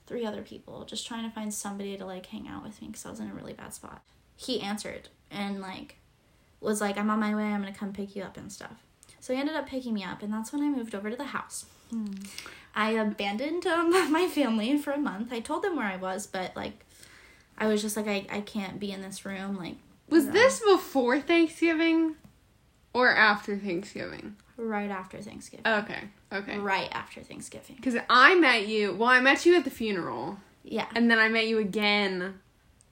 three 0.07 0.25
other 0.25 0.41
people 0.41 0.85
just 0.85 1.05
trying 1.05 1.23
to 1.23 1.33
find 1.33 1.53
somebody 1.53 1.95
to 1.97 2.05
like 2.05 2.25
hang 2.27 2.47
out 2.47 2.63
with 2.63 2.81
me 2.81 2.87
because 2.87 3.05
I 3.05 3.11
was 3.11 3.19
in 3.19 3.29
a 3.29 3.33
really 3.33 3.53
bad 3.53 3.73
spot. 3.73 4.01
He 4.35 4.61
answered 4.61 5.09
and 5.29 5.61
like 5.61 5.97
was 6.61 6.81
like, 6.81 6.97
I'm 6.97 7.09
on 7.09 7.19
my 7.19 7.35
way, 7.35 7.43
I'm 7.43 7.61
gonna 7.61 7.73
come 7.73 7.93
pick 7.93 8.15
you 8.15 8.23
up 8.23 8.37
and 8.37 8.51
stuff. 8.51 8.83
So 9.19 9.33
he 9.33 9.39
ended 9.39 9.55
up 9.55 9.67
picking 9.67 9.93
me 9.93 10.03
up, 10.03 10.23
and 10.23 10.33
that's 10.33 10.51
when 10.53 10.63
I 10.63 10.69
moved 10.69 10.95
over 10.95 11.09
to 11.09 11.15
the 11.15 11.25
house. 11.25 11.65
I 12.75 12.91
abandoned 12.91 13.65
um, 13.67 13.91
my 14.11 14.27
family 14.27 14.77
for 14.77 14.91
a 14.91 14.97
month. 14.97 15.33
I 15.33 15.39
told 15.41 15.63
them 15.63 15.75
where 15.75 15.85
I 15.85 15.97
was, 15.97 16.25
but 16.27 16.55
like, 16.55 16.85
I 17.57 17.67
was 17.67 17.81
just 17.81 17.97
like, 17.97 18.07
I, 18.07 18.25
I 18.31 18.41
can't 18.41 18.79
be 18.79 18.91
in 18.91 19.01
this 19.01 19.25
room. 19.25 19.57
Like, 19.57 19.75
Was 20.09 20.25
No. 20.25 20.31
this 20.31 20.59
before 20.59 21.19
Thanksgiving 21.19 22.15
or 22.93 23.09
after 23.09 23.57
Thanksgiving? 23.57 24.35
right 24.57 24.89
after 24.91 25.21
Thanksgiving. 25.21 25.65
Okay, 25.65 26.03
okay. 26.33 26.57
Right 26.57 26.89
after 26.91 27.21
Thanksgiving. 27.21 27.77
Because 27.77 27.95
I 28.09 28.35
met 28.35 28.67
you, 28.67 28.93
well, 28.93 29.07
I 29.09 29.21
met 29.21 29.45
you 29.45 29.55
at 29.55 29.63
the 29.63 29.69
funeral, 29.69 30.37
Yeah. 30.63 30.87
and 30.95 31.09
then 31.09 31.17
I 31.17 31.29
met 31.29 31.47
you 31.47 31.59
again 31.59 32.41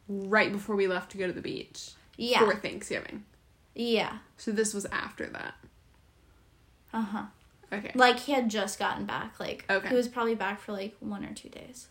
right 0.07 0.49
before 0.49 0.78
we 0.78 0.88
left 0.88 1.11
to 1.11 1.18
go 1.18 1.28
to 1.28 1.34
the 1.34 1.41
beach 1.41 1.91
Yeah. 2.15 2.39
for 2.39 2.55
Thanksgiving. 2.55 3.26
Yeah. 3.76 4.20
So 4.38 4.51
this 4.53 4.74
was 4.74 4.86
after 4.86 5.26
that. 5.28 5.55
Uh 6.93 7.01
huh. 7.01 7.24
Okay. 7.74 7.91
Like 7.95 8.20
he 8.20 8.32
had 8.32 8.49
just 8.49 8.80
gotten 8.80 9.05
back. 9.05 9.38
Like 9.39 9.65
Okay. 9.70 9.89
he 9.89 9.95
was 9.95 10.07
probably 10.07 10.36
back 10.36 10.61
for 10.61 10.72
like 10.72 10.95
one 11.01 11.26
or 11.26 11.34
two 11.34 11.49
days. 11.49 11.88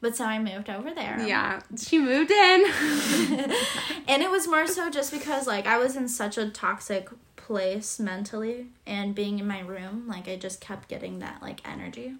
But 0.00 0.14
so 0.14 0.24
I 0.24 0.38
moved 0.38 0.68
over 0.68 0.92
there. 0.94 1.18
Yeah, 1.26 1.60
she 1.76 1.98
moved 1.98 2.30
in. 2.30 2.64
and 4.08 4.22
it 4.22 4.30
was 4.30 4.46
more 4.46 4.66
so 4.66 4.90
just 4.90 5.10
because 5.10 5.46
like 5.46 5.66
I 5.66 5.78
was 5.78 5.96
in 5.96 6.08
such 6.08 6.36
a 6.36 6.50
toxic 6.50 7.08
place 7.36 7.98
mentally 7.98 8.66
and 8.86 9.14
being 9.14 9.38
in 9.38 9.46
my 9.46 9.60
room, 9.60 10.06
like 10.06 10.28
I 10.28 10.36
just 10.36 10.60
kept 10.60 10.88
getting 10.88 11.20
that 11.20 11.40
like 11.40 11.66
energy. 11.66 12.14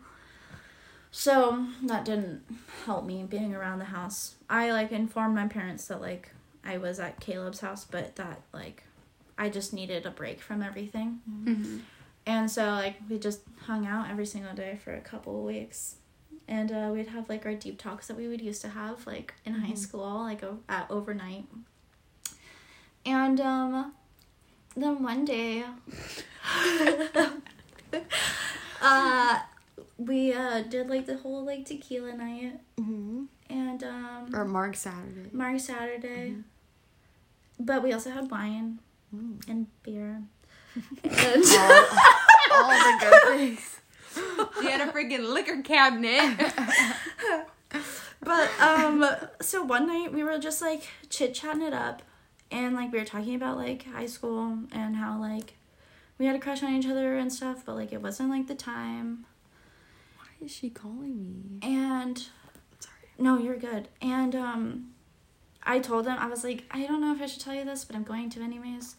So 1.10 1.66
that 1.84 2.04
didn't 2.04 2.42
help 2.84 3.04
me 3.04 3.24
being 3.24 3.54
around 3.54 3.78
the 3.78 3.86
house. 3.86 4.34
I 4.50 4.70
like 4.72 4.92
informed 4.92 5.34
my 5.34 5.46
parents 5.46 5.86
that 5.88 6.00
like 6.00 6.30
I 6.64 6.78
was 6.78 6.98
at 6.98 7.20
Caleb's 7.20 7.60
house, 7.60 7.84
but 7.84 8.16
that 8.16 8.40
like 8.52 8.84
I 9.38 9.48
just 9.48 9.72
needed 9.72 10.06
a 10.06 10.10
break 10.10 10.40
from 10.40 10.62
everything. 10.62 11.20
Mhm. 11.28 11.80
And 12.26 12.50
so 12.50 12.70
like 12.72 12.96
we 13.08 13.18
just 13.18 13.40
hung 13.66 13.86
out 13.86 14.10
every 14.10 14.26
single 14.26 14.54
day 14.54 14.78
for 14.82 14.94
a 14.94 15.00
couple 15.00 15.38
of 15.38 15.44
weeks. 15.44 15.96
And 16.48 16.70
uh, 16.70 16.90
we'd 16.92 17.08
have 17.08 17.28
like 17.28 17.44
our 17.44 17.54
deep 17.54 17.78
talks 17.78 18.06
that 18.06 18.16
we 18.16 18.28
would 18.28 18.40
used 18.40 18.62
to 18.62 18.68
have 18.68 19.04
like 19.06 19.34
in 19.44 19.52
high 19.54 19.74
school, 19.74 20.20
like 20.22 20.42
o- 20.44 20.58
at 20.68 20.86
overnight. 20.90 21.44
And 23.04 23.40
um, 23.40 23.92
then 24.76 25.02
one 25.02 25.24
day, 25.24 25.64
uh, 28.80 29.38
we 29.98 30.32
uh, 30.32 30.62
did 30.62 30.88
like 30.88 31.06
the 31.06 31.16
whole 31.16 31.44
like 31.44 31.64
tequila 31.64 32.12
night 32.14 32.60
Mm-hmm. 32.78 33.24
and 33.50 33.82
um, 33.84 34.30
Or 34.34 34.44
Marg 34.44 34.76
Saturday. 34.76 35.28
Marg 35.32 35.58
Saturday. 35.60 36.34
But 37.58 37.82
we 37.82 37.92
also 37.92 38.10
had 38.10 38.30
wine 38.30 38.78
Mm. 39.14 39.38
and 39.48 39.66
beer. 39.84 40.20
and 41.04 41.44
all, 41.58 41.84
all 42.52 42.68
the 42.68 42.96
good 43.00 43.22
things. 43.38 43.80
She 44.60 44.70
had 44.70 44.80
a 44.80 44.90
freaking 44.92 45.32
liquor 45.32 45.62
cabinet. 45.62 46.52
But 48.22 48.50
um 48.60 49.04
so 49.40 49.62
one 49.62 49.86
night 49.86 50.12
we 50.12 50.24
were 50.24 50.38
just 50.38 50.60
like 50.60 50.82
chit 51.10 51.34
chatting 51.34 51.62
it 51.62 51.72
up 51.72 52.02
and 52.50 52.74
like 52.74 52.90
we 52.92 52.98
were 52.98 53.04
talking 53.04 53.34
about 53.34 53.56
like 53.56 53.84
high 53.84 54.06
school 54.06 54.58
and 54.72 54.96
how 54.96 55.20
like 55.20 55.54
we 56.18 56.26
had 56.26 56.34
a 56.34 56.38
crush 56.40 56.62
on 56.62 56.74
each 56.74 56.86
other 56.86 57.16
and 57.16 57.32
stuff, 57.32 57.62
but 57.64 57.76
like 57.76 57.92
it 57.92 58.02
wasn't 58.02 58.30
like 58.30 58.46
the 58.48 58.54
time. 58.54 59.26
Why 60.16 60.26
is 60.44 60.50
she 60.50 60.70
calling 60.70 61.18
me? 61.20 61.58
And 61.62 62.18
Sorry. 62.80 62.96
no, 63.18 63.38
you're 63.38 63.56
good. 63.56 63.88
And 64.00 64.34
um 64.34 64.90
I 65.62 65.78
told 65.80 66.06
him 66.06 66.16
I 66.18 66.26
was 66.28 66.42
like, 66.42 66.64
I 66.70 66.86
don't 66.86 67.00
know 67.00 67.12
if 67.14 67.20
I 67.20 67.26
should 67.26 67.42
tell 67.42 67.54
you 67.54 67.64
this, 67.64 67.84
but 67.84 67.94
I'm 67.96 68.04
going 68.04 68.30
to 68.30 68.40
anyways. 68.42 68.96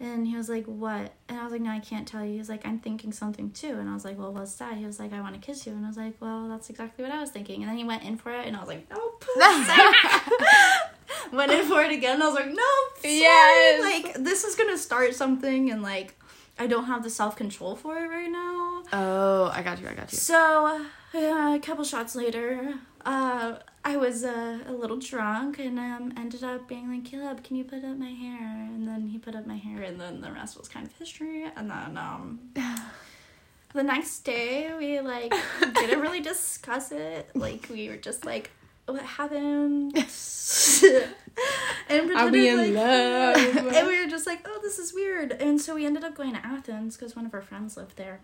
And 0.00 0.26
he 0.26 0.36
was 0.36 0.48
like, 0.48 0.64
What? 0.66 1.12
And 1.28 1.38
I 1.38 1.42
was 1.44 1.52
like, 1.52 1.60
No, 1.60 1.70
I 1.70 1.80
can't 1.80 2.06
tell 2.06 2.24
you. 2.24 2.38
He's 2.38 2.48
like, 2.48 2.66
I'm 2.66 2.78
thinking 2.78 3.12
something 3.12 3.50
too. 3.50 3.78
And 3.78 3.88
I 3.88 3.94
was 3.94 4.04
like, 4.04 4.18
Well, 4.18 4.32
what's 4.32 4.54
that? 4.56 4.74
He 4.76 4.84
was 4.86 5.00
like, 5.00 5.12
I 5.12 5.20
want 5.20 5.34
to 5.34 5.40
kiss 5.40 5.66
you. 5.66 5.72
And 5.72 5.84
I 5.84 5.88
was 5.88 5.96
like, 5.96 6.14
Well, 6.20 6.48
that's 6.48 6.70
exactly 6.70 7.04
what 7.04 7.12
I 7.12 7.20
was 7.20 7.30
thinking. 7.30 7.62
And 7.62 7.70
then 7.70 7.76
he 7.76 7.84
went 7.84 8.04
in 8.04 8.16
for 8.16 8.32
it, 8.32 8.46
and 8.46 8.56
I 8.56 8.60
was 8.60 8.68
like, 8.68 8.86
Nope. 8.90 9.24
went 11.32 11.50
in 11.52 11.66
for 11.66 11.82
it 11.82 11.92
again. 11.92 12.14
And 12.14 12.22
I 12.22 12.26
was 12.26 12.34
like, 12.36 12.46
Nope. 12.46 12.98
sorry." 12.98 13.18
Yes. 13.18 13.80
Like 14.04 14.24
this 14.24 14.44
is 14.44 14.54
gonna 14.54 14.78
start 14.78 15.14
something, 15.14 15.70
and 15.70 15.82
like 15.82 16.14
I 16.58 16.66
don't 16.66 16.84
have 16.84 17.02
the 17.02 17.10
self 17.10 17.36
control 17.36 17.76
for 17.76 17.96
it 17.96 18.08
right 18.08 18.30
now. 18.30 18.82
Oh, 18.92 19.50
I 19.54 19.62
got 19.62 19.80
you. 19.80 19.88
I 19.88 19.94
got 19.94 20.12
you. 20.12 20.18
So, 20.18 20.84
uh, 21.14 21.14
a 21.54 21.60
couple 21.62 21.84
shots 21.84 22.14
later, 22.14 22.74
uh, 23.04 23.56
I 23.84 23.96
was 23.96 24.24
uh, 24.24 24.58
a 24.66 24.72
little 24.72 24.98
drunk 24.98 25.58
and 25.58 25.78
um, 25.78 26.12
ended 26.16 26.44
up 26.44 26.68
being 26.68 26.92
like, 26.92 27.04
Caleb, 27.04 27.42
can 27.44 27.56
you 27.56 27.64
put 27.64 27.84
up 27.84 27.96
my 27.96 28.10
hair? 28.10 28.38
And 28.40 28.86
then 28.86 29.08
he 29.08 29.18
put 29.18 29.34
up 29.34 29.46
my 29.46 29.56
hair, 29.56 29.82
and 29.82 30.00
then 30.00 30.20
the 30.20 30.30
rest 30.32 30.58
was 30.58 30.68
kind 30.68 30.86
of 30.86 30.92
history. 30.96 31.44
And 31.56 31.70
then 31.70 31.96
um, 31.96 32.40
the 33.74 33.82
next 33.82 34.20
day, 34.20 34.72
we 34.76 35.00
like 35.00 35.32
didn't 35.74 36.00
really 36.00 36.20
discuss 36.20 36.92
it. 36.92 37.30
Like, 37.34 37.68
we 37.70 37.88
were 37.88 37.96
just 37.96 38.24
like, 38.26 38.50
what 38.86 39.02
happened? 39.02 39.96
and 41.88 42.10
Are 42.10 42.28
we 42.30 42.48
pretended, 42.48 42.68
in 42.68 42.74
like- 42.74 42.74
love? 42.74 43.56
and 43.74 43.86
we 43.86 44.00
were 44.00 44.10
just 44.10 44.26
like, 44.26 44.40
oh, 44.46 44.58
this 44.62 44.78
is 44.78 44.92
weird. 44.92 45.32
And 45.32 45.60
so 45.60 45.74
we 45.74 45.86
ended 45.86 46.04
up 46.04 46.14
going 46.14 46.34
to 46.34 46.44
Athens 46.44 46.96
because 46.96 47.14
one 47.16 47.26
of 47.26 47.34
our 47.34 47.42
friends 47.42 47.76
lived 47.76 47.96
there. 47.96 48.20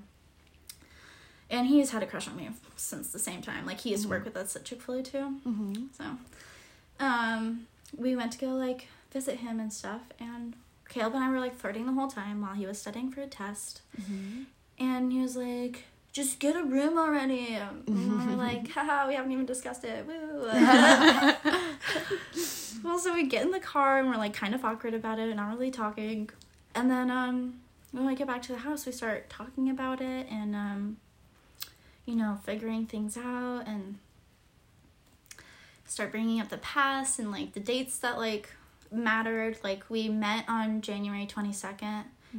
And 1.50 1.66
he's 1.66 1.90
had 1.90 2.02
a 2.02 2.06
crush 2.06 2.26
on 2.26 2.36
me 2.36 2.48
since 2.76 3.10
the 3.10 3.18
same 3.18 3.42
time. 3.42 3.66
Like 3.66 3.80
he 3.80 3.90
used 3.90 4.04
to 4.04 4.08
work 4.08 4.24
with 4.24 4.36
us 4.36 4.56
at 4.56 4.64
Chick 4.64 4.82
Fil 4.82 4.96
A 4.96 5.02
too. 5.02 5.36
Mm-hmm. 5.46 5.84
So, 5.96 6.04
um, 7.00 7.66
we 7.96 8.16
went 8.16 8.32
to 8.32 8.38
go 8.38 8.48
like 8.48 8.88
visit 9.12 9.38
him 9.38 9.60
and 9.60 9.72
stuff. 9.72 10.02
And 10.18 10.54
Caleb 10.88 11.14
and 11.14 11.24
I 11.24 11.30
were 11.30 11.40
like 11.40 11.56
flirting 11.56 11.86
the 11.86 11.92
whole 11.92 12.08
time 12.08 12.40
while 12.40 12.54
he 12.54 12.66
was 12.66 12.78
studying 12.78 13.10
for 13.10 13.22
a 13.22 13.26
test. 13.26 13.82
Mm-hmm. 14.00 14.42
And 14.78 15.12
he 15.12 15.20
was 15.20 15.36
like, 15.36 15.84
"Just 16.12 16.40
get 16.40 16.56
a 16.56 16.64
room 16.64 16.98
already." 16.98 17.54
And 17.54 17.84
we 17.86 18.06
we're 18.06 18.36
like, 18.36 18.70
"Haha, 18.70 19.06
we 19.06 19.14
haven't 19.14 19.32
even 19.32 19.46
discussed 19.46 19.84
it." 19.84 20.06
Woo. 20.06 20.46
well, 22.84 22.98
so 22.98 23.14
we 23.14 23.26
get 23.26 23.44
in 23.44 23.52
the 23.52 23.60
car 23.60 23.98
and 23.98 24.08
we're 24.08 24.16
like 24.16 24.34
kind 24.34 24.54
of 24.54 24.64
awkward 24.64 24.94
about 24.94 25.18
it, 25.18 25.34
not 25.34 25.50
really 25.50 25.70
talking. 25.70 26.30
And 26.74 26.90
then 26.90 27.10
um, 27.10 27.60
when 27.92 28.06
we 28.06 28.16
get 28.16 28.26
back 28.26 28.42
to 28.42 28.52
the 28.52 28.58
house, 28.58 28.84
we 28.84 28.92
start 28.92 29.30
talking 29.30 29.70
about 29.70 30.00
it 30.00 30.26
and 30.28 30.56
um, 30.56 30.96
you 32.06 32.14
know, 32.16 32.38
figuring 32.44 32.86
things 32.86 33.16
out 33.16 33.64
and 33.66 33.98
start 35.86 36.10
bringing 36.10 36.40
up 36.40 36.48
the 36.48 36.58
past 36.58 37.18
and 37.18 37.30
like 37.30 37.52
the 37.52 37.60
dates 37.60 37.98
that 37.98 38.18
like 38.18 38.50
mattered. 38.90 39.58
Like 39.62 39.84
we 39.88 40.08
met 40.08 40.44
on 40.48 40.80
January 40.80 41.26
twenty 41.26 41.52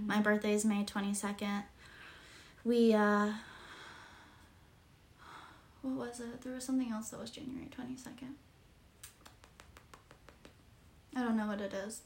My 0.05 0.19
birthday 0.21 0.53
is 0.53 0.65
May 0.65 0.83
twenty 0.83 1.13
second. 1.13 1.63
We 2.63 2.93
uh, 2.93 3.31
what 5.81 6.07
was 6.09 6.19
it? 6.19 6.41
There 6.41 6.53
was 6.53 6.63
something 6.63 6.91
else 6.91 7.09
that 7.09 7.19
was 7.19 7.31
January 7.31 7.67
twenty 7.71 7.95
second. 7.95 8.35
I 11.15 11.21
don't 11.21 11.37
know 11.37 11.47
what 11.47 11.61
it 11.61 11.73
is. 11.73 12.01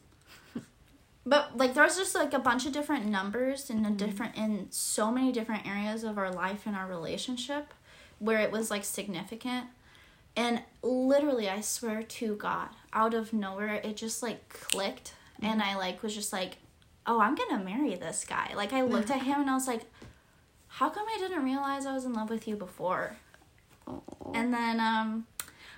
But 1.26 1.58
like 1.58 1.74
there's 1.74 1.98
just 1.98 2.16
like 2.16 2.34
a 2.34 2.40
bunch 2.40 2.66
of 2.66 2.72
different 2.72 3.06
numbers 3.06 3.70
in 3.70 3.86
a 3.86 3.92
different 3.92 4.36
in 4.36 4.68
so 4.72 5.12
many 5.12 5.32
different 5.32 5.68
areas 5.68 6.04
of 6.04 6.18
our 6.18 6.32
life 6.32 6.66
and 6.66 6.76
our 6.76 6.88
relationship 6.88 7.74
where 8.20 8.40
it 8.40 8.52
was 8.52 8.72
like 8.72 8.84
significant. 8.84 9.68
And 10.36 10.62
literally 10.82 11.50
I 11.50 11.62
swear 11.62 12.04
to 12.04 12.36
God, 12.36 12.70
out 12.94 13.14
of 13.14 13.34
nowhere 13.34 13.76
it 13.76 13.98
just 13.98 14.24
like 14.24 14.50
clicked 14.50 15.14
and 15.42 15.62
I 15.62 15.76
like 15.78 16.04
was 16.04 16.16
just 16.16 16.34
like, 16.34 16.58
"Oh, 17.06 17.20
I'm 17.22 17.36
going 17.36 17.50
to 17.50 17.64
marry 17.64 17.96
this 17.96 18.26
guy." 18.26 18.54
Like 18.56 18.74
I 18.74 18.82
looked 18.82 19.10
at 19.10 19.22
him 19.22 19.42
and 19.42 19.50
I 19.50 19.54
was 19.54 19.68
like, 19.68 19.84
"How 20.68 20.90
come 20.90 21.08
I 21.08 21.18
didn't 21.18 21.44
realize 21.44 21.86
I 21.86 21.94
was 21.94 22.06
in 22.06 22.14
love 22.14 22.30
with 22.30 22.48
you 22.48 22.56
before?" 22.56 23.18
And 24.34 24.54
then 24.54 24.80
um 24.80 25.28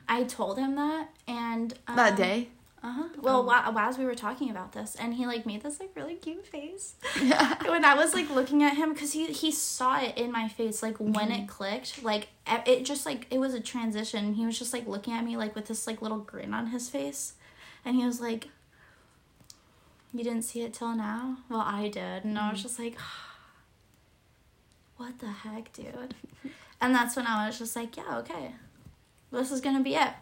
I 0.08 0.24
told 0.24 0.58
him 0.58 0.76
that 0.76 1.10
and 1.28 1.74
um, 1.88 1.96
that 1.96 2.16
day. 2.16 2.50
Uh-huh. 2.84 3.10
Well, 3.22 3.48
um, 3.48 3.76
wh- 3.76 3.80
as 3.80 4.00
we 4.00 4.06
were 4.06 4.16
talking 4.16 4.50
about 4.50 4.72
this, 4.72 4.96
and 4.96 5.14
he 5.14 5.28
like 5.28 5.46
made 5.46 5.62
this 5.62 5.80
like 5.80 5.92
really 5.96 6.16
cute 6.16 6.48
face 6.48 6.96
yeah. 7.22 7.56
when 7.70 7.86
I 7.86 7.94
was 7.94 8.16
like 8.16 8.32
looking 8.32 8.64
at 8.64 8.76
him 8.76 8.94
because 8.94 9.14
he 9.14 9.28
he 9.28 9.52
saw 9.52 10.00
it 10.02 10.18
in 10.18 10.32
my 10.32 10.48
face 10.48 10.82
like 10.82 10.98
when 10.98 11.32
it 11.32 11.42
mm-hmm. 11.42 11.46
clicked 11.46 12.04
like 12.04 12.30
it 12.48 12.84
just 12.84 13.06
like 13.06 13.28
it 13.30 13.38
was 13.38 13.54
a 13.54 13.60
transition. 13.60 14.34
He 14.34 14.48
was 14.48 14.58
just 14.58 14.74
like 14.74 14.88
looking 14.88 15.14
at 15.14 15.24
me 15.24 15.38
like 15.38 15.54
with 15.54 15.68
this 15.68 15.86
like 15.86 16.02
little 16.02 16.18
grin 16.20 16.56
on 16.56 16.68
his 16.68 16.90
face, 16.90 17.34
and 17.86 17.96
he 17.96 18.04
was 18.04 18.20
like, 18.20 18.48
"You 20.12 20.24
didn't 20.24 20.44
see 20.44 20.64
it 20.64 20.74
till 20.74 20.96
now." 20.96 21.38
Well, 21.50 21.62
I 21.62 21.88
did, 21.88 22.24
and 22.24 22.38
I 22.40 22.50
was 22.50 22.60
mm-hmm. 22.60 22.68
just 22.68 22.80
like, 22.80 22.98
"What 24.98 25.20
the 25.20 25.28
heck, 25.28 25.72
dude?" 25.72 26.16
and 26.82 26.96
that's 26.96 27.16
when 27.16 27.28
I 27.28 27.46
was 27.46 27.60
just 27.60 27.76
like, 27.76 27.96
"Yeah, 27.96 28.18
okay, 28.20 28.54
this 29.32 29.52
is 29.52 29.62
gonna 29.62 29.84
be 29.84 29.94
it." 29.94 30.14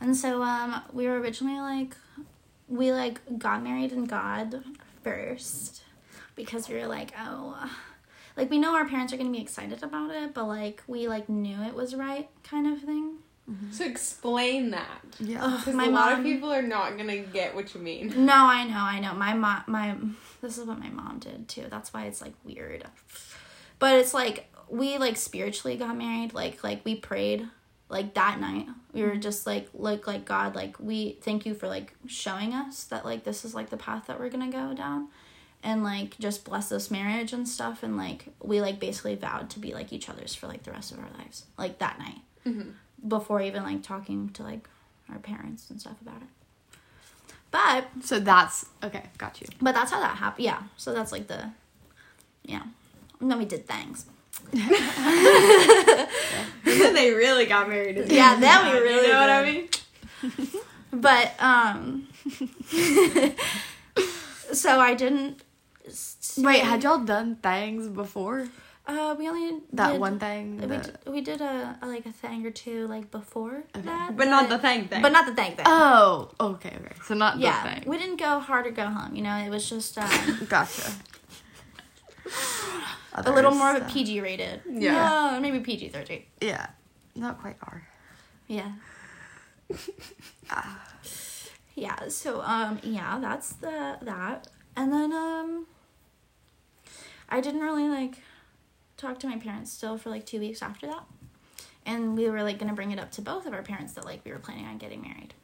And 0.00 0.16
so 0.16 0.42
um 0.42 0.82
we 0.92 1.06
were 1.06 1.20
originally 1.20 1.60
like 1.60 1.96
we 2.68 2.92
like 2.92 3.20
got 3.38 3.62
married 3.62 3.92
in 3.92 4.04
God 4.04 4.64
first 5.02 5.82
because 6.34 6.68
we 6.68 6.74
were 6.76 6.86
like, 6.86 7.12
oh 7.18 7.70
like 8.36 8.50
we 8.50 8.58
know 8.58 8.74
our 8.74 8.88
parents 8.88 9.12
are 9.12 9.16
going 9.16 9.32
to 9.32 9.36
be 9.36 9.42
excited 9.42 9.82
about 9.82 10.10
it, 10.10 10.34
but 10.34 10.46
like 10.46 10.82
we 10.86 11.06
like 11.06 11.28
knew 11.28 11.62
it 11.62 11.74
was 11.74 11.94
right 11.94 12.28
kind 12.42 12.66
of 12.66 12.80
thing. 12.80 13.18
So 13.70 13.84
explain 13.84 14.70
that. 14.70 15.04
Yeah. 15.20 15.56
Because 15.58 15.74
my 15.74 15.86
a 15.86 15.90
lot 15.90 16.12
of 16.12 16.18
mom 16.18 16.24
people 16.24 16.50
are 16.50 16.62
not 16.62 16.96
gonna 16.96 17.18
get 17.18 17.54
what 17.54 17.74
you 17.74 17.80
mean. 17.80 18.24
No, 18.24 18.32
I 18.32 18.64
know, 18.64 18.78
I 18.78 19.00
know. 19.00 19.12
My 19.12 19.34
mom 19.34 19.64
my 19.66 19.96
this 20.40 20.56
is 20.56 20.66
what 20.66 20.78
my 20.78 20.88
mom 20.88 21.18
did 21.18 21.46
too. 21.46 21.66
That's 21.68 21.92
why 21.92 22.06
it's 22.06 22.22
like 22.22 22.32
weird. 22.42 22.84
But 23.78 23.96
it's 23.96 24.14
like 24.14 24.50
we 24.70 24.96
like 24.96 25.18
spiritually 25.18 25.76
got 25.76 25.94
married, 25.94 26.32
like 26.32 26.64
like 26.64 26.86
we 26.86 26.94
prayed 26.94 27.46
like 27.88 28.14
that 28.14 28.40
night. 28.40 28.66
We 28.92 29.02
were 29.02 29.16
just 29.16 29.46
like 29.46 29.68
look 29.74 30.06
like 30.06 30.24
God, 30.24 30.54
like 30.54 30.76
we 30.78 31.18
thank 31.22 31.44
you 31.46 31.54
for 31.54 31.68
like 31.68 31.94
showing 32.06 32.52
us 32.54 32.84
that 32.84 33.04
like 33.04 33.24
this 33.24 33.44
is 33.44 33.54
like 33.54 33.70
the 33.70 33.76
path 33.76 34.06
that 34.06 34.18
we're 34.18 34.30
gonna 34.30 34.50
go 34.50 34.74
down. 34.74 35.08
And 35.62 35.82
like 35.82 36.18
just 36.18 36.44
bless 36.44 36.68
this 36.68 36.90
marriage 36.90 37.32
and 37.32 37.48
stuff 37.48 37.82
and 37.82 37.96
like 37.96 38.26
we 38.42 38.60
like 38.60 38.78
basically 38.78 39.14
vowed 39.14 39.48
to 39.50 39.58
be 39.58 39.72
like 39.72 39.92
each 39.92 40.08
other's 40.10 40.34
for 40.34 40.46
like 40.46 40.62
the 40.64 40.70
rest 40.72 40.92
of 40.92 40.98
our 40.98 41.10
lives. 41.18 41.44
Like 41.56 41.78
that 41.78 41.98
night. 41.98 42.20
Mm-hmm. 42.46 42.70
Before 43.08 43.40
even 43.40 43.62
like 43.62 43.82
talking 43.82 44.28
to 44.30 44.42
like 44.42 44.68
our 45.10 45.18
parents 45.18 45.70
and 45.70 45.80
stuff 45.80 46.00
about 46.02 46.22
it. 46.22 46.28
But 47.50 47.86
So 48.02 48.18
that's 48.18 48.66
okay. 48.82 49.04
Got 49.16 49.40
you. 49.40 49.46
but 49.62 49.74
that's 49.74 49.90
how 49.92 50.00
that 50.00 50.16
happened. 50.16 50.44
Yeah. 50.44 50.62
So 50.76 50.92
that's 50.92 51.12
like 51.12 51.28
the, 51.28 51.52
yeah. 52.42 52.62
And 53.20 53.30
then 53.30 53.38
we 53.38 53.44
did 53.44 53.66
things. 53.66 54.06
they 56.64 57.10
really 57.12 57.46
got 57.46 57.68
married. 57.68 57.98
in 57.98 58.10
Yeah, 58.10 58.36
then 58.38 58.72
we 58.72 58.78
really 58.80 59.06
You 59.06 59.12
know 59.12 59.20
what 59.20 59.30
I 59.30 59.44
mean? 59.44 59.68
But 60.92 61.32
um. 61.40 62.06
so 64.52 64.78
I 64.78 64.94
didn't. 64.94 65.42
s- 65.86 66.38
Wait, 66.42 66.62
had 66.62 66.82
y'all 66.84 67.04
done 67.04 67.36
things 67.42 67.88
before 67.88 68.46
Uh, 68.86 69.14
we 69.18 69.28
only 69.28 69.60
that 69.72 69.92
did- 69.92 70.00
one 70.00 70.18
thing? 70.20 70.58
We, 70.60 70.66
that- 70.66 71.04
d- 71.04 71.10
we 71.10 71.20
did 71.20 71.40
a, 71.40 71.76
a 71.82 71.86
like 71.88 72.06
a 72.06 72.12
thing 72.12 72.46
or 72.46 72.50
two 72.52 72.86
like 72.86 73.10
before 73.10 73.64
that, 73.72 74.16
But 74.16 74.28
not 74.28 74.48
the 74.48 74.58
thing 74.58 74.86
thing. 74.88 75.02
but 75.02 75.10
not 75.10 75.26
the 75.26 75.34
thing 75.34 75.56
thing. 75.56 75.64
oh, 75.66 76.30
okay, 76.38 76.68
okay. 76.80 76.94
So 77.06 77.14
not 77.14 77.38
yeah, 77.38 77.62
the 77.62 77.68
thing. 77.80 77.90
we 77.90 77.98
didn't 77.98 78.20
go 78.20 78.38
hard 78.38 78.66
or 78.68 78.70
go 78.70 78.86
home. 78.86 79.16
You 79.16 79.22
know, 79.22 79.36
it 79.36 79.50
was 79.50 79.68
just 79.68 79.98
um, 79.98 80.08
Gotcha. 80.48 80.92
A 83.14 83.32
little 83.32 83.52
more 83.54 83.76
of 83.76 83.82
a 83.82 83.84
PG 83.86 84.20
rated. 84.20 84.62
Yeah. 84.68 85.30
no, 85.32 85.40
maybe 85.40 85.60
PG 85.60 85.88
thirteen. 85.88 86.24
Yeah, 86.40 86.66
not 87.14 87.40
quite 87.40 87.56
R. 87.62 87.86
Yeah. 88.48 88.72
yeah, 91.74 92.08
so 92.08 92.40
um 92.42 92.78
yeah, 92.82 93.18
that's 93.20 93.54
the 93.54 93.98
that. 94.02 94.48
And 94.76 94.92
then 94.92 95.12
um 95.12 95.66
I 97.28 97.40
didn't 97.40 97.60
really 97.60 97.88
like 97.88 98.18
talk 98.96 99.18
to 99.20 99.26
my 99.28 99.36
parents 99.38 99.72
still 99.72 99.98
for 99.98 100.10
like 100.10 100.24
2 100.26 100.38
weeks 100.38 100.62
after 100.62 100.86
that. 100.86 101.04
And 101.86 102.16
we 102.16 102.28
were 102.30 102.42
like 102.42 102.58
going 102.58 102.68
to 102.68 102.74
bring 102.74 102.92
it 102.92 102.98
up 103.00 103.10
to 103.12 103.22
both 103.22 103.44
of 103.46 103.52
our 103.52 103.62
parents 103.62 103.92
that 103.94 104.04
like 104.04 104.24
we 104.24 104.30
were 104.30 104.38
planning 104.38 104.66
on 104.66 104.78
getting 104.78 105.02
married. 105.02 105.34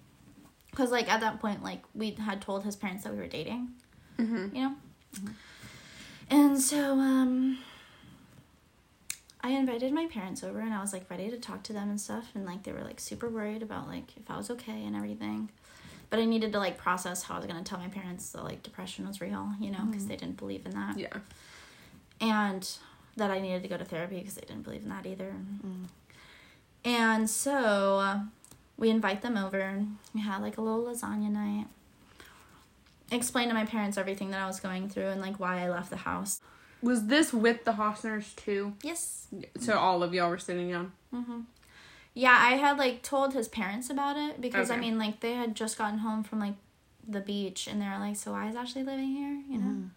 Cuz 0.75 0.91
like 0.91 1.11
at 1.11 1.21
that 1.21 1.41
point 1.41 1.63
like 1.63 1.83
we 1.95 2.13
had 2.13 2.41
told 2.43 2.65
his 2.65 2.77
parents 2.77 3.03
that 3.05 3.13
we 3.13 3.19
were 3.19 3.27
dating. 3.27 3.71
Mhm. 4.19 4.55
You 4.55 4.63
know? 4.63 4.75
And 6.31 6.61
so 6.61 6.93
um 6.93 7.59
I 9.43 9.51
invited 9.51 9.93
my 9.93 10.07
parents 10.07 10.45
over 10.45 10.61
and 10.61 10.73
I 10.73 10.81
was 10.81 10.93
like 10.93 11.11
ready 11.11 11.31
to 11.31 11.39
talk 11.39 11.63
to 11.65 11.73
them 11.73 11.89
and 11.89 12.01
stuff 12.01 12.31
and 12.35 12.45
like 12.45 12.63
they 12.63 12.73
were 12.73 12.85
like 12.85 13.01
super 13.01 13.29
worried 13.29 13.63
about 13.63 13.89
like 13.89 14.17
if 14.17 14.31
I 14.31 14.37
was 14.37 14.51
okay 14.51 14.85
and 14.85 14.95
everything. 14.95 15.49
But 16.11 16.19
I 16.19 16.25
needed 16.25 16.53
to 16.53 16.59
like 16.59 16.77
process 16.77 17.23
how 17.23 17.37
I 17.37 17.39
was 17.39 17.47
going 17.47 17.63
to 17.63 17.69
tell 17.69 17.79
my 17.79 17.89
parents 17.89 18.31
that 18.31 18.45
like 18.45 18.63
depression 18.63 19.07
was 19.07 19.21
real, 19.21 19.53
you 19.61 19.71
know, 19.71 19.85
because 19.87 20.07
they 20.07 20.17
didn't 20.17 20.37
believe 20.37 20.67
in 20.67 20.73
that. 20.73 20.99
Yeah. 20.99 21.17
And 22.21 22.69
that 23.17 23.31
I 23.31 23.39
needed 23.41 23.63
to 23.63 23.69
go 23.69 23.77
to 23.77 23.85
therapy 23.85 24.19
because 24.19 24.35
they 24.35 24.43
didn't 24.43 24.63
believe 24.63 24.83
in 24.83 24.89
that 24.91 25.07
either. 25.07 25.33
And 26.85 27.31
so 27.31 27.99
uh, 27.99 28.21
we 28.77 28.91
invite 28.91 29.23
them 29.23 29.37
over 29.37 29.61
and 29.61 29.97
we 30.15 30.21
had 30.21 30.43
like 30.43 30.59
a 30.59 30.61
little 30.61 30.83
lasagna 30.85 31.31
night. 31.31 31.67
Explained 33.11 33.51
to 33.51 33.55
my 33.55 33.65
parents 33.65 33.99
everything 33.99 34.31
that 34.31 34.41
I 34.41 34.47
was 34.47 34.61
going 34.61 34.89
through 34.89 35.09
and 35.09 35.21
like 35.21 35.41
why 35.41 35.65
I 35.65 35.69
left 35.69 35.91
the 35.91 35.97
house. 35.97 36.41
Was 36.83 37.07
this 37.07 37.33
with 37.33 37.65
the 37.65 37.73
Hosners 37.73 38.35
too? 38.37 38.75
Yes. 38.83 39.27
So 39.59 39.77
all 39.77 40.03
of 40.03 40.15
y'all 40.15 40.31
were 40.31 40.39
sitting 40.39 40.71
down. 40.71 40.93
Mm-hmm. 41.15 41.41
Yeah, 42.15 42.37
I 42.39 42.57
had 42.57 42.79
like 42.79 43.03
told 43.03 43.35
his 43.35 43.49
parents 43.49 43.91
about 43.91 44.17
it 44.17 44.41
because 44.41 44.71
I 44.71 44.77
mean, 44.77 44.99
like 44.99 45.21
they 45.21 45.35
had 45.35 45.55
just 45.55 45.79
gotten 45.79 45.99
home 45.99 46.23
from 46.23 46.41
like 46.41 46.55
the 47.07 47.21
beach 47.21 47.67
and 47.67 47.81
they 47.81 47.87
were 47.87 47.99
like, 47.99 48.17
"So 48.17 48.33
why 48.33 48.49
is 48.49 48.57
Ashley 48.57 48.83
living 48.83 49.09
here?" 49.09 49.43
You 49.49 49.59
know. 49.59 49.91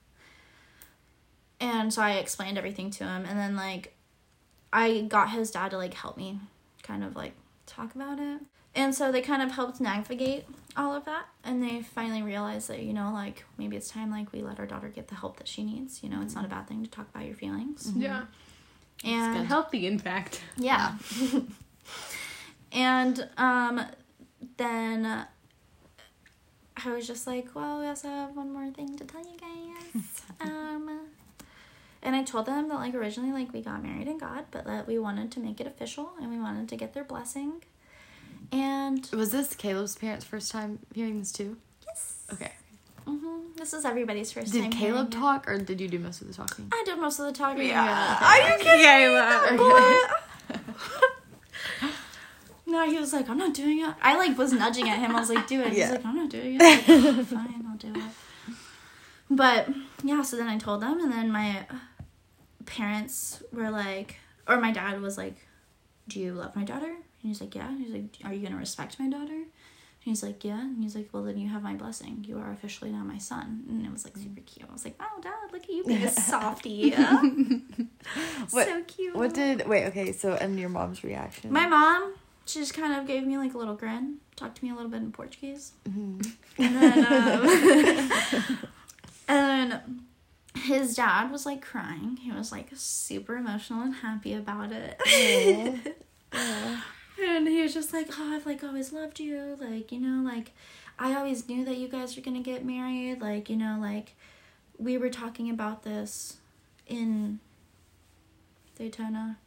And 1.59 1.93
so 1.93 2.01
I 2.01 2.14
explained 2.14 2.57
everything 2.57 2.91
to 2.91 3.05
him, 3.05 3.26
and 3.26 3.39
then 3.39 3.55
like, 3.55 3.95
I 4.74 5.01
got 5.01 5.32
his 5.32 5.51
dad 5.51 5.72
to 5.72 5.78
like 5.78 5.93
help 5.93 6.18
me, 6.18 6.39
kind 6.82 7.03
of 7.03 7.16
like 7.16 7.34
talk 7.66 7.95
about 7.95 8.20
it, 8.20 8.41
and 8.76 8.93
so 8.95 9.11
they 9.11 9.21
kind 9.21 9.41
of 9.41 9.51
helped 9.51 9.80
navigate 9.82 10.45
all 10.76 10.95
of 10.95 11.05
that, 11.05 11.26
and 11.43 11.61
they 11.61 11.82
finally 11.82 12.21
realized 12.24 12.67
that 12.69 12.82
you 12.82 12.93
know 12.93 13.11
like 13.13 13.43
maybe 13.57 13.76
it's 13.78 13.89
time 13.89 14.09
like 14.11 14.32
we 14.34 14.41
let 14.41 14.59
our 14.59 14.65
daughter 14.65 14.88
get 14.89 15.07
the 15.07 15.15
help 15.15 15.38
that 15.38 15.47
she 15.47 15.63
needs. 15.63 16.01
You 16.03 16.09
know, 16.09 16.21
it's 16.21 16.36
not 16.36 16.45
a 16.45 16.47
bad 16.47 16.67
thing 16.67 16.84
to 16.84 16.89
talk 16.89 17.07
about 17.13 17.26
your 17.26 17.36
feelings, 17.36 17.91
Yeah. 17.95 18.24
and 19.03 19.45
Healthy, 19.47 19.86
in 19.88 19.99
fact. 19.99 20.41
yeah. 20.57 20.95
and 22.71 23.30
um 23.38 23.82
then 24.57 25.05
uh, 25.05 25.26
I 26.86 26.91
was 26.91 27.07
just 27.07 27.28
like, 27.28 27.53
well, 27.55 27.80
we 27.80 27.86
also 27.88 28.07
have 28.09 28.36
one 28.36 28.51
more 28.51 28.69
thing 28.71 28.97
to 28.97 29.03
tell 29.05 29.21
you 29.21 29.38
guys. 29.39 30.03
um 30.41 31.01
and 32.01 32.15
I 32.15 32.24
told 32.24 32.47
them 32.47 32.67
that 32.69 32.76
like 32.76 32.93
originally 32.95 33.32
like 33.32 33.53
we 33.53 33.61
got 33.61 33.82
married 33.84 34.07
in 34.07 34.17
God, 34.17 34.45
but 34.51 34.65
that 34.65 34.88
we 34.88 34.97
wanted 34.99 35.32
to 35.34 35.39
make 35.39 35.61
it 35.61 35.67
official 35.67 36.11
and 36.19 36.30
we 36.30 36.38
wanted 36.39 36.67
to 36.69 36.76
get 36.76 36.93
their 36.93 37.03
blessing. 37.05 37.63
And 38.53 39.09
Was 39.11 39.31
this 39.31 39.55
Caleb's 39.55 39.95
parents' 39.95 40.23
first 40.25 40.51
time 40.51 40.77
hearing 40.93 41.17
this 41.19 41.31
too? 41.31 41.57
yes. 41.87 42.17
Okay. 42.31 42.51
hmm 43.05 43.39
This 43.57 43.73
is 43.73 43.83
everybody's 43.83 44.31
first 44.31 44.51
Did 44.53 44.61
time. 44.61 44.69
Did 44.69 44.77
Caleb 44.77 44.93
hearing 44.95 45.07
it. 45.07 45.11
talk 45.11 45.47
or 45.49 45.57
did 45.57 45.81
you 45.81 45.87
do 45.87 45.97
most 45.99 46.21
of 46.21 46.27
the 46.27 46.33
talking? 46.33 46.69
I 46.71 46.83
did 46.85 46.99
most 46.99 47.19
of 47.19 47.25
the 47.25 47.31
talking. 47.33 47.67
Yeah. 47.67 48.17
Are 48.21 48.49
you 48.49 48.57
kidding 48.63 48.79
Yeah, 48.79 49.51
me? 49.51 49.57
Boy? 49.57 49.95
no, 52.71 52.89
he 52.89 52.97
was 52.99 53.11
like, 53.13 53.27
I'm 53.29 53.37
not 53.37 53.53
doing 53.53 53.79
it. 53.81 53.93
I 54.01 54.17
like 54.17 54.37
was 54.37 54.53
nudging 54.53 54.87
at 54.89 54.99
him. 54.99 55.15
I 55.15 55.19
was 55.19 55.29
like, 55.29 55.47
do 55.47 55.59
it. 55.61 55.73
He's 55.73 55.89
like, 55.89 56.05
I'm 56.05 56.15
not 56.15 56.29
doing 56.29 56.55
it. 56.55 56.61
Like, 56.61 56.83
"Oh, 56.87 57.23
Fine, 57.23 57.65
I'll 57.69 57.77
do 57.77 57.93
it. 57.99 58.55
But 59.29 59.69
yeah, 60.03 60.21
so 60.21 60.37
then 60.37 60.47
I 60.47 60.57
told 60.59 60.81
them, 60.81 60.99
and 60.99 61.11
then 61.11 61.31
my 61.31 61.65
parents 62.65 63.41
were 63.51 63.71
like, 63.71 64.17
or 64.47 64.57
my 64.59 64.71
dad 64.71 65.01
was 65.01 65.17
like, 65.17 65.37
Do 66.07 66.19
you 66.19 66.33
love 66.33 66.55
my 66.55 66.63
daughter? 66.63 66.93
And 67.24 67.30
he's 67.32 67.41
like, 67.41 67.55
Yeah. 67.55 67.69
And 67.69 67.80
he's 67.80 67.91
like, 67.91 68.03
Are 68.26 68.34
you 68.34 68.43
gonna 68.45 68.57
respect 68.59 68.99
my 68.99 69.09
daughter? 69.09 69.34
And 69.34 70.11
he's 70.11 70.21
like, 70.21 70.43
Yeah. 70.43 70.59
And 70.61 70.84
he's 70.84 70.95
like, 70.95 71.09
Well, 71.13 71.24
then 71.24 71.38
you 71.38 71.47
have 71.49 71.63
my 71.63 71.74
blessing. 71.74 72.24
You 72.28 72.38
are 72.38 72.51
officially 72.51 72.91
now 72.91 73.03
my 73.03 73.17
son. 73.17 73.63
And 73.69 73.86
it 73.86 73.91
was 73.91 74.03
like 74.03 74.17
super 74.17 74.41
cute. 74.41 74.67
I 74.69 74.74
was 74.74 74.84
like, 74.86 74.95
Oh, 74.99 75.21
dad, 75.21 75.34
look 75.51 75.63
at 75.63 75.69
you 75.69 75.84
being 75.86 76.03
a 76.03 76.11
softie. 76.30 76.93
What- 78.51 78.67
so 78.67 78.84
cute. 78.84 79.15
What 79.15 79.34
did 79.34 79.65
wait? 79.67 79.86
Okay, 79.86 80.11
so 80.11 80.34
and 80.34 80.59
your 80.59 80.69
mom's 80.69 81.03
reaction? 81.03 81.51
My 81.53 81.65
mom, 81.67 82.13
she 82.45 82.59
just 82.59 82.74
kind 82.74 82.93
of 82.93 83.07
gave 83.07 83.26
me 83.26 83.38
like 83.38 83.53
a 83.53 83.57
little 83.57 83.76
grin, 83.76 84.17
talked 84.36 84.57
to 84.57 84.65
me 84.65 84.71
a 84.71 84.76
little 84.76 84.91
bit 84.91 85.01
in 85.01 85.11
Portuguese, 85.13 85.71
and 85.86 86.21
then 86.57 87.05
um, 87.05 87.47
and 89.30 89.71
then 89.71 90.01
his 90.63 90.95
dad 90.97 91.32
was 91.32 91.45
like 91.45 91.61
crying. 91.61 92.17
He 92.17 92.32
was 92.32 92.51
like 92.51 92.67
super 92.74 93.38
emotional 93.38 93.82
and 93.82 93.95
happy 93.95 94.34
about 94.34 94.71
it. 94.74 94.99
And 97.22 97.47
he 97.47 97.61
was 97.61 97.74
just 97.74 97.93
like, 97.93 98.09
"Oh, 98.18 98.36
I've 98.36 98.45
like 98.45 98.64
always 98.64 98.91
loved 98.93 99.20
you. 99.20 99.57
Like 99.59 99.91
you 99.91 99.99
know, 99.99 100.24
like 100.28 100.51
I 100.99 101.16
always 101.16 101.47
knew 101.47 101.66
that 101.66 101.78
you 101.78 101.88
guys 101.88 102.16
were 102.16 102.22
gonna 102.22 102.41
get 102.41 102.66
married. 102.66 103.22
Like 103.22 103.49
you 103.49 103.55
know, 103.55 103.78
like 103.80 104.16
we 104.78 104.97
were 104.97 105.09
talking 105.09 105.49
about 105.49 105.84
this 105.84 106.38
in 106.88 107.39
Daytona 108.78 109.38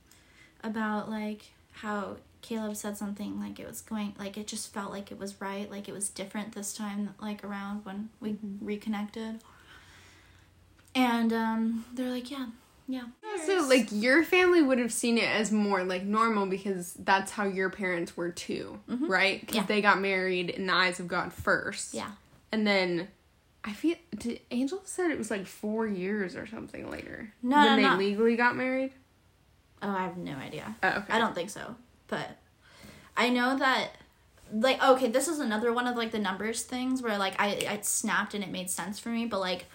about 0.63 1.11
like 1.11 1.53
how 1.73 2.17
Caleb 2.43 2.77
said 2.77 2.97
something 2.97 3.41
like 3.41 3.59
it 3.59 3.67
was 3.67 3.81
going 3.81 4.15
like 4.19 4.37
it 4.37 4.47
just 4.47 4.73
felt 4.73 4.91
like 4.93 5.11
it 5.11 5.19
was 5.19 5.41
right, 5.41 5.71
like 5.71 5.89
it 5.89 5.93
was 5.93 6.09
different 6.09 6.53
this 6.55 6.73
time 6.75 7.15
like 7.21 7.45
around 7.45 7.85
when 7.85 8.09
we 8.21 8.37
reconnected. 8.61 9.41
And 10.95 11.33
um 11.33 11.85
they're 11.93 12.11
like, 12.11 12.31
yeah, 12.31 12.47
yeah. 12.89 13.03
So 13.45 13.67
like 13.69 13.89
your 13.91 14.23
family 14.25 14.63
would 14.63 14.79
have 14.79 14.93
seen 14.93 15.19
it 15.19 15.29
as 15.29 15.53
more 15.53 15.85
like 15.85 16.05
normal 16.05 16.47
because 16.47 16.95
that's 16.95 17.33
how 17.33 17.45
your 17.45 17.71
parents 17.71 18.17
were 18.17 18.31
too, 18.31 18.81
mm-hmm. 18.89 19.07
right? 19.07 19.41
Because 19.41 19.57
Yeah. 19.57 19.67
they 19.67 19.81
got 19.81 20.01
married 20.01 20.51
in 20.51 20.67
the 20.67 20.73
eyes 20.73 21.01
of 21.01 21.09
God 21.09 21.33
first. 21.33 21.95
Yeah. 21.95 22.11
And 22.53 22.67
then 22.67 23.09
I 23.65 23.73
feel 23.73 23.97
did 24.17 24.41
Angel 24.51 24.81
said 24.85 25.11
it 25.11 25.19
was 25.19 25.31
like 25.31 25.47
four 25.47 25.87
years 25.87 26.37
or 26.37 26.47
something 26.47 26.91
later. 26.91 27.33
No, 27.43 27.57
when 27.57 27.67
no, 27.67 27.77
they 27.77 27.83
no. 27.83 27.97
legally 27.97 28.37
got 28.37 28.57
married. 28.57 28.93
Oh, 29.83 29.91
I 29.91 30.05
have 30.05 30.17
no 30.17 30.37
idea. 30.37 30.77
Oh, 30.83 30.89
okay. 30.89 31.13
I 31.13 31.19
don't 31.19 31.35
think 31.35 31.51
so. 31.51 31.75
But 32.09 32.39
I 33.17 33.29
know 33.29 33.59
that 33.59 33.91
like 34.53 34.83
okay, 34.83 35.09
this 35.09 35.27
is 35.27 35.41
another 35.41 35.73
one 35.73 35.87
of 35.87 35.97
like 35.97 36.13
the 36.13 36.19
numbers 36.19 36.63
things 36.63 37.03
where 37.03 37.19
like 37.19 37.35
I 37.41 37.67
I 37.69 37.81
snapped 37.83 38.35
and 38.35 38.45
it 38.45 38.51
made 38.51 38.71
sense 38.71 38.99
for 38.99 39.09
me, 39.09 39.27
but 39.27 39.41
like 39.41 39.67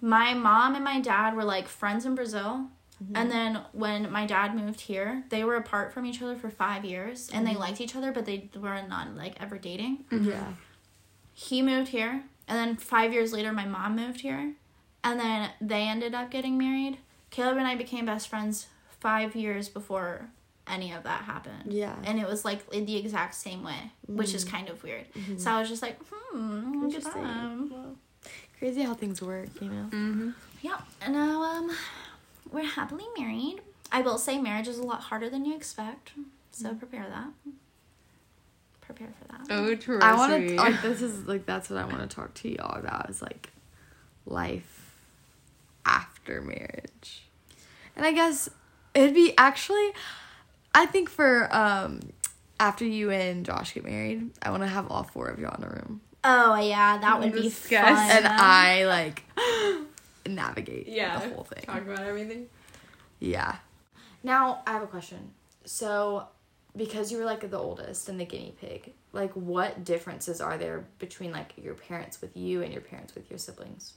my 0.00 0.34
mom 0.34 0.74
and 0.74 0.84
my 0.84 1.00
dad 1.00 1.34
were 1.36 1.44
like 1.44 1.68
friends 1.68 2.06
in 2.06 2.14
Brazil. 2.14 2.68
Mm-hmm. 3.02 3.16
And 3.16 3.30
then 3.30 3.60
when 3.72 4.12
my 4.12 4.26
dad 4.26 4.54
moved 4.54 4.82
here, 4.82 5.24
they 5.30 5.42
were 5.42 5.56
apart 5.56 5.92
from 5.92 6.04
each 6.04 6.20
other 6.20 6.36
for 6.36 6.50
5 6.50 6.84
years 6.84 7.30
and 7.32 7.46
they 7.46 7.52
mm-hmm. 7.52 7.60
liked 7.60 7.80
each 7.80 7.96
other 7.96 8.12
but 8.12 8.26
they 8.26 8.50
were 8.54 8.82
not 8.86 9.16
like 9.16 9.40
ever 9.40 9.56
dating. 9.58 10.04
Mm-hmm. 10.10 10.30
Yeah. 10.30 10.52
He 11.32 11.62
moved 11.62 11.88
here 11.88 12.24
and 12.46 12.58
then 12.58 12.76
5 12.76 13.12
years 13.12 13.32
later 13.32 13.52
my 13.52 13.64
mom 13.64 13.96
moved 13.96 14.20
here 14.20 14.52
and 15.02 15.18
then 15.18 15.50
they 15.60 15.82
ended 15.84 16.14
up 16.14 16.30
getting 16.30 16.58
married. 16.58 16.98
Caleb 17.30 17.56
and 17.56 17.66
I 17.66 17.74
became 17.74 18.04
best 18.04 18.28
friends 18.28 18.66
5 19.00 19.34
years 19.34 19.68
before 19.70 20.28
any 20.66 20.92
of 20.92 21.02
that 21.04 21.22
happened 21.22 21.72
Yeah. 21.72 21.96
and 22.04 22.20
it 22.20 22.28
was 22.28 22.44
like 22.44 22.60
in 22.72 22.84
the 22.84 22.96
exact 22.96 23.34
same 23.34 23.64
way, 23.64 23.92
which 24.06 24.34
is 24.34 24.44
kind 24.44 24.68
of 24.68 24.82
weird. 24.82 25.06
So 25.38 25.50
I 25.50 25.58
was 25.58 25.70
just 25.70 25.80
like, 25.80 25.98
hmm, 26.10 26.82
look 26.82 26.94
at 26.94 27.06
Interesting. 27.06 27.96
Them. 28.60 28.66
Well, 28.66 28.72
crazy 28.72 28.82
how 28.82 28.94
things 28.94 29.22
work, 29.22 29.48
you 29.60 29.68
know? 29.68 29.84
Mm-hmm. 29.84 30.30
Yeah, 30.62 30.78
and 31.00 31.14
now 31.14 31.42
um, 31.42 31.70
we're 32.50 32.64
happily 32.64 33.04
married. 33.18 33.60
I 33.92 34.02
will 34.02 34.18
say 34.18 34.38
marriage 34.40 34.68
is 34.68 34.78
a 34.78 34.82
lot 34.82 35.00
harder 35.00 35.30
than 35.30 35.44
you 35.44 35.56
expect, 35.56 36.12
so 36.52 36.74
prepare 36.74 37.06
that. 37.08 37.52
Prepare 38.80 39.08
for 39.20 39.28
that. 39.28 39.46
Oh, 39.50 39.74
true. 39.74 40.00
I 40.00 40.14
want 40.16 40.48
to 40.48 40.54
like 40.56 40.82
this 40.82 41.00
is 41.00 41.26
like 41.26 41.46
that's 41.46 41.70
what 41.70 41.78
I 41.78 41.84
want 41.84 42.00
to 42.08 42.14
talk 42.14 42.34
to 42.34 42.48
y'all 42.48 42.78
about 42.78 43.08
is 43.08 43.22
like 43.22 43.50
life 44.26 44.94
after 45.86 46.40
marriage. 46.40 47.22
And 47.96 48.04
I 48.04 48.12
guess 48.12 48.48
it'd 48.94 49.14
be 49.14 49.32
actually 49.38 49.90
I 50.74 50.86
think 50.86 51.08
for 51.08 51.48
um 51.54 52.00
after 52.58 52.84
you 52.84 53.10
and 53.10 53.46
Josh 53.46 53.74
get 53.74 53.84
married, 53.84 54.30
I 54.42 54.50
want 54.50 54.62
to 54.64 54.68
have 54.68 54.90
all 54.90 55.04
four 55.04 55.28
of 55.28 55.38
y'all 55.38 55.56
in 55.56 55.64
a 55.64 55.68
room 55.68 56.00
Oh 56.22 56.56
yeah, 56.56 56.98
that 56.98 57.18
would 57.20 57.32
be 57.32 57.42
Discuss. 57.42 57.82
fun. 57.98 58.10
and 58.10 58.26
I 58.26 58.84
like 58.86 59.22
navigate 60.26 60.86
yeah. 60.88 61.18
the 61.18 61.34
whole 61.34 61.44
thing. 61.44 61.62
Talk 61.64 61.82
about 61.82 62.00
everything. 62.00 62.46
Yeah. 63.18 63.56
Now 64.22 64.62
I 64.66 64.72
have 64.72 64.82
a 64.82 64.86
question. 64.86 65.32
So, 65.64 66.26
because 66.76 67.10
you 67.10 67.18
were 67.18 67.24
like 67.24 67.48
the 67.50 67.58
oldest 67.58 68.08
and 68.08 68.18
the 68.20 68.24
guinea 68.24 68.54
pig, 68.60 68.92
like 69.12 69.32
what 69.32 69.84
differences 69.84 70.40
are 70.40 70.58
there 70.58 70.84
between 70.98 71.32
like 71.32 71.52
your 71.56 71.74
parents 71.74 72.20
with 72.20 72.36
you 72.36 72.62
and 72.62 72.72
your 72.72 72.82
parents 72.82 73.14
with 73.14 73.30
your 73.30 73.38
siblings, 73.38 73.94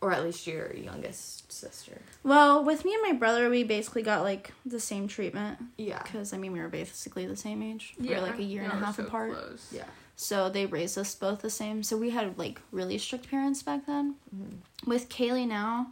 or 0.00 0.12
at 0.12 0.24
least 0.24 0.46
your 0.46 0.74
youngest 0.74 1.50
sister? 1.52 2.00
Well, 2.22 2.64
with 2.64 2.84
me 2.84 2.94
and 2.94 3.02
my 3.02 3.12
brother, 3.12 3.48
we 3.48 3.62
basically 3.64 4.02
got 4.02 4.22
like 4.22 4.52
the 4.66 4.80
same 4.80 5.06
treatment 5.08 5.58
Yeah. 5.78 6.02
because 6.02 6.32
I 6.32 6.36
mean 6.36 6.52
we 6.52 6.60
were 6.60 6.68
basically 6.68 7.26
the 7.26 7.36
same 7.36 7.62
age. 7.62 7.94
Yeah. 7.98 8.10
we 8.10 8.14
were 8.16 8.22
like 8.26 8.38
a 8.38 8.42
year 8.44 8.62
and 8.62 8.72
a 8.72 8.76
half 8.76 8.96
so 8.96 9.04
apart. 9.04 9.32
close. 9.32 9.68
Yeah. 9.72 9.84
So 10.16 10.48
they 10.48 10.66
raised 10.66 10.96
us 10.96 11.14
both 11.14 11.40
the 11.40 11.50
same. 11.50 11.82
So 11.82 11.96
we 11.96 12.10
had 12.10 12.38
like 12.38 12.60
really 12.70 12.98
strict 12.98 13.28
parents 13.28 13.62
back 13.62 13.86
then. 13.86 14.14
Mm-hmm. 14.34 14.90
With 14.90 15.08
Kaylee 15.08 15.48
now, 15.48 15.88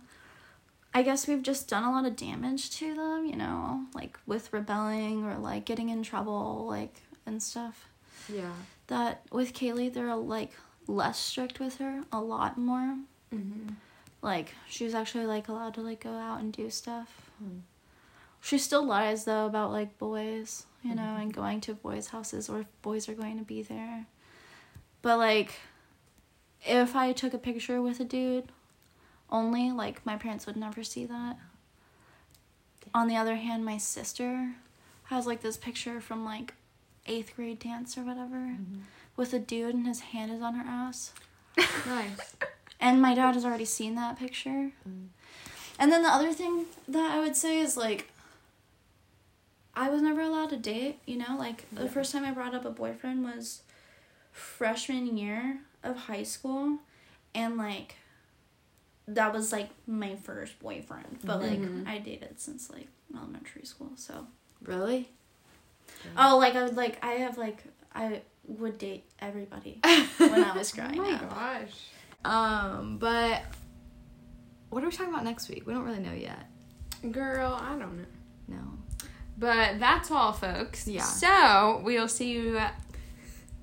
I 0.94 1.02
guess 1.02 1.26
we've 1.26 1.42
just 1.42 1.68
done 1.68 1.84
a 1.84 1.90
lot 1.90 2.06
of 2.06 2.16
damage 2.16 2.70
to 2.78 2.94
them, 2.94 3.26
you 3.26 3.36
know, 3.36 3.84
like 3.94 4.18
with 4.26 4.52
rebelling 4.52 5.24
or 5.24 5.38
like 5.38 5.64
getting 5.64 5.88
in 5.88 6.02
trouble, 6.02 6.66
like 6.68 6.94
and 7.26 7.42
stuff. 7.42 7.88
Yeah. 8.32 8.52
That 8.88 9.22
with 9.32 9.54
Kaylee, 9.54 9.92
they're 9.92 10.14
like 10.14 10.52
less 10.86 11.18
strict 11.18 11.60
with 11.60 11.78
her, 11.78 12.02
a 12.12 12.20
lot 12.20 12.58
more. 12.58 12.96
Mm-hmm. 13.34 13.74
Like 14.20 14.54
she 14.68 14.84
was 14.84 14.94
actually 14.94 15.26
like 15.26 15.48
allowed 15.48 15.74
to 15.74 15.80
like 15.80 16.00
go 16.04 16.12
out 16.12 16.40
and 16.40 16.52
do 16.52 16.70
stuff. 16.70 17.30
Hmm. 17.38 17.60
She 18.40 18.58
still 18.58 18.84
lies 18.84 19.24
though 19.24 19.46
about 19.46 19.72
like 19.72 19.98
boys, 19.98 20.66
you 20.82 20.94
know, 20.94 21.16
and 21.18 21.32
going 21.32 21.60
to 21.62 21.74
boys' 21.74 22.08
houses 22.08 22.48
or 22.48 22.60
if 22.60 22.66
boys 22.82 23.08
are 23.08 23.14
going 23.14 23.38
to 23.38 23.44
be 23.44 23.62
there. 23.62 24.06
But 25.02 25.18
like 25.18 25.54
if 26.64 26.94
I 26.94 27.12
took 27.12 27.34
a 27.34 27.38
picture 27.38 27.82
with 27.82 28.00
a 28.00 28.04
dude 28.04 28.50
only, 29.30 29.70
like 29.70 30.04
my 30.06 30.16
parents 30.16 30.46
would 30.46 30.56
never 30.56 30.82
see 30.82 31.04
that. 31.06 31.36
On 32.94 33.08
the 33.08 33.16
other 33.16 33.36
hand, 33.36 33.64
my 33.64 33.78
sister 33.78 34.54
has 35.04 35.26
like 35.26 35.42
this 35.42 35.56
picture 35.56 36.00
from 36.00 36.24
like 36.24 36.54
eighth 37.06 37.34
grade 37.34 37.58
dance 37.58 37.98
or 37.98 38.02
whatever 38.02 38.56
with 39.16 39.32
a 39.32 39.38
dude 39.38 39.74
and 39.74 39.86
his 39.86 40.00
hand 40.00 40.32
is 40.32 40.42
on 40.42 40.54
her 40.54 40.68
ass. 40.68 41.12
Nice. 41.86 42.36
And 42.80 43.00
my 43.00 43.14
dad 43.14 43.34
has 43.34 43.44
already 43.44 43.64
seen 43.64 43.94
that 43.94 44.18
picture. 44.18 44.72
Mm. 44.88 45.08
And 45.78 45.92
then 45.92 46.02
the 46.02 46.08
other 46.08 46.32
thing 46.32 46.66
that 46.88 47.12
I 47.12 47.20
would 47.20 47.36
say 47.36 47.60
is 47.60 47.76
like, 47.76 48.08
I 49.74 49.88
was 49.88 50.02
never 50.02 50.20
allowed 50.20 50.50
to 50.50 50.56
date, 50.56 50.98
you 51.06 51.16
know? 51.16 51.36
Like, 51.38 51.64
the 51.70 51.88
first 51.88 52.12
time 52.12 52.24
I 52.24 52.32
brought 52.32 52.54
up 52.54 52.64
a 52.64 52.70
boyfriend 52.70 53.24
was 53.24 53.62
freshman 54.32 55.16
year 55.16 55.58
of 55.82 55.96
high 55.96 56.22
school. 56.24 56.78
And 57.34 57.56
like, 57.56 57.94
that 59.08 59.32
was 59.32 59.52
like 59.52 59.70
my 59.86 60.16
first 60.16 60.58
boyfriend. 60.60 61.18
But 61.24 61.40
Mhm. 61.40 61.84
like, 61.86 61.94
I 61.94 61.98
dated 61.98 62.40
since 62.40 62.70
like 62.70 62.88
elementary 63.14 63.64
school, 63.64 63.92
so. 63.96 64.26
Really? 64.62 65.08
Oh, 66.16 66.38
like, 66.38 66.54
I 66.54 66.64
would 66.64 66.76
like, 66.76 67.04
I 67.04 67.12
have 67.12 67.36
like, 67.38 67.62
I 67.94 68.22
would 68.46 68.78
date 68.78 69.04
everybody 69.20 69.80
when 70.18 70.42
I 70.42 70.56
was 70.56 70.72
growing 70.72 70.92
Oh 70.92 71.02
growing 71.02 71.12
my 71.12 71.18
up. 71.18 71.30
gosh. 71.30 71.70
Um, 72.24 72.98
but 72.98 73.42
what 74.70 74.82
are 74.82 74.86
we 74.86 74.92
talking 74.92 75.12
about 75.12 75.24
next 75.24 75.48
week? 75.48 75.66
We 75.66 75.74
don't 75.74 75.84
really 75.84 75.98
know 76.00 76.12
yet. 76.14 76.46
Girl, 77.10 77.52
I 77.60 77.70
don't 77.76 77.98
know. 77.98 78.04
No. 78.48 79.06
But 79.36 79.80
that's 79.80 80.10
all, 80.10 80.32
folks. 80.32 80.86
Yeah. 80.86 81.02
So 81.02 81.80
we'll 81.84 82.08
see 82.08 82.32
you 82.32 82.60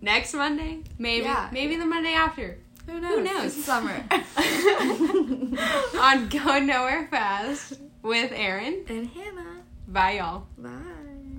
next 0.02 0.34
Monday. 0.34 0.80
Maybe. 0.98 1.26
Yeah. 1.26 1.50
Maybe 1.52 1.76
the 1.76 1.86
Monday 1.86 2.14
after. 2.14 2.58
Who 2.88 3.00
knows? 3.00 3.24
knows? 3.26 3.58
It's 3.58 3.66
summer. 3.66 4.04
On 6.02 6.28
Going 6.30 6.66
Nowhere 6.66 7.08
Fast 7.12 7.80
with 8.02 8.32
Aaron. 8.34 8.84
and 8.88 9.08
Hannah. 9.08 9.62
Bye, 9.88 10.14
y'all. 10.14 10.48
Bye. 10.58 10.70